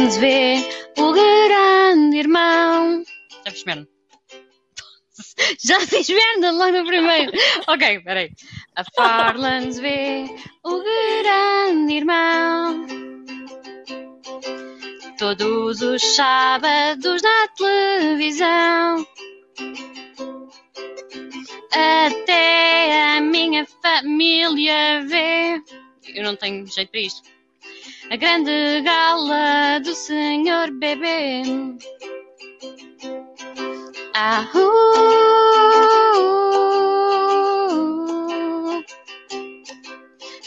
Farlands 0.09 0.17
vê 0.17 0.55
o 0.97 1.13
grande 1.13 2.17
irmão. 2.17 3.03
Já 3.45 3.51
fiz 3.51 3.63
merda. 3.63 3.87
Já 5.63 5.79
fiz 5.81 6.09
merda 6.09 6.51
logo 6.51 6.79
no 6.79 6.85
primeiro. 6.85 7.31
ok, 7.67 7.99
peraí. 7.99 8.31
A 8.75 8.83
Farlands 8.95 9.77
vê 9.77 10.25
o 10.63 10.81
grande 10.81 11.93
irmão. 11.93 12.87
Todos 15.19 15.81
os 15.81 16.01
sábados 16.01 17.21
na 17.21 17.47
televisão. 17.55 19.05
Até 21.71 23.17
a 23.17 23.21
minha 23.21 23.67
família 23.83 25.05
vê. 25.05 25.61
Eu 26.15 26.23
não 26.23 26.35
tenho 26.35 26.65
jeito 26.65 26.89
para 26.89 27.01
isto 27.01 27.38
a 28.09 28.15
grande 28.15 28.81
gala 28.81 29.79
do 29.79 29.93
senhor 29.93 30.71
bebê. 30.71 31.43
Ah, 34.15 34.49
uh, 34.55 34.59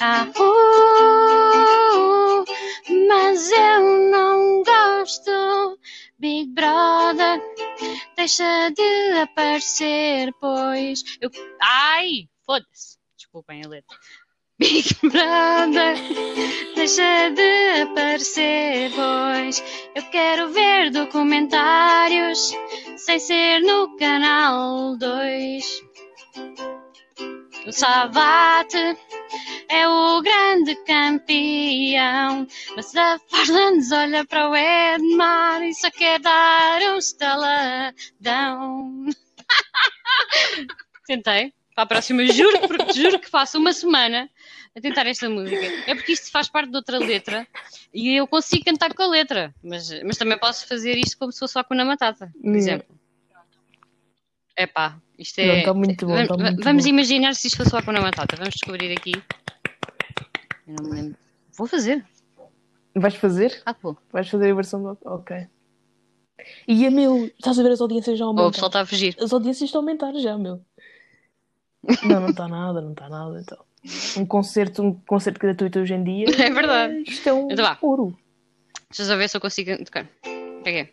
ah, 0.00 0.26
uh, 0.36 2.44
mas 3.08 3.52
eu 3.52 4.10
não 4.10 4.64
gosto, 4.64 5.78
Big 6.18 6.50
Brother. 6.52 7.40
Deixa 8.16 8.70
de 8.70 9.12
aparecer, 9.20 10.32
pois 10.40 11.04
eu. 11.20 11.30
Ai, 11.60 12.28
foda-se. 12.44 12.98
Desculpem 13.16 13.62
a 13.64 13.68
letra. 13.68 13.96
Big 14.62 14.94
Brother, 15.02 15.96
deixa 16.76 17.30
de 17.30 17.82
aparecer, 17.82 18.92
pois 18.94 19.60
eu 19.92 20.04
quero 20.04 20.52
ver 20.52 20.92
documentários 20.92 22.54
sem 22.96 23.18
ser 23.18 23.58
no 23.62 23.96
canal 23.96 24.96
2. 24.96 25.82
O 27.66 27.72
Savate 27.72 28.96
é 29.68 29.88
o 29.88 30.22
grande 30.22 30.76
campeão, 30.84 32.46
mas 32.76 32.94
a 32.94 33.18
Farlandes 33.18 33.90
olha 33.90 34.24
para 34.24 34.48
o 34.48 34.54
Edmar 34.54 35.60
e 35.64 35.74
só 35.74 35.90
quer 35.90 36.20
dar 36.20 36.80
um 36.82 36.98
estaladão. 36.98 39.06
Tentei. 41.08 41.52
Para 41.74 41.84
a 41.84 41.86
próxima, 41.86 42.24
juro, 42.26 42.58
que- 42.60 42.92
juro 43.00 43.18
que 43.18 43.28
faço 43.30 43.58
uma 43.58 43.72
semana 43.72 44.28
a 44.76 44.80
tentar 44.80 45.06
esta 45.06 45.28
música. 45.30 45.64
É 45.86 45.94
porque 45.94 46.12
isto 46.12 46.30
faz 46.30 46.48
parte 46.48 46.70
de 46.70 46.76
outra 46.76 46.98
letra 46.98 47.46
e 47.94 48.14
eu 48.16 48.26
consigo 48.26 48.64
cantar 48.64 48.92
com 48.94 49.02
a 49.02 49.06
letra, 49.08 49.54
mas, 49.62 49.90
mas 50.02 50.16
também 50.18 50.38
posso 50.38 50.66
fazer 50.66 50.96
isto 50.98 51.16
como 51.18 51.32
se 51.32 51.38
fosse 51.38 51.54
só 51.54 51.64
com 51.64 51.74
na 51.74 51.84
matata, 51.84 52.26
por 52.32 52.40
Yeah. 52.44 52.58
exemplo. 52.58 52.96
Epá, 54.56 54.98
isto 55.18 55.38
é. 55.38 55.46
Não, 55.46 55.54
está 55.56 55.74
muito 55.74 56.06
bom, 56.06 56.12
va- 56.26 56.36
muito 56.36 56.62
vamos 56.62 56.84
bom. 56.84 56.90
imaginar 56.90 57.34
se 57.34 57.46
isto 57.46 57.56
fosse 57.56 57.70
só 57.70 57.82
com 57.82 57.90
na 57.92 58.00
matata. 58.02 58.36
Vamos 58.36 58.52
descobrir 58.54 58.92
aqui. 58.92 59.12
Eu 60.66 60.74
não 60.74 60.90
me 60.90 60.96
lembro. 61.00 61.18
Vou 61.56 61.66
fazer. 61.66 62.04
Vais 62.94 63.14
fazer? 63.14 63.62
Ah, 63.64 63.74
vou. 63.80 63.96
Vais 64.12 64.28
fazer 64.28 64.50
a 64.50 64.54
versão 64.54 64.82
do. 64.82 64.98
Ok. 65.06 65.46
E 66.68 66.84
é 66.84 66.90
meu, 66.90 67.26
estás 67.38 67.58
a 67.58 67.62
ver 67.62 67.70
as 67.72 67.80
audiências 67.80 68.18
já 68.18 68.26
Oh, 68.26 68.32
o 68.32 68.50
pessoal 68.50 68.66
está 68.68 68.80
a 68.80 68.86
fugir. 68.86 69.16
As 69.18 69.32
audiências 69.32 69.68
estão 69.68 69.80
a 69.80 69.84
aumentar 69.84 70.12
já, 70.18 70.36
meu. 70.36 70.60
Não, 72.02 72.20
não 72.20 72.30
está 72.30 72.46
nada, 72.48 72.80
não 72.80 72.92
está 72.92 73.08
nada. 73.08 73.40
Então. 73.40 73.58
Um 74.16 74.24
concerto, 74.26 74.82
um 74.82 74.94
concerto 75.06 75.40
gratuito 75.40 75.80
hoje 75.80 75.94
em 75.94 76.04
dia. 76.04 76.26
É 76.38 76.50
verdade. 76.50 76.94
eh, 76.94 77.02
Isto 77.10 77.28
é 77.28 77.32
um 77.32 77.50
Então 77.50 77.64
vá. 77.64 77.78
ouro. 77.82 78.16
Deixa 78.90 79.02
eu 79.02 79.06
só 79.06 79.16
ver 79.16 79.28
se 79.28 79.36
eu 79.36 79.40
consigo 79.40 79.84
tocar. 79.84 80.06
Peguei. 80.62 80.92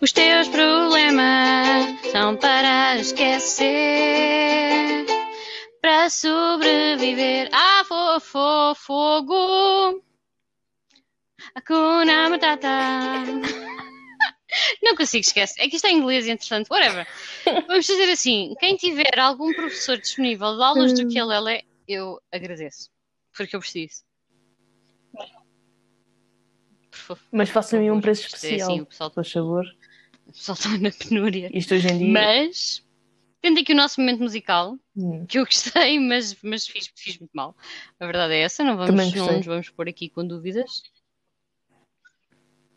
Os 0.00 0.12
teus 0.12 0.48
problemas 0.48 2.00
são 2.12 2.36
para 2.36 2.96
esquecer, 2.98 3.74
para 5.80 6.08
sobreviver. 6.10 7.48
Ah, 7.52 7.82
fo, 7.88 8.20
fo, 8.20 8.74
fogo. 8.74 10.02
Hakuna 11.54 12.28
Matata. 12.30 12.68
Não 14.82 14.94
consigo 14.96 15.20
esquecer. 15.22 15.62
É 15.62 15.68
que 15.68 15.76
isto 15.76 15.86
é 15.86 15.90
em 15.90 15.98
inglês, 15.98 16.26
entretanto, 16.28 16.68
whatever. 16.70 17.06
Vamos 17.66 17.86
fazer 17.86 18.10
assim: 18.10 18.54
quem 18.60 18.76
tiver 18.76 19.18
algum 19.18 19.52
professor 19.52 19.98
disponível 19.98 20.56
de 20.56 20.62
aulas 20.62 20.92
do 20.92 21.02
ukulele, 21.08 21.64
eu 21.88 22.20
agradeço. 22.32 22.90
Porque 23.36 23.56
eu 23.56 23.60
preciso. 23.60 24.02
Por 26.90 26.98
favor. 26.98 27.22
Mas 27.32 27.50
façam-me 27.50 27.90
um 27.90 28.00
preço 28.00 28.22
é 28.22 28.26
especial. 28.26 28.70
assim, 28.70 28.80
o 28.80 28.86
pessoal, 28.86 29.10
Por 29.10 29.24
favor. 29.24 29.66
o 30.26 30.32
pessoal 30.32 30.54
está 30.56 30.78
na 30.78 30.90
penúria. 30.92 31.50
Isto 31.52 31.74
hoje 31.74 31.88
em 31.88 31.98
dia. 31.98 32.12
Mas, 32.12 32.84
tendo 33.42 33.58
aqui 33.60 33.72
o 33.72 33.76
nosso 33.76 34.00
momento 34.00 34.20
musical, 34.20 34.78
Hum, 34.96 35.26
que 35.26 35.38
eu 35.38 35.44
gostei, 35.44 35.98
mas, 35.98 36.36
mas 36.42 36.66
fiz, 36.68 36.88
fiz 36.94 37.18
muito 37.18 37.32
mal. 37.32 37.56
A 37.98 38.06
verdade 38.06 38.34
é 38.34 38.42
essa, 38.42 38.62
não, 38.62 38.76
vamos, 38.76 39.12
não 39.14 39.36
nos 39.36 39.46
vamos 39.46 39.68
pôr 39.70 39.88
aqui 39.88 40.08
com 40.08 40.24
dúvidas. 40.24 40.84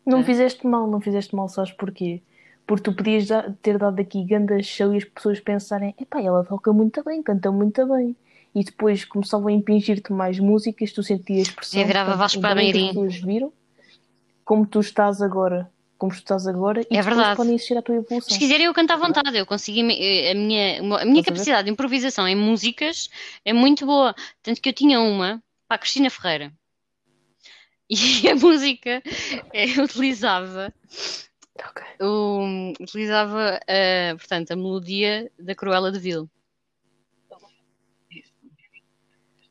Não 0.08 0.20
É. 0.20 0.24
fizeste 0.24 0.66
mal, 0.66 0.86
não 0.86 1.00
fizeste 1.00 1.34
mal, 1.36 1.48
sabes 1.48 1.72
porquê? 1.72 2.22
Porque 2.66 2.82
tu 2.84 2.92
podias 2.94 3.28
ter 3.62 3.78
dado 3.78 3.98
aqui 4.00 4.24
ganda 4.24 4.62
show 4.62 4.92
e 4.94 4.98
as 4.98 5.04
pessoas 5.04 5.40
pensarem, 5.40 5.94
epá, 6.00 6.20
ela 6.22 6.44
toca 6.44 6.72
muito 6.72 7.02
bem, 7.04 7.22
canta 7.22 7.50
muito 7.52 7.86
bem. 7.86 8.16
E 8.54 8.64
depois 8.64 9.04
começavam 9.04 9.48
a 9.48 9.52
impingir-te 9.52 10.12
mais 10.12 10.38
músicas, 10.38 10.92
tu 10.92 11.02
sentias 11.02 11.50
pressão. 11.50 11.80
É, 11.80 11.84
virava 11.84 12.16
Vasco 12.16 12.40
Palmeirinho. 12.40 12.86
As 12.88 12.94
pessoas 12.94 13.16
viram 13.20 13.52
como 14.44 14.66
tu 14.66 14.80
estás 14.80 15.20
agora, 15.20 15.70
como 15.98 16.12
tu 16.12 16.16
estás 16.18 16.46
agora, 16.46 16.80
e 16.90 16.96
É 16.96 17.02
verdade. 17.02 17.36
podem 17.36 17.54
assistir 17.54 17.76
à 17.76 17.82
tua 17.82 17.96
evolução. 17.96 18.30
Se 18.32 18.38
quiserem, 18.38 18.66
eu 18.66 18.74
canto 18.74 18.90
à 18.92 18.96
vontade. 18.96 19.36
Eu 19.36 19.44
consigo. 19.46 19.78
A 19.80 19.82
minha, 19.82 20.30
a 20.32 20.34
minha 20.34 20.96
a 20.96 21.04
ver? 21.04 21.24
capacidade 21.24 21.66
de 21.66 21.70
improvisação 21.72 22.26
em 22.26 22.34
músicas 22.34 23.08
é 23.44 23.52
muito 23.52 23.84
boa. 23.84 24.14
Tanto 24.42 24.60
que 24.60 24.70
eu 24.70 24.72
tinha 24.72 25.00
uma 25.00 25.42
para 25.68 25.76
a 25.76 25.78
Cristina 25.78 26.08
Ferreira. 26.10 26.50
E 28.22 28.28
a 28.28 28.34
música 28.36 29.02
eu 29.52 29.84
utilizava, 29.84 30.72
Ok. 31.58 31.82
o- 32.00 32.72
utilizava 32.80 33.58
a, 33.66 34.14
portanto, 34.16 34.50
a 34.50 34.56
melodia 34.56 35.30
da 35.38 35.54
Cruella 35.54 35.90
de 35.90 35.98
Vil. 35.98 36.28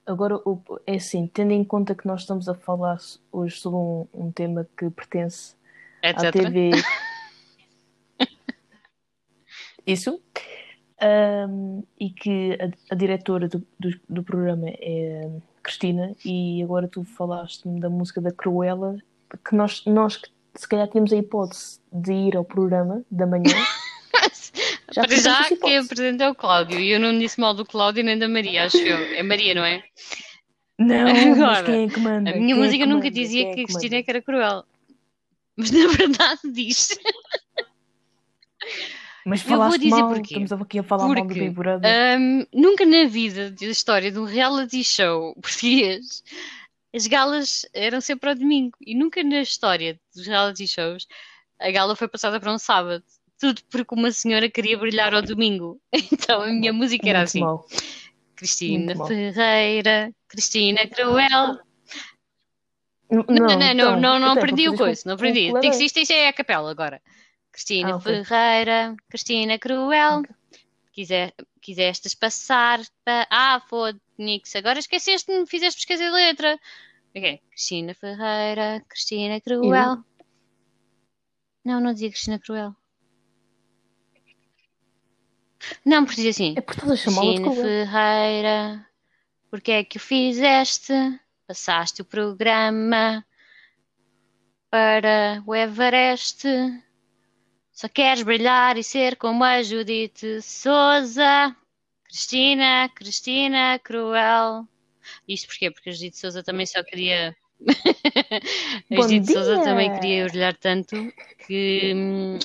Agora, 0.06 0.40
é 0.86 0.96
assim, 0.96 1.28
tendo 1.28 1.52
em 1.52 1.64
conta 1.66 1.94
que 1.94 2.08
nós 2.08 2.22
estamos 2.22 2.48
a 2.48 2.54
falar 2.54 2.98
hoje 3.32 3.58
sobre 3.58 3.78
um, 3.78 4.08
um 4.14 4.32
tema 4.32 4.66
que 4.78 4.90
pertence 4.90 5.56
à 6.02 6.10
Etc. 6.10 6.32
TV. 6.32 6.72
Isso. 9.86 10.22
Ahm, 11.00 11.84
e 12.00 12.10
que 12.10 12.58
a, 12.62 12.94
a 12.94 12.96
diretora 12.96 13.48
do, 13.48 13.60
do, 13.80 13.90
do 14.10 14.24
programa 14.24 14.68
é 14.70 15.30
Cristina, 15.68 16.16
e 16.24 16.64
agora 16.64 16.88
tu 16.88 17.04
falaste-me 17.04 17.82
da 17.82 17.90
música 17.90 18.22
da 18.22 18.32
Cruella, 18.32 18.96
que 19.46 19.54
nós, 19.54 19.84
nós 19.86 20.22
se 20.56 20.68
calhar 20.68 20.88
tínhamos 20.88 21.12
a 21.12 21.18
hipótese 21.18 21.82
de 21.92 22.14
ir 22.14 22.38
ao 22.38 22.46
programa 22.46 23.04
da 23.12 23.28
manhã. 23.28 23.44
Já 24.90 25.02
Para 25.04 25.18
já, 25.18 25.44
quem 25.44 25.78
apresenta 25.78 26.24
é 26.24 26.30
o 26.30 26.34
Cláudio. 26.34 26.80
E 26.80 26.90
eu 26.90 27.00
não 27.00 27.20
disse 27.20 27.40
mal 27.42 27.54
do 27.54 27.66
Cláudio 27.66 28.06
nem 28.06 28.18
da 28.18 28.28
Maria, 28.30 28.64
acho 28.64 28.78
eu. 28.78 28.98
É 29.18 29.22
Maria, 29.22 29.54
não 29.54 29.66
é? 29.66 29.84
Não, 30.80 31.08
Agora, 31.34 31.66
quem 31.66 31.86
é 31.86 31.90
que 31.90 32.00
manda? 32.00 32.32
A 32.32 32.34
minha 32.34 32.48
Quem 32.48 32.52
é 32.52 32.56
música 32.56 32.86
que 32.86 32.90
nunca 32.90 33.12
dizia 33.12 33.44
Quem 33.44 33.52
é 33.52 33.56
que 33.56 33.62
a 33.62 33.66
Cristina 33.66 33.96
é 33.98 34.04
que 34.04 34.10
era 34.10 34.22
cruel. 34.22 34.64
Mas 35.58 35.72
na 35.72 35.88
verdade 35.90 36.40
diz. 36.54 36.98
Mas 39.28 39.46
Eu 39.50 39.58
vou 39.58 39.78
dizer 39.78 39.90
mal, 39.90 40.08
porquê. 40.10 40.40
estamos 40.40 40.52
aqui 40.54 40.80
a 40.80 40.84
falar 40.84 41.06
mal 41.08 41.16
do 41.16 41.22
Porque, 41.26 41.40
Big 41.42 41.50
Brother. 41.54 42.16
Ahm, 42.16 42.46
nunca 42.54 42.86
na 42.86 43.06
vida 43.06 43.52
da 43.52 43.66
história 43.66 44.10
de 44.12 44.18
um 44.18 44.24
reality 44.24 44.84
show 44.84 45.36
português 45.42 46.24
as 46.96 47.06
galas 47.08 47.66
eram 47.74 48.00
sempre 48.00 48.30
ao 48.30 48.36
domingo. 48.36 48.78
E 48.86 48.96
nunca 48.96 49.22
na 49.24 49.42
história 49.42 50.00
dos 50.16 50.26
reality 50.26 50.66
shows 50.68 51.06
a 51.60 51.70
gala 51.72 51.96
foi 51.96 52.08
passada 52.08 52.40
para 52.40 52.54
um 52.54 52.58
sábado. 52.58 53.04
Tudo 53.40 53.62
porque 53.70 53.94
uma 53.94 54.12
senhora 54.12 54.50
queria 54.50 54.78
brilhar 54.78 55.14
ao 55.14 55.22
domingo. 55.22 55.80
Então 56.12 56.42
a 56.42 56.48
minha 56.48 56.72
música 56.72 57.08
era 57.10 57.20
Muito 57.20 57.28
assim. 57.28 57.40
mal. 57.42 57.66
Cristina. 58.36 59.06
Ferreira, 59.08 60.12
Cristina 60.30 60.88
Cruel. 60.88 61.60
Não, 63.10 63.24
Não, 63.30 63.36
não, 63.48 63.58
não, 63.58 63.72
então, 63.74 64.00
não, 64.00 64.20
não 64.20 64.32
aprendi 64.32 64.64
para 64.66 64.74
o 64.74 64.78
fazeres 64.78 64.80
coisa, 64.80 65.04
com- 65.04 65.10
não 65.10 65.16
aprendi. 65.16 65.54
que 65.78 65.84
isto, 65.86 65.98
isto 66.00 66.12
é 66.12 66.28
a 66.28 66.34
capela 66.34 66.70
agora. 66.70 67.02
Cristina 67.58 67.96
Ah. 67.96 68.00
Ferreira, 68.00 68.96
Cristina 69.10 69.58
Cruel, 69.58 70.22
quiser, 70.94 71.34
quisestes 71.60 72.14
passar 72.14 72.80
para. 73.04 73.26
Ah, 73.32 73.60
foda-nix, 73.68 74.56
agora 74.56 74.78
esqueceste-me, 74.78 75.48
fizeste 75.48 75.80
esquecer 75.80 76.06
a 76.06 76.12
letra. 76.12 76.60
Ok, 77.16 77.42
Cristina 77.50 77.96
Ferreira, 77.96 78.86
Cristina 78.88 79.42
Cruel. 79.42 80.04
Não, 81.66 81.82
não 81.82 81.94
dizia 81.94 82.12
Cristina 82.12 82.38
Cruel. 82.38 82.76
Não, 85.84 86.06
porque 86.06 86.18
dizia 86.18 86.30
assim. 86.30 86.54
É 86.56 86.62
porque 86.62 86.80
estás 86.80 86.92
a 86.92 86.96
chamá-la 87.04 87.34
de 87.34 87.42
Cristina. 87.42 87.64
Ferreira, 87.64 88.90
porque 89.50 89.72
é 89.72 89.84
que 89.84 89.98
o 89.98 90.00
fizeste? 90.00 90.94
Passaste 91.48 92.04
o 92.04 92.06
programa 92.06 93.26
para 94.70 95.42
o 95.48 95.56
Everest. 95.56 96.44
Só 97.78 97.88
queres 97.88 98.24
brilhar 98.24 98.76
e 98.76 98.84
ser 98.84 99.18
como 99.18 99.44
a 99.44 99.62
Judite 99.62 100.42
Souza. 100.42 101.56
Cristina, 102.06 102.90
Cristina 102.90 103.78
Cruel. 103.78 104.68
Isto 105.28 105.50
porquê? 105.50 105.70
Porque 105.70 105.92
a 105.92 105.94
Judite 105.94 106.18
Souza 106.18 106.42
também 106.42 106.66
só 106.66 106.84
queria. 106.84 107.38
a 108.90 108.96
Judite 108.96 109.32
Souza 109.32 109.62
também 109.62 109.94
queria 109.94 110.26
brilhar 110.26 110.58
tanto 110.58 110.96
que. 111.46 111.94
hum, 111.94 112.40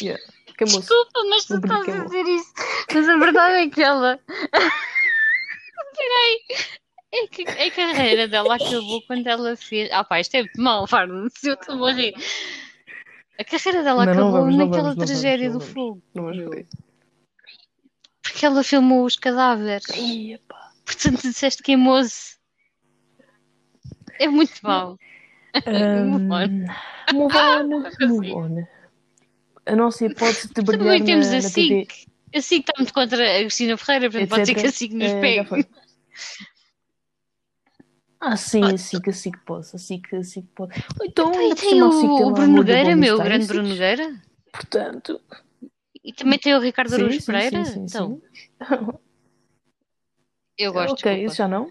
Yeah. 0.00 0.22
Desculpa, 0.56 1.20
mas 1.28 1.44
tu 1.44 1.56
estás 1.56 1.86
a 1.86 2.04
dizer 2.04 2.26
isso. 2.28 2.52
Mas 2.94 3.08
a 3.10 3.16
verdade 3.18 3.54
é 3.56 3.68
que 3.68 3.82
ela. 3.82 4.18
Peraí. 5.98 6.46
É 7.12 7.26
que 7.26 7.42
a 7.42 7.70
carreira 7.70 8.26
dela 8.26 8.54
acabou 8.54 9.02
quando 9.02 9.26
ela 9.26 9.54
fez. 9.54 9.90
Ah, 9.92 10.02
pá, 10.02 10.18
isto 10.18 10.34
é 10.36 10.44
muito 10.44 10.62
mal, 10.62 10.86
Farno. 10.86 11.28
Se 11.36 11.50
eu 11.50 11.54
estou 11.54 11.84
a 11.84 11.92
rir. 11.92 12.14
A 13.40 13.44
carreira 13.44 13.82
dela 13.82 14.04
Não, 14.04 14.12
não 14.14 14.22
acabou 14.22 14.32
vamos, 14.42 14.56
não 14.56 14.66
naquela 14.66 14.82
vamos, 14.82 14.96
não 14.98 15.06
vamos, 15.06 15.20
tragédia 15.20 15.46
não 15.48 15.52
do 15.54 15.58
vamos. 15.60 15.74
fogo. 15.74 16.02
Não 16.14 16.24
vais 16.24 16.36
ver. 16.36 16.66
Porque 18.22 18.44
ela 18.46 18.62
filmou 18.62 19.04
os 19.06 19.16
cadáveres. 19.16 19.88
Ih, 19.96 20.34
epá. 20.34 20.72
Portanto, 20.84 21.22
disseste 21.22 21.62
queimou-se. 21.62 22.36
É 24.18 24.28
muito 24.28 24.52
mal. 24.62 24.98
Ahm, 25.66 26.66
Move 27.12 27.34
on, 27.36 27.68
move 28.06 28.32
on. 28.32 28.66
A 29.66 29.74
nossa 29.76 30.04
hipótese 30.06 30.48
de 30.52 30.62
brilhar 30.62 30.84
Também 30.84 31.04
temos 31.04 31.30
na, 31.30 31.36
a 31.38 31.42
SIC. 31.42 32.06
A 32.34 32.40
SIC 32.40 32.60
está 32.60 32.72
muito 32.76 32.92
contra 32.94 33.36
a 33.36 33.40
Cristina 33.40 33.76
Ferreira, 33.76 34.10
portanto 34.10 34.28
pode 34.30 34.46
ser 34.46 34.54
que 34.54 34.66
a 34.66 34.70
SIC 34.72 34.92
nos 34.94 35.10
já 35.10 35.20
pegue. 35.20 35.48
foi. 35.48 35.64
Ah, 38.20 38.36
sim, 38.36 38.62
a 38.62 38.76
SIC, 38.76 39.08
a 39.08 39.12
SIC 39.12 39.38
pode, 39.46 39.66
a 39.74 39.78
SIC, 39.78 40.14
a 40.14 40.22
SIC 40.22 40.46
pode. 40.54 40.72
Ou 41.00 41.06
Então, 41.06 41.32
E 41.32 41.38
ainda 41.38 41.54
por 41.56 41.60
tem 41.62 41.82
o, 41.82 41.88
o 41.88 42.26
lá 42.26 42.32
Bruno 42.34 42.52
Nogueira, 42.56 42.94
meu, 42.94 43.16
o 43.16 43.22
grande 43.22 43.44
isso. 43.44 43.52
Bruno 43.54 43.68
Nogueira. 43.68 44.22
Portanto, 44.52 45.20
E 46.04 46.12
também 46.12 46.38
tem 46.38 46.54
o 46.54 46.60
Ricardo 46.60 46.90
sim, 46.94 47.10
sim, 47.18 47.26
Pereira. 47.26 47.64
sim, 47.64 47.72
sim, 47.72 47.84
então, 47.88 48.20
sim. 48.68 48.86
eu 50.58 50.72
gosto. 50.72 50.92
ok, 50.92 51.02
desculpa. 51.02 51.26
isso 51.26 51.36
já 51.36 51.48
não. 51.48 51.70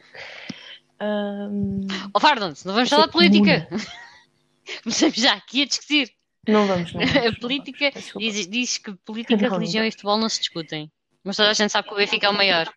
Ahm, 1.00 1.82
Oh, 2.14 2.20
Fardon-se, 2.20 2.66
não 2.66 2.74
vamos 2.74 2.90
falar 2.90 3.06
de 3.06 3.12
política. 3.12 3.68
Começamos 4.84 5.16
já 5.16 5.34
aqui 5.34 5.62
a 5.64 5.66
discutir. 5.66 6.12
não 6.48 6.66
vamos, 6.68 6.94
não 6.94 7.02
vamos. 7.02 7.14
não 7.16 7.28
A 7.28 7.36
política 7.40 7.92
desculpa. 7.92 8.20
diz, 8.20 8.48
diz 8.48 8.78
que 8.80 8.94
política, 9.06 9.38
Não. 9.48 9.54
religião 9.58 9.86
e 9.86 9.92
futebol 9.92 10.18
não 10.18 10.30
se 10.30 10.40
discutem. 10.40 10.92
Mas 11.24 11.36
toda 11.38 11.50
a 11.50 11.54
gente 11.54 11.72
sabe 11.72 11.88
que 11.88 11.94
o 11.94 11.98
Benfica 11.98 12.26
é 12.28 12.30
o 12.30 12.34
maior. 12.34 12.72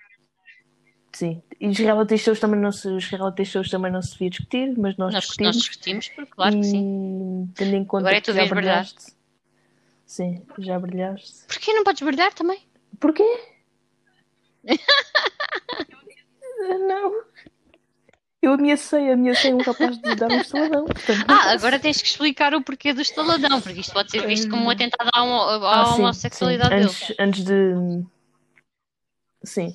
Sim. 1.12 1.42
E 1.60 1.68
os 1.68 1.78
reality 1.78 2.16
shows 2.18 2.40
também 2.40 2.58
não 2.58 2.72
se, 2.72 2.88
os 2.88 3.04
reality 3.06 3.44
shows 3.44 3.68
também 3.70 3.92
não 3.92 4.00
se 4.00 4.12
devia 4.12 4.30
discutir, 4.30 4.74
mas 4.78 4.96
nós, 4.96 5.12
Nós, 5.12 5.24
discutimos. 5.24 5.56
nós 5.56 5.64
discutimos, 5.64 6.08
porque 6.08 6.30
claro 6.32 6.56
que 6.58 6.64
sim. 6.64 7.48
E 7.50 7.54
tendo 7.54 7.76
em 7.76 7.84
conta 7.84 8.02
Agora 8.04 8.16
é 8.16 8.20
que 8.20 8.24
tua 8.24 8.34
já 8.34 8.46
brilhar. 8.46 8.84
brilhaste. 8.84 9.12
Sim, 10.06 10.42
já 10.58 10.78
brilhaste. 10.78 11.46
Porquê 11.46 11.72
não 11.74 11.84
podes 11.84 12.02
brilhar 12.02 12.32
também? 12.32 12.62
Porquê? 12.98 13.22
não. 16.88 17.22
Eu 18.40 18.54
ameacei, 18.54 19.12
ameacei 19.12 19.54
um 19.54 19.62
rapaz 19.62 19.96
de 19.98 20.14
dar 20.16 20.32
um 20.32 20.38
estaladão. 20.38 20.84
Portanto, 20.86 21.24
Ah, 21.28 21.42
posso. 21.44 21.48
agora 21.54 21.78
tens 21.78 22.02
que 22.02 22.08
explicar 22.08 22.54
o 22.54 22.62
porquê 22.62 22.92
do 22.92 23.00
estaladão, 23.00 23.60
porque 23.60 23.80
isto 23.80 23.92
pode 23.92 24.10
ser 24.10 24.26
visto 24.26 24.50
como 24.50 24.64
um 24.64 24.70
atentado 24.70 25.08
à, 25.14 25.22
homo- 25.22 25.64
Ah, 25.66 25.82
à 25.82 25.84
sim, 25.86 26.02
homossexualidade 26.02 26.70
sim. 26.70 26.76
dele. 26.76 26.88
Antes, 26.88 27.16
antes 27.20 27.44
de. 27.44 28.04
Sim. 29.44 29.74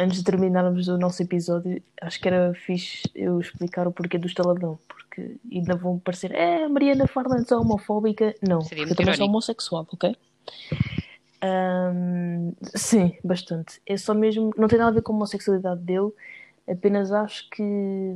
Antes 0.00 0.18
de 0.18 0.24
terminarmos 0.24 0.88
o 0.88 0.96
nosso 0.96 1.22
episódio, 1.22 1.82
acho 2.00 2.18
que 2.18 2.26
era 2.26 2.54
fixe 2.54 3.02
eu 3.14 3.38
explicar 3.38 3.86
o 3.86 3.92
porquê 3.92 4.16
do 4.16 4.26
estaladão. 4.26 4.78
Porque 4.88 5.36
ainda 5.52 5.76
vão 5.76 5.98
parecer, 5.98 6.32
é, 6.32 6.64
a 6.64 6.68
Mariana 6.70 7.06
Fernandes 7.06 7.52
é 7.52 7.56
homofóbica. 7.56 8.34
Não, 8.40 8.62
Seria 8.62 8.84
eu 8.84 8.96
também 8.96 9.14
sou 9.14 9.26
homossexual, 9.26 9.86
ok? 9.92 10.16
Ahm, 11.42 12.52
sim, 12.74 13.14
bastante. 13.22 13.80
É 13.86 13.98
só 13.98 14.14
mesmo. 14.14 14.54
Não 14.56 14.68
tem 14.68 14.78
nada 14.78 14.90
a 14.90 14.94
ver 14.94 15.02
com 15.02 15.12
a 15.12 15.16
homossexualidade 15.16 15.82
dele, 15.82 16.10
apenas 16.66 17.12
acho 17.12 17.50
que 17.50 18.14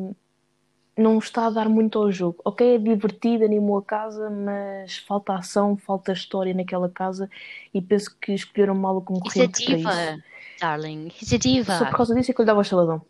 não 0.97 1.19
está 1.19 1.47
a 1.47 1.51
dar 1.51 1.69
muito 1.69 1.99
ao 1.99 2.11
jogo. 2.11 2.41
Ok, 2.45 2.77
é 2.77 2.79
divertido, 2.79 3.45
animou 3.45 3.79
a 3.79 3.83
casa, 3.83 4.31
mas 4.31 4.97
falta 4.99 5.35
ação, 5.35 5.77
falta 5.77 6.13
história 6.13 6.55
naquela 6.55 6.89
casa 6.89 7.29
e 7.75 7.83
penso 7.83 8.17
que 8.19 8.33
escolheram 8.33 8.75
mal 8.75 8.97
o 8.97 9.01
Isso 9.01 9.07
é 9.07 9.49
concorrente 9.49 9.65
para 9.65 9.79
isso. 9.79 10.23
Darling. 10.65 11.11
Isso 11.21 11.35
é 11.35 11.39
diva. 11.39 11.79
Só 11.79 11.85
por 11.87 11.97
causa 11.97 12.15
disso 12.15 12.31
é 12.31 12.35
que 12.35 12.41
eu 12.41 12.45
lhe 12.45 12.47
dava 12.47 12.61
o 12.61 12.65
chaladão. 12.65 13.03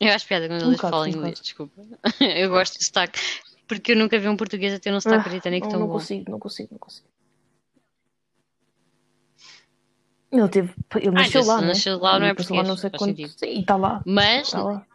Eu 0.00 0.12
acho 0.12 0.26
piada 0.26 0.48
quando 0.48 0.64
Um 0.64 0.68
eles 0.68 0.80
falam 0.80 1.06
inglês, 1.06 1.40
desculpa. 1.40 1.80
Eu 2.20 2.50
gosto 2.50 2.78
de 2.78 2.84
sotaque, 2.84 3.20
porque 3.66 3.92
eu 3.92 3.96
nunca 3.96 4.18
vi 4.18 4.28
um 4.28 4.36
português 4.36 4.74
a 4.74 4.78
ter 4.78 4.92
um 4.92 5.00
sotaque 5.00 5.30
britânico 5.30 5.66
não, 5.66 5.70
tão 5.70 5.80
não 5.80 5.86
bom. 5.86 5.92
consigo, 5.94 6.30
não 6.30 6.38
consigo, 6.38 6.68
não 6.72 6.78
consigo. 6.78 7.06
Ele 10.32 10.48
teve. 10.48 10.74
Ele 10.96 11.10
nasceu 11.12 11.42
então 11.42 11.54
lá, 11.54 11.58
se 11.58 11.62
né? 11.62 11.68
nasceu 11.68 11.98
lá, 11.98 12.18
não 12.18 12.26
é 12.26 12.30
lá 12.30 12.34
português, 12.34 12.68
não 12.68 12.76
sei 12.76 12.90
sentido. 12.98 13.32
Sim, 13.38 13.60
está 13.60 13.76
lá. 13.76 14.02
Mas 14.04 14.48
Está 14.48 14.62
lá. 14.62 14.86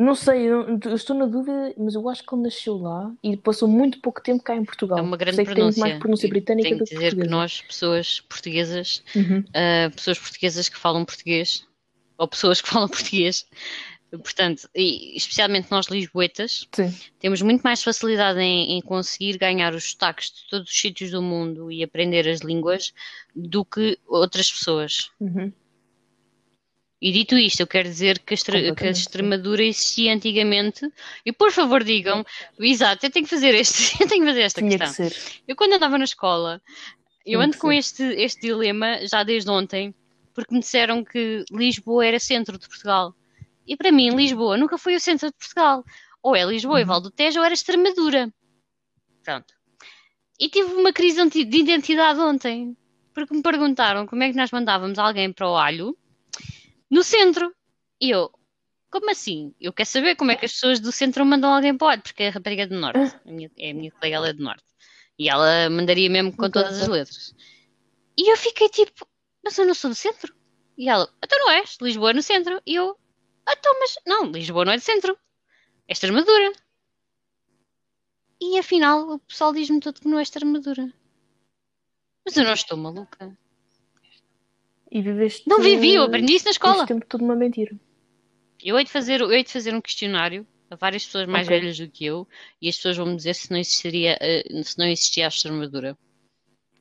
Não 0.00 0.14
sei, 0.14 0.42
eu, 0.42 0.78
eu 0.84 0.94
estou 0.94 1.14
na 1.14 1.26
dúvida, 1.26 1.74
mas 1.76 1.94
eu 1.94 2.08
acho 2.08 2.24
que 2.24 2.34
ele 2.34 2.42
nasceu 2.42 2.78
lá 2.78 3.12
e 3.22 3.36
passou 3.36 3.68
muito 3.68 4.00
pouco 4.00 4.22
tempo 4.22 4.42
cá 4.42 4.56
em 4.56 4.64
Portugal. 4.64 4.98
é 4.98 5.02
uma 5.02 5.16
grande 5.16 5.36
sei 5.36 5.44
que 5.44 5.50
tem 5.50 5.56
pronúncia. 5.56 5.80
mais 5.80 5.98
pronúncia 5.98 6.28
britânica 6.28 6.68
Tenho 6.68 6.78
do 6.78 6.84
que 6.84 6.94
dizer 6.94 7.14
que 7.14 7.28
nós, 7.28 7.60
pessoas 7.60 8.20
portuguesas, 8.20 9.02
Uhum. 9.14 9.40
uh, 9.40 9.94
pessoas 9.94 10.18
portuguesas 10.18 10.68
que 10.70 10.78
falam 10.78 11.04
português, 11.04 11.66
ou 12.16 12.26
pessoas 12.26 12.60
que 12.62 12.68
falam 12.70 12.88
português, 12.88 13.46
portanto, 14.10 14.68
e 14.74 15.16
especialmente 15.16 15.70
nós 15.70 15.86
lisboetas, 15.86 16.66
Sim. 16.72 16.94
temos 17.18 17.42
muito 17.42 17.60
mais 17.62 17.82
facilidade 17.82 18.40
em, 18.40 18.78
em 18.78 18.80
conseguir 18.80 19.36
ganhar 19.38 19.74
os 19.74 19.90
sotaques 19.90 20.30
de 20.30 20.48
todos 20.48 20.70
os 20.70 20.80
sítios 20.80 21.10
do 21.10 21.20
mundo 21.20 21.70
e 21.70 21.82
aprender 21.82 22.26
as 22.26 22.40
línguas 22.40 22.92
do 23.36 23.64
que 23.64 23.98
outras 24.06 24.50
pessoas. 24.50 25.10
Uhum. 25.20 25.52
E 27.00 27.10
dito 27.12 27.34
isto, 27.38 27.60
eu 27.60 27.66
quero 27.66 27.88
dizer 27.88 28.18
que 28.18 28.34
a, 28.34 28.74
que 28.74 28.84
a. 28.84 28.90
Extremadura 28.90 29.62
existia 29.64 30.12
antigamente. 30.12 30.86
E 31.24 31.32
por 31.32 31.50
favor 31.50 31.82
digam, 31.82 32.24
exato, 32.58 33.06
eu 33.06 33.10
tenho 33.10 33.24
que 33.24 33.30
fazer 33.30 33.54
este, 33.54 33.96
eu 34.02 34.06
tenho 34.08 34.22
que 34.22 34.28
fazer 34.28 34.42
esta 34.42 34.60
Tinha 34.60 34.78
questão. 34.78 35.08
que. 35.08 35.14
Eu 35.48 35.56
quando 35.56 35.72
andava 35.74 35.96
na 35.96 36.04
escola, 36.04 36.60
eu 37.24 37.40
Tinha 37.40 37.44
ando 37.46 37.52
que 37.54 37.58
com 37.58 37.68
ser. 37.68 37.76
este, 37.76 38.02
este 38.02 38.40
dilema 38.42 39.06
já 39.06 39.22
desde 39.22 39.50
ontem, 39.50 39.94
porque 40.34 40.52
me 40.54 40.60
disseram 40.60 41.02
que 41.02 41.44
Lisboa 41.50 42.04
era 42.04 42.18
centro 42.20 42.58
de 42.58 42.68
Portugal. 42.68 43.14
E 43.66 43.76
para 43.76 43.90
mim, 43.92 44.10
Lisboa 44.14 44.56
nunca 44.58 44.76
foi 44.76 44.94
o 44.94 45.00
centro 45.00 45.28
de 45.28 45.36
Portugal. 45.36 45.84
Ou 46.22 46.36
é 46.36 46.44
Lisboa 46.44 46.80
e 46.80 46.82
Uhum. 46.82 46.88
Val 46.88 47.00
do 47.00 47.10
Tejo 47.10 47.38
ou 47.38 47.44
era 47.44 47.54
Extremadura. 47.54 48.30
Pronto. 49.22 49.54
E 50.38 50.48
tive 50.50 50.72
uma 50.74 50.92
crise 50.92 51.24
de 51.30 51.56
identidade 51.58 52.18
ontem, 52.20 52.76
porque 53.14 53.34
me 53.34 53.42
perguntaram 53.42 54.06
como 54.06 54.22
é 54.22 54.30
que 54.30 54.36
nós 54.36 54.50
mandávamos 54.50 54.98
alguém 54.98 55.32
para 55.32 55.48
o 55.48 55.56
alho 55.56 55.96
no 56.90 57.02
centro. 57.02 57.54
E 58.00 58.10
eu, 58.10 58.30
como 58.90 59.10
assim? 59.10 59.54
Eu 59.60 59.72
quero 59.72 59.88
saber 59.88 60.16
como 60.16 60.30
é 60.32 60.36
que 60.36 60.44
as 60.44 60.52
pessoas 60.52 60.80
do 60.80 60.90
centro 60.90 61.24
mandam 61.24 61.54
alguém 61.54 61.76
para 61.76 61.86
o 61.86 61.88
alho, 61.88 62.02
porque 62.02 62.24
a 62.24 62.30
rapariga 62.30 62.64
é 62.64 62.66
do 62.66 62.78
norte. 62.78 63.16
A 63.24 63.30
minha, 63.30 63.50
é 63.58 63.70
a 63.70 63.74
minha 63.74 63.92
colega, 63.92 64.16
ela 64.16 64.28
é 64.28 64.32
do 64.32 64.42
norte. 64.42 64.64
E 65.18 65.28
ela 65.28 65.70
mandaria 65.70 66.10
mesmo 66.10 66.34
com 66.36 66.50
todas 66.50 66.80
as 66.80 66.88
letras. 66.88 67.34
E 68.16 68.30
eu 68.30 68.36
fiquei 68.36 68.68
tipo, 68.68 69.06
mas 69.44 69.56
eu 69.56 69.66
não 69.66 69.74
sou 69.74 69.90
do 69.90 69.94
centro. 69.94 70.34
E 70.76 70.88
ela, 70.88 71.08
então 71.22 71.38
não 71.38 71.50
és, 71.50 71.76
Lisboa 71.80 72.10
é 72.10 72.14
no 72.14 72.22
centro. 72.22 72.60
E 72.66 72.74
eu, 72.74 72.98
então, 73.48 73.78
mas 73.78 73.96
não, 74.06 74.30
Lisboa 74.30 74.64
não 74.64 74.72
é 74.72 74.76
do 74.76 74.82
centro. 74.82 75.16
É 75.86 75.92
Extremadura. 75.92 76.52
E 78.40 78.58
afinal, 78.58 79.10
o 79.10 79.18
pessoal 79.18 79.52
diz-me 79.52 79.80
todo 79.80 80.00
que 80.00 80.08
não 80.08 80.18
é 80.18 80.22
Extremadura. 80.22 80.92
Mas 82.24 82.36
eu 82.36 82.44
não 82.44 82.52
estou 82.52 82.76
maluca. 82.76 83.36
E 84.90 85.00
viveste. 85.02 85.48
Não 85.48 85.60
vivi, 85.60 85.94
eu 85.94 86.02
aprendi 86.04 86.34
isso 86.34 86.46
na 86.46 86.50
escola. 86.50 86.82
Este 86.82 86.88
tempo 86.88 87.06
todo 87.06 87.22
uma 87.24 87.36
mentira. 87.36 87.74
Eu 88.62 88.76
hei 88.78 88.84
de 88.84 88.90
fazer, 88.90 89.20
eu 89.20 89.32
hei 89.32 89.44
de 89.44 89.50
fazer 89.52 89.74
um 89.74 89.80
questionário 89.80 90.46
a 90.70 90.76
várias 90.76 91.04
pessoas 91.06 91.26
mais 91.26 91.46
Ok. 91.46 91.58
velhas 91.58 91.78
do 91.78 91.88
que 91.88 92.04
eu 92.04 92.26
e 92.60 92.68
as 92.68 92.76
pessoas 92.76 92.96
vão 92.96 93.06
me 93.06 93.16
dizer 93.16 93.34
se 93.34 93.50
não 93.50 93.58
existiria, 93.58 94.18
eh, 94.20 94.62
se 94.62 94.78
não 94.78 94.86
existia 94.86 95.26
a 95.26 95.28
Extremadura. 95.28 95.96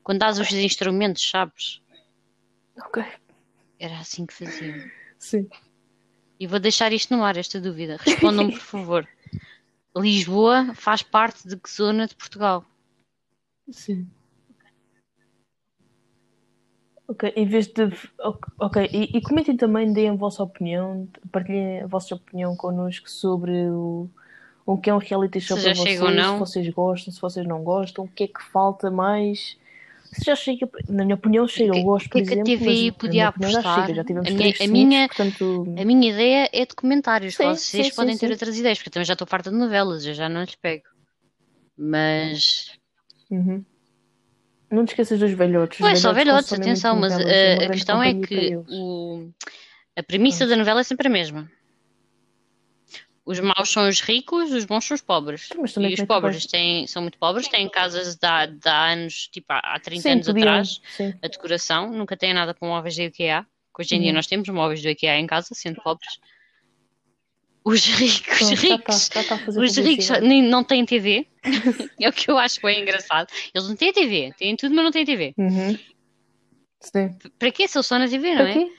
Quando 0.03 0.20
dás 0.20 0.39
os 0.39 0.51
instrumentos, 0.51 1.28
sabes? 1.30 1.82
Ok. 2.78 3.03
Era 3.80 3.99
assim 3.99 4.26
que 4.26 4.34
faziam. 4.34 4.76
Sim. 5.18 5.47
E 6.39 6.47
vou 6.47 6.60
deixar 6.60 6.91
isto 6.91 7.16
no 7.16 7.24
ar, 7.24 7.38
esta 7.38 7.62
dúvida. 7.62 7.97
Respondam, 7.99 8.49
por 8.49 8.60
favor. 8.62 9.07
Lisboa 9.95 10.74
faz 10.76 11.01
parte 11.03 11.47
de 11.47 11.57
que 11.57 11.70
zona 11.70 12.07
de 12.07 12.16
Portugal? 12.16 12.66
Sim. 13.72 14.10
Ok, 17.10 17.34
em 17.36 17.45
vez 17.47 17.66
de. 17.66 17.91
Ok, 18.60 18.88
e, 18.93 19.18
e 19.18 19.22
comentem 19.22 19.57
também, 19.57 19.91
deem 19.91 20.10
a 20.10 20.14
vossa 20.14 20.43
opinião, 20.43 21.07
partilhem 21.32 21.82
a 21.82 21.88
vossa 21.88 22.14
opinião 22.14 22.55
connosco 22.55 23.10
sobre 23.10 23.51
o, 23.72 24.07
o 24.64 24.78
que 24.78 24.91
é 24.91 24.93
um 24.93 24.99
reality 24.99 25.41
show 25.41 25.57
Se 25.57 25.64
para 25.64 25.74
vocês, 25.74 25.89
chega 25.89 26.05
ou 26.05 26.12
não. 26.12 26.34
se 26.36 26.39
vocês 26.39 26.70
gostam, 26.70 27.12
se 27.12 27.20
vocês 27.20 27.47
não 27.47 27.64
gostam, 27.64 28.05
o 28.05 28.07
que 28.07 28.26
é 28.26 28.28
que 28.28 28.43
falta 28.43 28.91
mais. 28.91 29.57
Se 30.12 30.24
já 30.26 30.36
chega, 30.36 30.70
na 30.88 31.03
minha 31.03 31.16
opinião, 31.16 31.47
chega, 31.47 31.76
eu 31.76 31.82
gosto, 31.84 32.10
que 32.10 32.22
por 32.22 32.22
é 32.22 32.26
que 32.26 32.39
a 32.39 32.43
exemplo, 32.43 32.66
na 32.91 32.91
podia 32.91 33.28
apostar? 33.30 33.86
chega, 33.88 33.95
já 33.95 34.03
tivemos 34.03 34.30
A 34.30 34.32
minha- 34.32 34.53
a 34.60 34.68
minha- 34.68 35.07
portanto, 35.07 35.66
A 35.80 35.86
minha 35.86 36.10
ideia 36.12 36.49
é 36.53 36.66
de 36.66 36.76
comentários. 36.76 37.36
Sim, 37.36 37.43
Vocês 37.45 37.60
sim, 37.60 37.84
sim, 37.89 37.95
podem 37.95 38.18
ter 38.18 38.28
sim. 38.28 38.34
outras 38.34 38.55
ideias, 38.55 38.78
porque 38.78 38.89
eu 38.89 38.93
também 38.93 39.05
já 39.05 39.14
estou 39.14 39.26
farta 39.28 39.49
de 39.49 39.57
novelas, 39.57 40.05
eu 40.05 40.14
já 40.14 40.30
não 40.30 40.41
lhes 40.41 40.53
pego. 40.55 40.84
Mas. 41.76 42.78
uhum. 43.32 43.66
Não 44.72 44.86
te 44.86 44.89
esqueças 44.89 45.20
dos 45.20 45.32
velhotes. 45.32 45.82
é 45.82 45.95
só 45.95 46.13
velhotes, 46.13 46.53
atenção, 46.53 46.95
mas 46.95 47.11
novelas, 47.13 47.34
eh, 47.34 47.65
a 47.65 47.70
questão 47.70 48.03
é 48.03 48.13
que 48.13 48.55
o, 48.67 49.30
a 49.95 50.03
premissa 50.03 50.45
da 50.47 50.55
novela 50.55 50.82
é 50.82 50.84
sempre 50.84 51.07
a 51.07 51.11
mesma. 51.11 51.49
Os 53.26 53.39
maus 53.39 53.70
são 53.70 53.88
os 53.88 54.01
ricos, 54.01 54.51
os 54.51 54.65
bons 54.65 54.86
são 54.86 54.95
os 54.95 55.01
pobres. 55.01 55.49
E 55.53 55.93
os 55.93 56.03
pobres 56.03 56.47
têm, 56.47 56.88
são 56.88 57.01
muito 57.03 57.17
pobres, 57.20 57.47
têm 57.47 57.70
casas 57.70 58.15
de 58.15 58.26
há, 58.26 58.47
de 58.47 58.67
há 58.67 58.91
anos, 58.91 59.28
tipo 59.28 59.45
há, 59.49 59.59
há 59.59 59.80
30 59.80 60.01
Sim, 60.01 60.09
anos 60.13 60.26
podiam, 60.26 60.47
atrás, 60.47 60.82
sim. 60.97 61.13
a 61.22 61.28
decoração, 61.28 61.91
nunca 61.91 62.17
têm 62.17 62.34
nada 62.34 62.55
com 62.55 62.67
móveis 62.67 62.95
da 62.95 63.03
IKEA, 63.03 63.45
que 63.76 63.82
hoje 63.84 63.95
em 63.95 63.99
dia 63.99 64.09
Uhum. 64.09 64.15
nós 64.15 64.26
temos 64.26 64.49
móveis 64.49 64.82
do 64.82 64.89
IKEA 64.89 65.20
em 65.20 65.28
casa, 65.28 65.49
sendo 65.53 65.80
pobres. 65.82 66.20
Os 67.63 67.86
ricos, 67.86 68.49
ricos, 68.51 69.11
a 69.15 69.38
fazer 69.38 69.61
os 69.61 69.78
ricos 69.78 70.09
nem, 70.22 70.41
não 70.41 70.63
têm 70.63 70.84
TV, 70.86 71.28
é 71.99 72.09
o 72.09 72.13
que 72.13 72.29
eu 72.29 72.37
acho 72.37 72.61
bem 72.61 72.81
engraçado. 72.81 73.27
Eles 73.53 73.67
não 73.67 73.75
têm 73.75 73.93
TV, 73.93 74.33
têm 74.37 74.55
tudo, 74.55 74.75
mas 74.75 74.83
não 74.85 74.91
têm 74.91 75.05
TV. 75.05 75.33
Uhum. 75.37 75.77
Sim. 76.81 77.17
Para 77.37 77.51
quê? 77.51 77.67
Se 77.67 77.77
eles 77.77 77.85
só 77.87 77.97
na 77.99 78.07
TV, 78.07 78.35
não 78.35 78.45
é? 78.45 78.51
Aqui? 78.51 78.75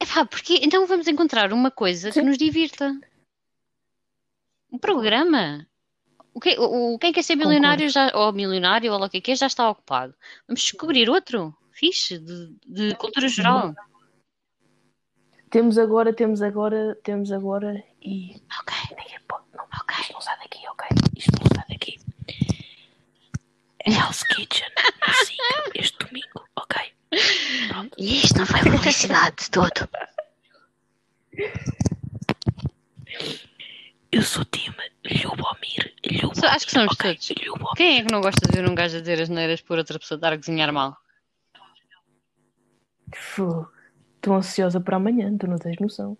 Epá, 0.00 0.24
porque 0.26 0.60
então 0.62 0.86
vamos 0.86 1.06
encontrar 1.08 1.52
uma 1.52 1.70
coisa 1.70 2.08
que 2.10 2.20
Sim. 2.20 2.26
nos 2.26 2.36
divirta. 2.38 2.98
Um 4.70 4.78
programa. 4.78 5.66
O 6.34 6.40
que, 6.40 6.58
o, 6.58 6.94
o- 6.94 6.98
quem 6.98 7.12
quer 7.12 7.22
ser 7.22 7.34
milionário 7.36 7.88
já, 7.88 8.10
ou 8.14 8.30
milionário 8.32 8.92
ou 8.92 9.02
o 9.02 9.08
que 9.08 9.16
é 9.18 9.20
que 9.20 9.30
é, 9.32 9.36
já 9.36 9.46
está 9.46 9.70
ocupado. 9.70 10.14
Vamos 10.46 10.60
descobrir 10.60 11.08
outro 11.08 11.56
fixe 11.72 12.18
de, 12.18 12.54
de 12.66 12.94
cultura 12.96 13.26
geral. 13.28 13.74
Temos 15.48 15.78
agora, 15.78 16.12
temos 16.12 16.42
agora, 16.42 16.98
temos 17.02 17.32
agora 17.32 17.82
e. 18.02 18.34
Ok, 18.60 18.74
Ninguém 18.98 19.18
pode. 19.26 19.44
Não, 19.54 19.64
ok. 19.64 19.96
Isto 20.00 20.12
não 20.12 20.20
sai 20.20 20.36
daqui, 20.38 20.58
ok? 20.68 20.88
Isto 21.16 21.30
não 21.40 21.45
Hell's 23.90 24.22
Kitchen, 24.24 24.68
assim, 25.02 25.36
este 25.74 25.96
domingo, 26.04 26.44
ok? 26.56 26.92
E 27.98 28.16
isto 28.24 28.38
não 28.38 28.46
foi 28.46 28.60
publicidade 28.62 29.36
de 29.44 29.50
todo. 29.50 29.88
Eu 34.12 34.22
sou 34.22 34.44
time 34.46 34.74
Lubomir. 35.24 35.94
Lubomir. 36.22 36.40
Só- 36.40 36.48
Acho 36.48 36.66
que 36.66 36.72
somos 36.72 36.92
ok, 36.94 37.14
todos. 37.14 37.46
Lubomir. 37.46 37.74
Quem 37.76 37.98
é 37.98 38.02
que 38.04 38.12
não 38.12 38.20
gosta 38.20 38.46
de 38.46 38.56
ver 38.60 38.68
um 38.68 38.74
gajo 38.74 38.96
a 38.96 39.00
dizer 39.00 39.20
as 39.20 39.28
neiras 39.28 39.60
por 39.60 39.78
outra 39.78 39.98
pessoa 39.98 40.16
estar 40.16 40.32
a 40.32 40.36
cozinhar 40.36 40.72
mal? 40.72 40.96
Estou 43.12 44.34
ansiosa 44.34 44.80
para 44.80 44.96
amanhã, 44.96 45.36
tu 45.38 45.46
não 45.46 45.58
tens 45.58 45.78
noção. 45.78 46.16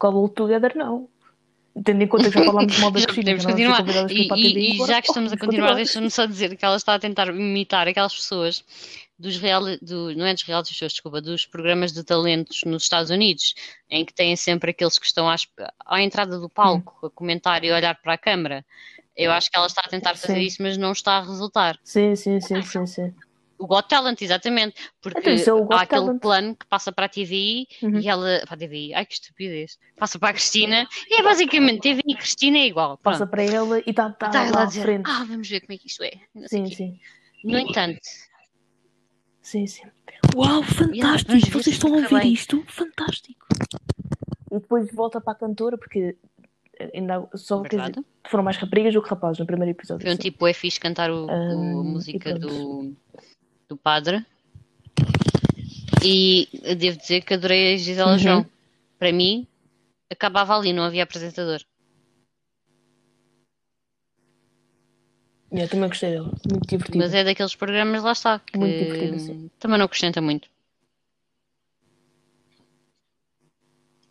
All 0.00 0.28
together, 0.28 0.76
não. 0.76 1.08
Tendo 1.84 2.02
em 2.02 2.06
conta 2.06 2.30
que 2.30 2.38
já 2.38 2.44
falámos 2.44 2.78
mal 2.78 2.90
da 2.90 3.00
Cristina, 3.02 3.30
não 3.36 3.50
continuar. 3.50 4.10
E, 4.10 4.28
e- 4.34 4.82
e 4.82 4.86
já 4.86 5.00
que 5.02 5.08
estamos 5.08 5.32
a 5.32 5.36
continuar, 5.36 5.74
deixa-me 5.74 6.10
só 6.10 6.26
dizer 6.26 6.56
que 6.56 6.64
ela 6.64 6.76
está 6.76 6.94
a 6.94 6.98
tentar 6.98 7.28
imitar 7.28 7.86
aquelas 7.88 8.14
pessoas 8.14 8.64
dos 9.18 9.36
real, 9.38 9.62
do, 9.82 10.14
não 10.16 10.24
é 10.26 10.32
dos 10.32 10.42
reality 10.44 10.72
shows, 10.74 10.92
desculpa, 10.92 11.20
dos 11.20 11.44
programas 11.44 11.92
de 11.92 12.04
talentos 12.04 12.62
nos 12.64 12.84
Estados 12.84 13.10
Unidos, 13.10 13.54
em 13.90 14.04
que 14.04 14.14
têm 14.14 14.36
sempre 14.36 14.70
aqueles 14.70 14.98
que 14.98 15.06
estão 15.06 15.28
às- 15.28 15.46
à, 15.84 16.00
entrada 16.02 16.38
do 16.38 16.48
palco 16.48 17.06
a 17.06 17.10
comentar 17.10 17.64
e 17.64 17.70
a 17.70 17.76
olhar 17.76 17.94
para 18.00 18.14
a 18.14 18.18
câmara. 18.18 18.64
Eu 19.16 19.32
acho 19.32 19.50
que 19.50 19.56
ela 19.56 19.66
está 19.66 19.82
a 19.84 19.88
tentar 19.88 20.14
fazer 20.14 20.34
Sim. 20.34 20.46
isso, 20.46 20.62
mas 20.62 20.76
não 20.78 20.92
está 20.92 21.18
a 21.18 21.20
resultar. 21.20 21.76
Sim, 21.82 22.14
sim, 22.14 22.40
sim, 22.40 22.62
sim, 22.62 22.86
sim. 22.86 23.14
O 23.58 23.66
Got 23.66 23.88
Talent, 23.88 24.22
exatamente, 24.22 24.76
porque 25.00 25.18
Então, 25.18 25.34
isso 25.34 25.50
é 25.50 25.52
o 25.52 25.64
Got 25.64 25.72
há 25.74 25.82
aquele 25.82 26.00
Talent. 26.06 26.20
plano 26.20 26.56
que 26.56 26.66
passa 26.66 26.92
para 26.92 27.06
a 27.06 27.08
TVI 27.08 27.66
Uhum. 27.82 27.98
e 27.98 28.08
ela. 28.08 28.40
Para 28.46 28.54
a 28.54 28.58
TVI, 28.58 28.94
ai 28.94 29.04
que 29.04 29.14
estupidez. 29.14 29.78
Passa 29.96 30.18
para 30.18 30.28
a 30.30 30.32
Cristina 30.32 30.86
e 31.08 31.20
é 31.20 31.22
basicamente 31.22 31.80
TVI 31.80 32.02
e 32.06 32.14
Cristina 32.16 32.58
é 32.58 32.66
igual. 32.66 32.96
Passa 32.98 33.26
Pronto. 33.26 33.30
para 33.30 33.42
ela 33.42 33.78
e 33.80 33.90
está 33.90 34.10
tá, 34.10 34.26
Está 34.28 34.42
ela 34.44 34.50
lá 34.54 34.60
a 34.60 34.62
à 34.62 34.66
dizer, 34.66 34.82
frente. 34.82 35.02
ah, 35.10 35.24
vamos 35.28 35.48
ver 35.48 35.60
como 35.60 35.72
é 35.72 35.78
que 35.78 35.86
isto 35.88 36.02
é. 36.04 36.12
Não 36.34 36.46
sim, 36.46 36.66
sim. 36.70 37.00
No 37.44 37.58
entanto, 37.58 37.98
Sim, 39.42 39.66
sim. 39.66 39.82
Uau, 40.36 40.62
fantástico! 40.62 41.50
Vocês 41.52 41.68
estão 41.76 41.94
a 41.94 41.96
ouvir 41.98 42.20
bem. 42.20 42.32
isto? 42.32 42.62
Fantástico! 42.68 43.46
E 44.50 44.54
depois 44.58 44.92
volta 44.92 45.20
para 45.20 45.32
a 45.32 45.36
cantora, 45.36 45.78
porque 45.78 46.16
ainda 46.94 47.26
só 47.34 47.62
dizer, 47.62 47.94
foram 48.28 48.44
mais 48.44 48.56
raparigas 48.58 48.92
do 48.92 49.02
que 49.02 49.08
rapazes 49.08 49.38
no 49.38 49.46
primeiro 49.46 49.70
episódio. 49.70 50.02
Foi 50.04 50.12
um 50.12 50.16
sim. 50.16 50.22
tipo 50.22 50.46
é 50.46 50.52
fixe 50.52 50.78
cantar 50.78 51.10
o, 51.10 51.26
o- 51.26 51.30
a 51.30 51.34
Hum, 51.54 51.82
música 51.84 52.34
do, 52.38 52.94
do 53.68 53.76
padre. 53.76 54.24
E 56.02 56.48
devo 56.76 56.98
dizer 56.98 57.22
que 57.22 57.34
adorei 57.34 57.74
a 57.74 57.76
Gisela 57.76 58.12
Uhum. 58.12 58.18
João. 58.18 58.46
Para 58.98 59.12
mim, 59.12 59.46
acabava 60.10 60.56
ali, 60.56 60.72
não 60.72 60.84
havia 60.84 61.02
apresentador. 61.02 61.60
Eu 65.50 65.68
também 65.68 65.88
gostei 65.88 66.10
dela, 66.10 66.30
muito 66.50 66.66
divertida. 66.68 66.98
Mas 66.98 67.14
é 67.14 67.24
daqueles 67.24 67.54
programas, 67.54 68.02
lá 68.02 68.12
está, 68.12 68.38
que 68.38 68.58
Muito 68.58 69.18
sim. 69.18 69.50
também 69.58 69.78
não 69.78 69.86
acrescenta 69.86 70.20
muito. 70.20 70.48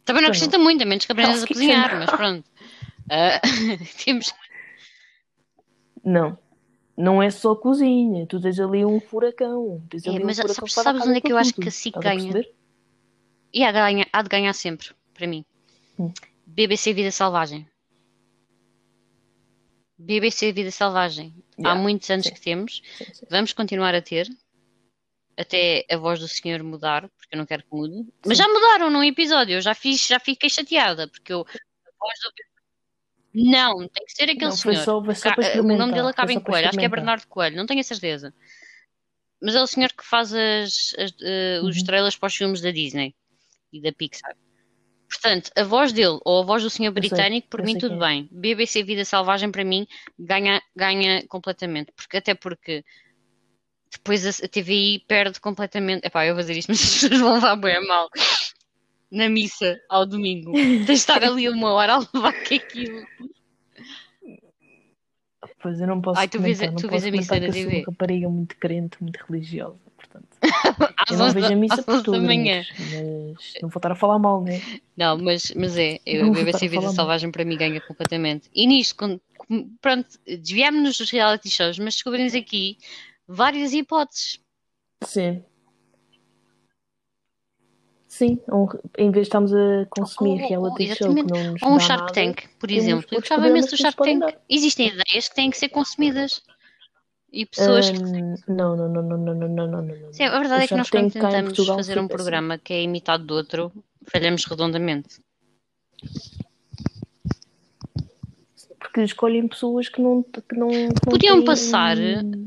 Também 0.04 0.22
não 0.24 0.30
acrescenta 0.30 0.58
muito, 0.58 0.82
a 0.82 0.86
menos 0.86 1.06
que 1.06 1.12
aprendas 1.12 1.44
a 1.44 1.48
cozinhar, 1.48 1.92
mas 1.96 2.10
pronto. 2.12 2.50
Ah, 3.10 3.40
temos. 4.04 4.34
Não, 6.04 6.38
não 6.98 7.22
é 7.22 7.30
só 7.30 7.56
cozinha. 7.56 8.26
Tu 8.26 8.42
tens 8.42 8.60
ali 8.60 8.84
um 8.84 9.00
furacão. 9.00 9.82
Tens 9.90 10.06
É, 10.06 10.10
ali 10.10 10.24
mas 10.24 10.40
um 10.40 10.42
furacão 10.44 10.68
sabes- 10.68 10.84
sabes 10.84 11.08
onde 11.08 11.18
é 11.20 11.22
que 11.22 11.32
eu 11.32 11.38
acho 11.38 11.54
que 11.54 11.68
a 11.68 11.72
SIC 11.72 11.98
ganha? 12.00 12.44
E 13.54 13.64
há, 13.64 13.72
ganha, 13.72 14.06
há 14.12 14.22
de 14.22 14.30
ganhar 14.30 14.54
sempre, 14.54 14.90
para 15.14 15.28
mim. 15.28 15.46
Hum. 16.00 16.12
BBC 16.46 16.94
Vida 16.94 17.12
Selvagem. 17.12 17.68
BBC 19.98 20.52
Vida 20.52 20.72
Selvagem. 20.72 21.34
Há 21.58 21.62
Yeah, 21.62 21.82
muitos 21.82 22.10
anos 22.12 22.26
sim. 22.28 22.34
que 22.34 22.42
temos. 22.42 22.82
Sim, 22.98 23.06
sim. 23.14 23.26
Vamos 23.30 23.54
continuar 23.54 23.96
a 23.96 24.02
ter. 24.02 24.28
Até 25.36 25.86
a 25.90 25.98
voz 25.98 26.20
do 26.20 26.28
senhor 26.28 26.62
mudar, 26.64 27.08
porque 27.10 27.36
eu 27.36 27.38
não 27.38 27.46
quero 27.46 27.64
que 27.64 27.70
mude. 27.72 28.08
Mas 28.26 28.38
já 28.38 28.48
mudaram 28.48 28.90
num 28.90 29.04
episódio. 29.04 29.56
Eu 29.56 29.62
já 29.62 29.74
fiz, 29.76 30.06
já 30.06 30.20
fiquei 30.20 30.50
chateada, 30.50 31.08
porque 31.08 31.32
eu, 31.32 31.42
a 31.42 31.92
voz 32.00 32.20
do... 32.24 32.47
Não, 33.40 33.88
tem 33.88 34.06
que 34.06 34.14
ser 34.14 34.24
aquele 34.24 34.46
Não, 34.46 34.52
senhor. 34.52 34.84
só, 34.84 35.14
só 35.14 35.34
para 35.36 35.62
o 35.62 35.78
nome 35.78 35.94
dele 35.94 36.08
acaba 36.08 36.34
em 36.34 36.40
Coelho, 36.40 36.70
acho 36.70 36.78
que 36.78 36.86
é. 36.86 36.90
Bernardo 36.90 37.28
Coelho, 37.28 37.56
não 37.56 37.66
tenho 37.68 37.80
a 37.80 37.84
certeza. 37.84 38.34
Mas 39.40 39.54
é 39.56 39.62
o 39.62 39.68
senhor 39.68 39.92
que 39.94 40.04
faz 40.04 40.34
as, 40.34 40.96
as, 40.98 41.14
eh, 41.22 41.60
os 41.62 41.78
Uhum. 41.78 41.84
trailers 41.86 42.16
para 42.16 42.28
os 42.28 42.36
filmes 42.36 42.62
da 42.62 42.72
Disney 42.72 43.14
e 43.72 43.80
da 43.80 43.92
Pixar. 43.92 44.36
Portanto, 45.08 45.52
a 45.56 45.64
voz 45.64 45.94
dele 45.94 46.20
ou 46.26 46.42
a 46.42 46.46
voz 46.46 46.64
do 46.64 46.70
senhor 46.70 46.90
Eu 46.96 47.02
sei, 47.02 47.10
britânico, 47.10 47.48
por 47.48 47.62
mim 47.64 47.78
tudo 47.78 48.04
é. 48.04 48.08
bem. 48.08 48.28
BBC 48.32 48.84
Vida 48.84 49.06
Selvagem, 49.06 49.52
para 49.52 49.64
mim, 49.64 49.88
ganha, 50.18 50.62
ganha 50.76 51.26
completamente. 51.28 51.92
Porque, 51.96 52.18
até 52.18 52.34
porque 52.34 52.84
depois 53.92 54.26
a, 54.26 54.46
a 54.46 54.50
TVI 54.50 55.06
perde 55.08 55.40
completamente. 55.40 56.06
Epá, 56.06 56.26
eu 56.26 56.34
vou 56.34 56.44
fazer 56.44 56.58
isto, 56.58 56.70
mas 56.70 56.82
as 56.82 56.94
pessoas 56.94 57.20
vão 57.22 57.34
levar 57.36 57.56
bem 57.56 57.76
a 57.78 57.82
mal. 57.82 58.10
Na 59.12 59.30
missa, 59.30 59.80
ao 59.90 60.06
domingo. 60.06 60.52
Tens 60.54 60.86
de 60.86 60.92
estar 60.94 61.24
ali 61.24 61.48
uma 61.50 61.72
hora 61.72 61.96
a 61.96 62.00
levar 62.14 62.34
que 62.44 62.56
aquilo. 62.56 63.06
Pois 65.62 65.80
eu 65.80 65.88
não 65.88 66.02
posso 66.02 66.20
Ai, 66.20 66.28
tu 66.28 66.40
vês 66.40 66.62
a- 66.62 66.68
comentar, 66.68 66.74
não 66.74 66.82
tu 66.82 66.90
vês 66.92 67.06
a 67.06 67.12
missa 67.12 67.34
na 67.36 67.40
que 67.42 67.48
eu 67.48 67.54
sou 67.54 67.62
TV? 67.64 67.78
uma 67.78 67.86
rapariga 67.86 68.30
muito 68.30 68.58
crente, 68.58 68.98
muito 69.02 69.18
religiosa, 69.18 69.80
portanto. 69.96 70.28
Às 70.42 70.42
Eu 71.12 71.18
não 71.18 71.26
11 71.28 71.36
vejo 71.36 71.54
a 71.54 71.56
missa 71.56 71.84
por 71.84 71.94
11 71.96 71.98
da 72.04 72.12
tudo, 72.12 72.22
manhã. 72.22 72.66
mas 72.78 73.54
não 73.62 73.70
vou 73.70 73.78
estar 73.80 73.92
a 73.92 73.96
falar 73.96 74.20
mal, 74.20 74.44
né? 74.44 74.62
Não, 74.96 75.18
mas, 75.18 75.52
mas 75.56 75.78
é, 75.78 76.00
eu, 76.06 76.28
a 76.28 76.32
BBC 76.32 76.68
Vida 76.68 76.90
Selvagem 76.90 77.32
para 77.32 77.46
mim 77.46 77.56
ganha 77.58 77.80
completamente. 77.82 78.50
E 78.54 78.66
nisto, 78.68 78.96
com- 78.96 79.20
pronto, 79.82 80.10
desviámos-nos 80.26 80.98
dos 80.98 81.10
reality 81.12 81.50
shows, 81.50 81.78
mas 81.80 81.96
descobrimos 81.96 82.34
aqui 82.36 82.78
várias 83.28 83.74
hipóteses. 83.74 84.40
Sim. 85.04 85.44
Sim, 88.18 88.40
um- 88.52 88.68
em 88.98 89.12
vez 89.12 89.26
de 89.26 89.30
estarmos 89.30 89.54
a 89.54 89.86
consumir 89.92 90.30
Ou- 90.32 90.42
ou- 90.42 90.48
reality 90.74 90.96
show 90.96 91.14
que 91.14 91.22
não 91.22 91.52
nos 91.52 91.62
Ou 91.62 91.70
um 91.74 91.80
Shark 91.80 92.02
nada, 92.02 92.14
Tank, 92.14 92.48
por 92.58 92.72
exemplo. 92.72 93.08
Eu 93.12 93.20
gostava 93.20 93.48
imenso 93.48 93.70
do 93.70 93.78
Shark 93.78 93.96
Tank. 93.96 94.36
Existem 94.50 94.88
ideias 94.88 95.30
que 95.30 95.36
têm 95.36 95.52
que 95.52 95.58
ser 95.58 95.70
consumidas. 95.70 96.42
E 97.32 97.46
pessoas 97.46 97.92
que. 97.92 98.00
Hum, 98.00 98.36
não, 98.48 98.76
não, 98.76 98.90
não, 98.90 99.04
não, 99.04 99.18
não, 99.18 99.36
não, 99.36 99.48
não, 99.48 99.68
não, 99.68 99.82
não. 99.84 100.14
Sim, 100.14 100.24
a 100.24 100.40
verdade 100.40 100.64
é 100.64 100.68
que 100.68 100.74
nós, 100.76 100.90
quando 100.90 101.06
em 101.06 101.10
tentamos 101.12 101.66
fazer 101.68 102.00
um 102.00 102.08
programa 102.08 102.58
que 102.58 102.74
é 102.74 102.82
imitado 102.82 103.24
do 103.24 103.36
outro, 103.36 103.72
falhamos 104.08 104.44
redondamente. 104.46 105.22
Porque 108.80 109.02
escolhem 109.02 109.48
pessoas 109.48 109.90
que 109.90 110.02
não, 110.02 110.24
que 110.24 110.56
não, 110.56 110.70
Podiam 111.08 111.46
passar, 111.46 111.98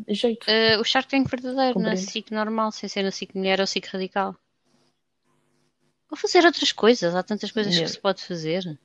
jeito. 0.09 0.47
Uh, 0.49 0.81
o 0.81 0.85
Shark 0.85 1.09
Tank 1.09 1.31
verdadeiro, 1.31 1.79
na. 1.79 1.95
SIC 1.97 2.33
normal, 2.33 2.73
sem 2.73 2.89
ser 2.89 3.05
na 3.05 3.12
SIC 3.12 3.37
mulher 3.37 3.61
ou 3.61 3.68
SIC 3.68 3.87
radical. 3.87 4.35
Ou 6.11 6.17
fazer 6.17 6.45
outras 6.45 6.73
coisas, 6.73 7.15
há 7.15 7.23
tantas 7.23 7.51
coisas 7.53 7.73
Yeah. 7.73 7.87
que 7.89 7.93
se 7.97 8.01
pode 8.01 8.23
fazer. 8.23 8.79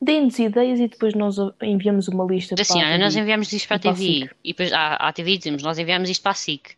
Deem-nos 0.00 0.38
ideias 0.38 0.80
e 0.80 0.88
depois 0.88 1.14
nós 1.14 1.36
enviamos 1.62 2.08
uma 2.08 2.24
lista 2.24 2.56
Assim, 2.60 2.74
para 2.80 2.88
olha, 2.88 2.98
nós 2.98 3.14
enviamos 3.14 3.52
isto 3.52 3.68
para 3.68 3.76
a 3.76 3.78
e 3.78 3.82
para 3.82 3.90
a 3.92 4.36
e 4.42 4.48
depois 4.52 4.72
à, 4.72 4.94
à 4.96 5.12
TVI 5.12 5.38
dizemos, 5.38 5.62
nós 5.62 5.78
enviamos 5.78 6.10
isto 6.10 6.22
para 6.22 6.32
a 6.32 6.34
SIC. 6.34 6.76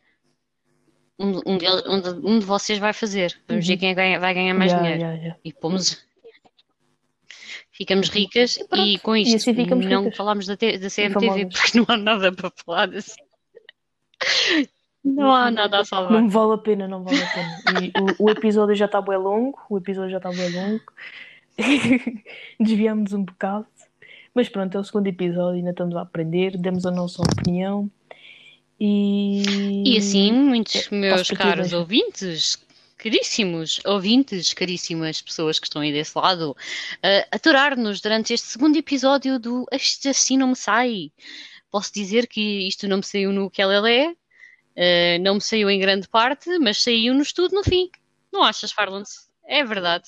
Um, 1.18 1.40
um, 1.46 1.56
del- 1.56 1.84
um 1.88 2.00
de, 2.00 2.08
um 2.26 2.38
de 2.40 2.44
vocês 2.44 2.78
vai 2.78 2.92
fazer. 2.92 3.40
Vamos 3.48 3.66
ver 3.66 3.74
Uhum. 3.74 3.78
quem 3.78 3.90
é 3.90 3.94
ganha- 3.94 4.20
vai 4.20 4.34
ganhar 4.34 4.52
mais 4.52 4.72
Yeah, 4.72 4.96
dinheiro. 4.96 5.16
yeah. 5.22 5.40
E 5.44 5.52
pomos. 5.54 6.04
Ficamos 7.70 8.08
ricas 8.08 8.58
E 8.72 8.94
e 8.94 8.98
com 8.98 9.16
E 9.16 9.22
isto 9.22 9.36
assim 9.36 9.54
ficamos 9.54 9.86
não 9.86 10.02
ricas. 10.04 10.16
falamos 10.16 10.46
da, 10.46 10.54
da 10.54 10.90
CMTV 10.90 11.46
porque 11.46 11.78
não 11.78 11.86
há 11.88 11.96
nada 11.96 12.30
para 12.32 12.50
falar 12.64 12.90
assim. 12.94 13.14
Não 15.04 15.34
há 15.34 15.50
nada 15.50 15.80
a 15.80 15.84
salvar. 15.84 16.12
Não 16.12 16.28
vale 16.28 16.54
a 16.54 16.58
pena, 16.58 16.88
não 16.88 17.04
vale 17.04 17.22
a 17.22 17.26
pena. 17.26 17.84
E 17.84 17.92
o, 18.00 18.24
o 18.24 18.30
episódio 18.30 18.74
já 18.74 18.86
está 18.86 19.02
bem 19.02 19.18
longo, 19.18 19.58
o 19.68 19.76
episódio 19.76 20.10
já 20.10 20.16
está 20.16 20.30
bem 20.30 20.50
longo. 20.50 20.82
Desviamos 22.58 23.12
um 23.12 23.24
bocado. 23.24 23.66
Mas 24.34 24.48
pronto, 24.48 24.76
é 24.76 24.80
o 24.80 24.84
segundo 24.84 25.06
episódio, 25.06 25.58
ainda 25.58 25.70
estamos 25.70 25.94
a 25.94 26.00
aprender, 26.00 26.56
demos 26.56 26.86
a 26.86 26.90
nossa 26.90 27.22
opinião. 27.22 27.88
E, 28.80 29.84
E 29.84 29.96
assim, 29.96 30.32
muitos 30.32 30.90
É, 30.90 30.94
meus 30.96 31.30
caros 31.30 31.72
ouvintes, 31.72 32.58
caríssimos 32.96 33.80
ouvintes, 33.84 34.52
caríssimas 34.52 35.22
pessoas 35.22 35.58
que 35.58 35.66
estão 35.66 35.82
aí 35.82 35.92
desse 35.92 36.18
lado, 36.18 36.50
uh, 36.50 37.28
aturar-nos 37.30 38.00
durante 38.00 38.34
este 38.34 38.48
segundo 38.48 38.76
episódio 38.76 39.38
do 39.38 39.64
Este 39.70 40.08
Assim 40.08 40.36
Não 40.36 40.48
Me 40.48 40.56
Sai. 40.56 41.12
Posso 41.70 41.92
dizer 41.92 42.26
que 42.26 42.66
isto 42.66 42.88
não 42.88 42.96
me 42.96 43.04
saiu 43.04 43.32
no 43.32 43.50
que 43.50 43.62
ela 43.62 43.88
é, 43.88 44.14
uh, 44.76 45.22
não 45.22 45.34
me 45.34 45.40
saiu 45.40 45.68
em 45.70 45.78
grande 45.80 46.08
parte, 46.08 46.58
mas 46.58 46.82
saiu-nos 46.82 47.32
tudo 47.32 47.54
no 47.54 47.62
fim. 47.64 47.90
Não 48.32 48.42
achas, 48.42 48.72
Farlance? 48.72 49.28
É 49.46 49.62
verdade. 49.62 50.04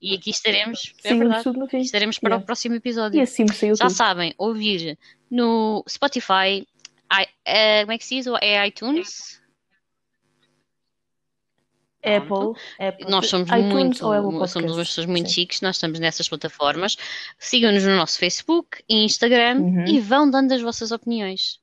E 0.00 0.14
aqui 0.14 0.30
estaremos, 0.30 0.94
é 1.04 1.14
verdade, 1.14 1.42
tudo 1.44 1.58
no 1.58 1.68
fim. 1.68 1.80
estaremos 1.80 2.18
para 2.18 2.30
Yeah. 2.30 2.42
o 2.42 2.46
próximo 2.46 2.74
E 2.74 2.78
episódio. 2.78 3.20
assim 3.22 3.44
me 3.44 3.52
saiu 3.54 3.74
Já 3.76 3.86
tudo. 3.86 3.96
sabem, 3.96 4.34
ouvir 4.38 4.98
no 5.30 5.84
Spotify, 5.88 6.66
i- 7.12 7.28
eh, 7.44 7.80
como 7.82 7.92
é 7.92 7.98
que 7.98 8.04
se 8.06 8.16
diz? 8.16 8.26
É 8.40 8.66
iTunes? 8.66 9.38
Apple, 12.02 12.54
Apple, 12.78 13.10
Nós 13.10 13.26
somos 13.28 13.46
iTunes 13.50 13.72
muito, 14.00 14.06
ou 14.06 14.48
somos 14.48 14.72
umas 14.72 14.88
pessoas 14.88 15.06
muito 15.06 15.28
Sim. 15.28 15.34
chiques, 15.34 15.60
nós 15.60 15.76
estamos 15.76 16.00
nessas 16.00 16.26
plataformas. 16.30 16.96
Sigam-nos 17.38 17.84
no 17.84 17.94
nosso 17.94 18.18
Facebook 18.18 18.82
e 18.88 19.04
Instagram 19.04 19.58
Uhum. 19.60 19.84
e 19.86 20.00
vão 20.00 20.30
dando 20.30 20.50
as 20.52 20.62
vossas 20.62 20.92
opiniões. 20.92 21.59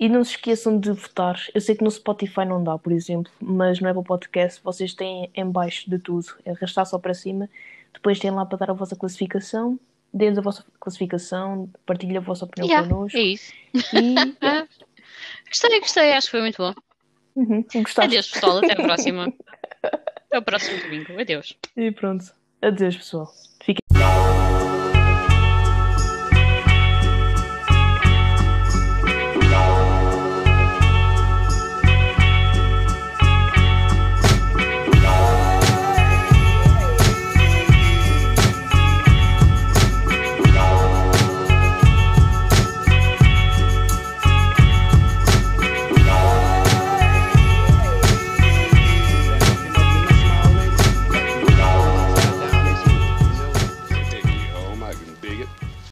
E 0.00 0.08
não 0.08 0.24
se 0.24 0.30
esqueçam 0.30 0.80
de 0.80 0.90
votar. 0.92 1.38
Eu 1.54 1.60
sei 1.60 1.74
que 1.76 1.84
no 1.84 1.90
Spotify 1.90 2.46
não 2.46 2.64
dá, 2.64 2.78
por 2.78 2.90
exemplo, 2.90 3.30
mas 3.38 3.78
no 3.80 3.88
Apple 3.88 4.02
Podcast 4.02 4.58
vocês 4.64 4.94
têm 4.94 5.30
em 5.34 5.44
baixo 5.50 5.88
de 5.90 5.98
tudo. 5.98 6.26
É 6.44 6.52
arrastar 6.52 6.86
só 6.86 6.98
para 6.98 7.12
cima. 7.12 7.48
Depois 7.92 8.18
têm 8.18 8.30
lá 8.30 8.46
para 8.46 8.56
dar 8.58 8.70
a 8.70 8.74
vossa 8.74 8.96
classificação. 8.96 9.78
Deem 10.12 10.36
a 10.36 10.40
vossa 10.40 10.64
classificação, 10.80 11.70
partilhem 11.86 12.16
a 12.16 12.20
vossa 12.20 12.44
opinião 12.44 12.66
Yeah, 12.68 12.88
connosco. 12.88 13.16
é 13.16 13.20
isso. 13.20 13.52
E 13.74 14.14
gostei, 15.48 15.80
gostei, 15.80 16.12
acho 16.14 16.26
que 16.26 16.30
foi 16.32 16.40
muito 16.40 16.56
bom. 16.56 16.74
uhum, 17.36 17.62
gostaste? 17.74 18.00
Adeus, 18.00 18.30
pessoal, 18.30 18.58
até 18.58 18.72
a 18.72 18.76
próxima. 18.76 19.32
Até 20.30 20.38
o 20.38 20.42
próximo 20.42 20.80
domingo. 20.82 21.20
Adeus. 21.20 21.58
E 21.76 21.90
pronto. 21.90 22.24
Adeus, 22.62 22.96
pessoal. 22.96 23.32
Fiquem 23.64 23.79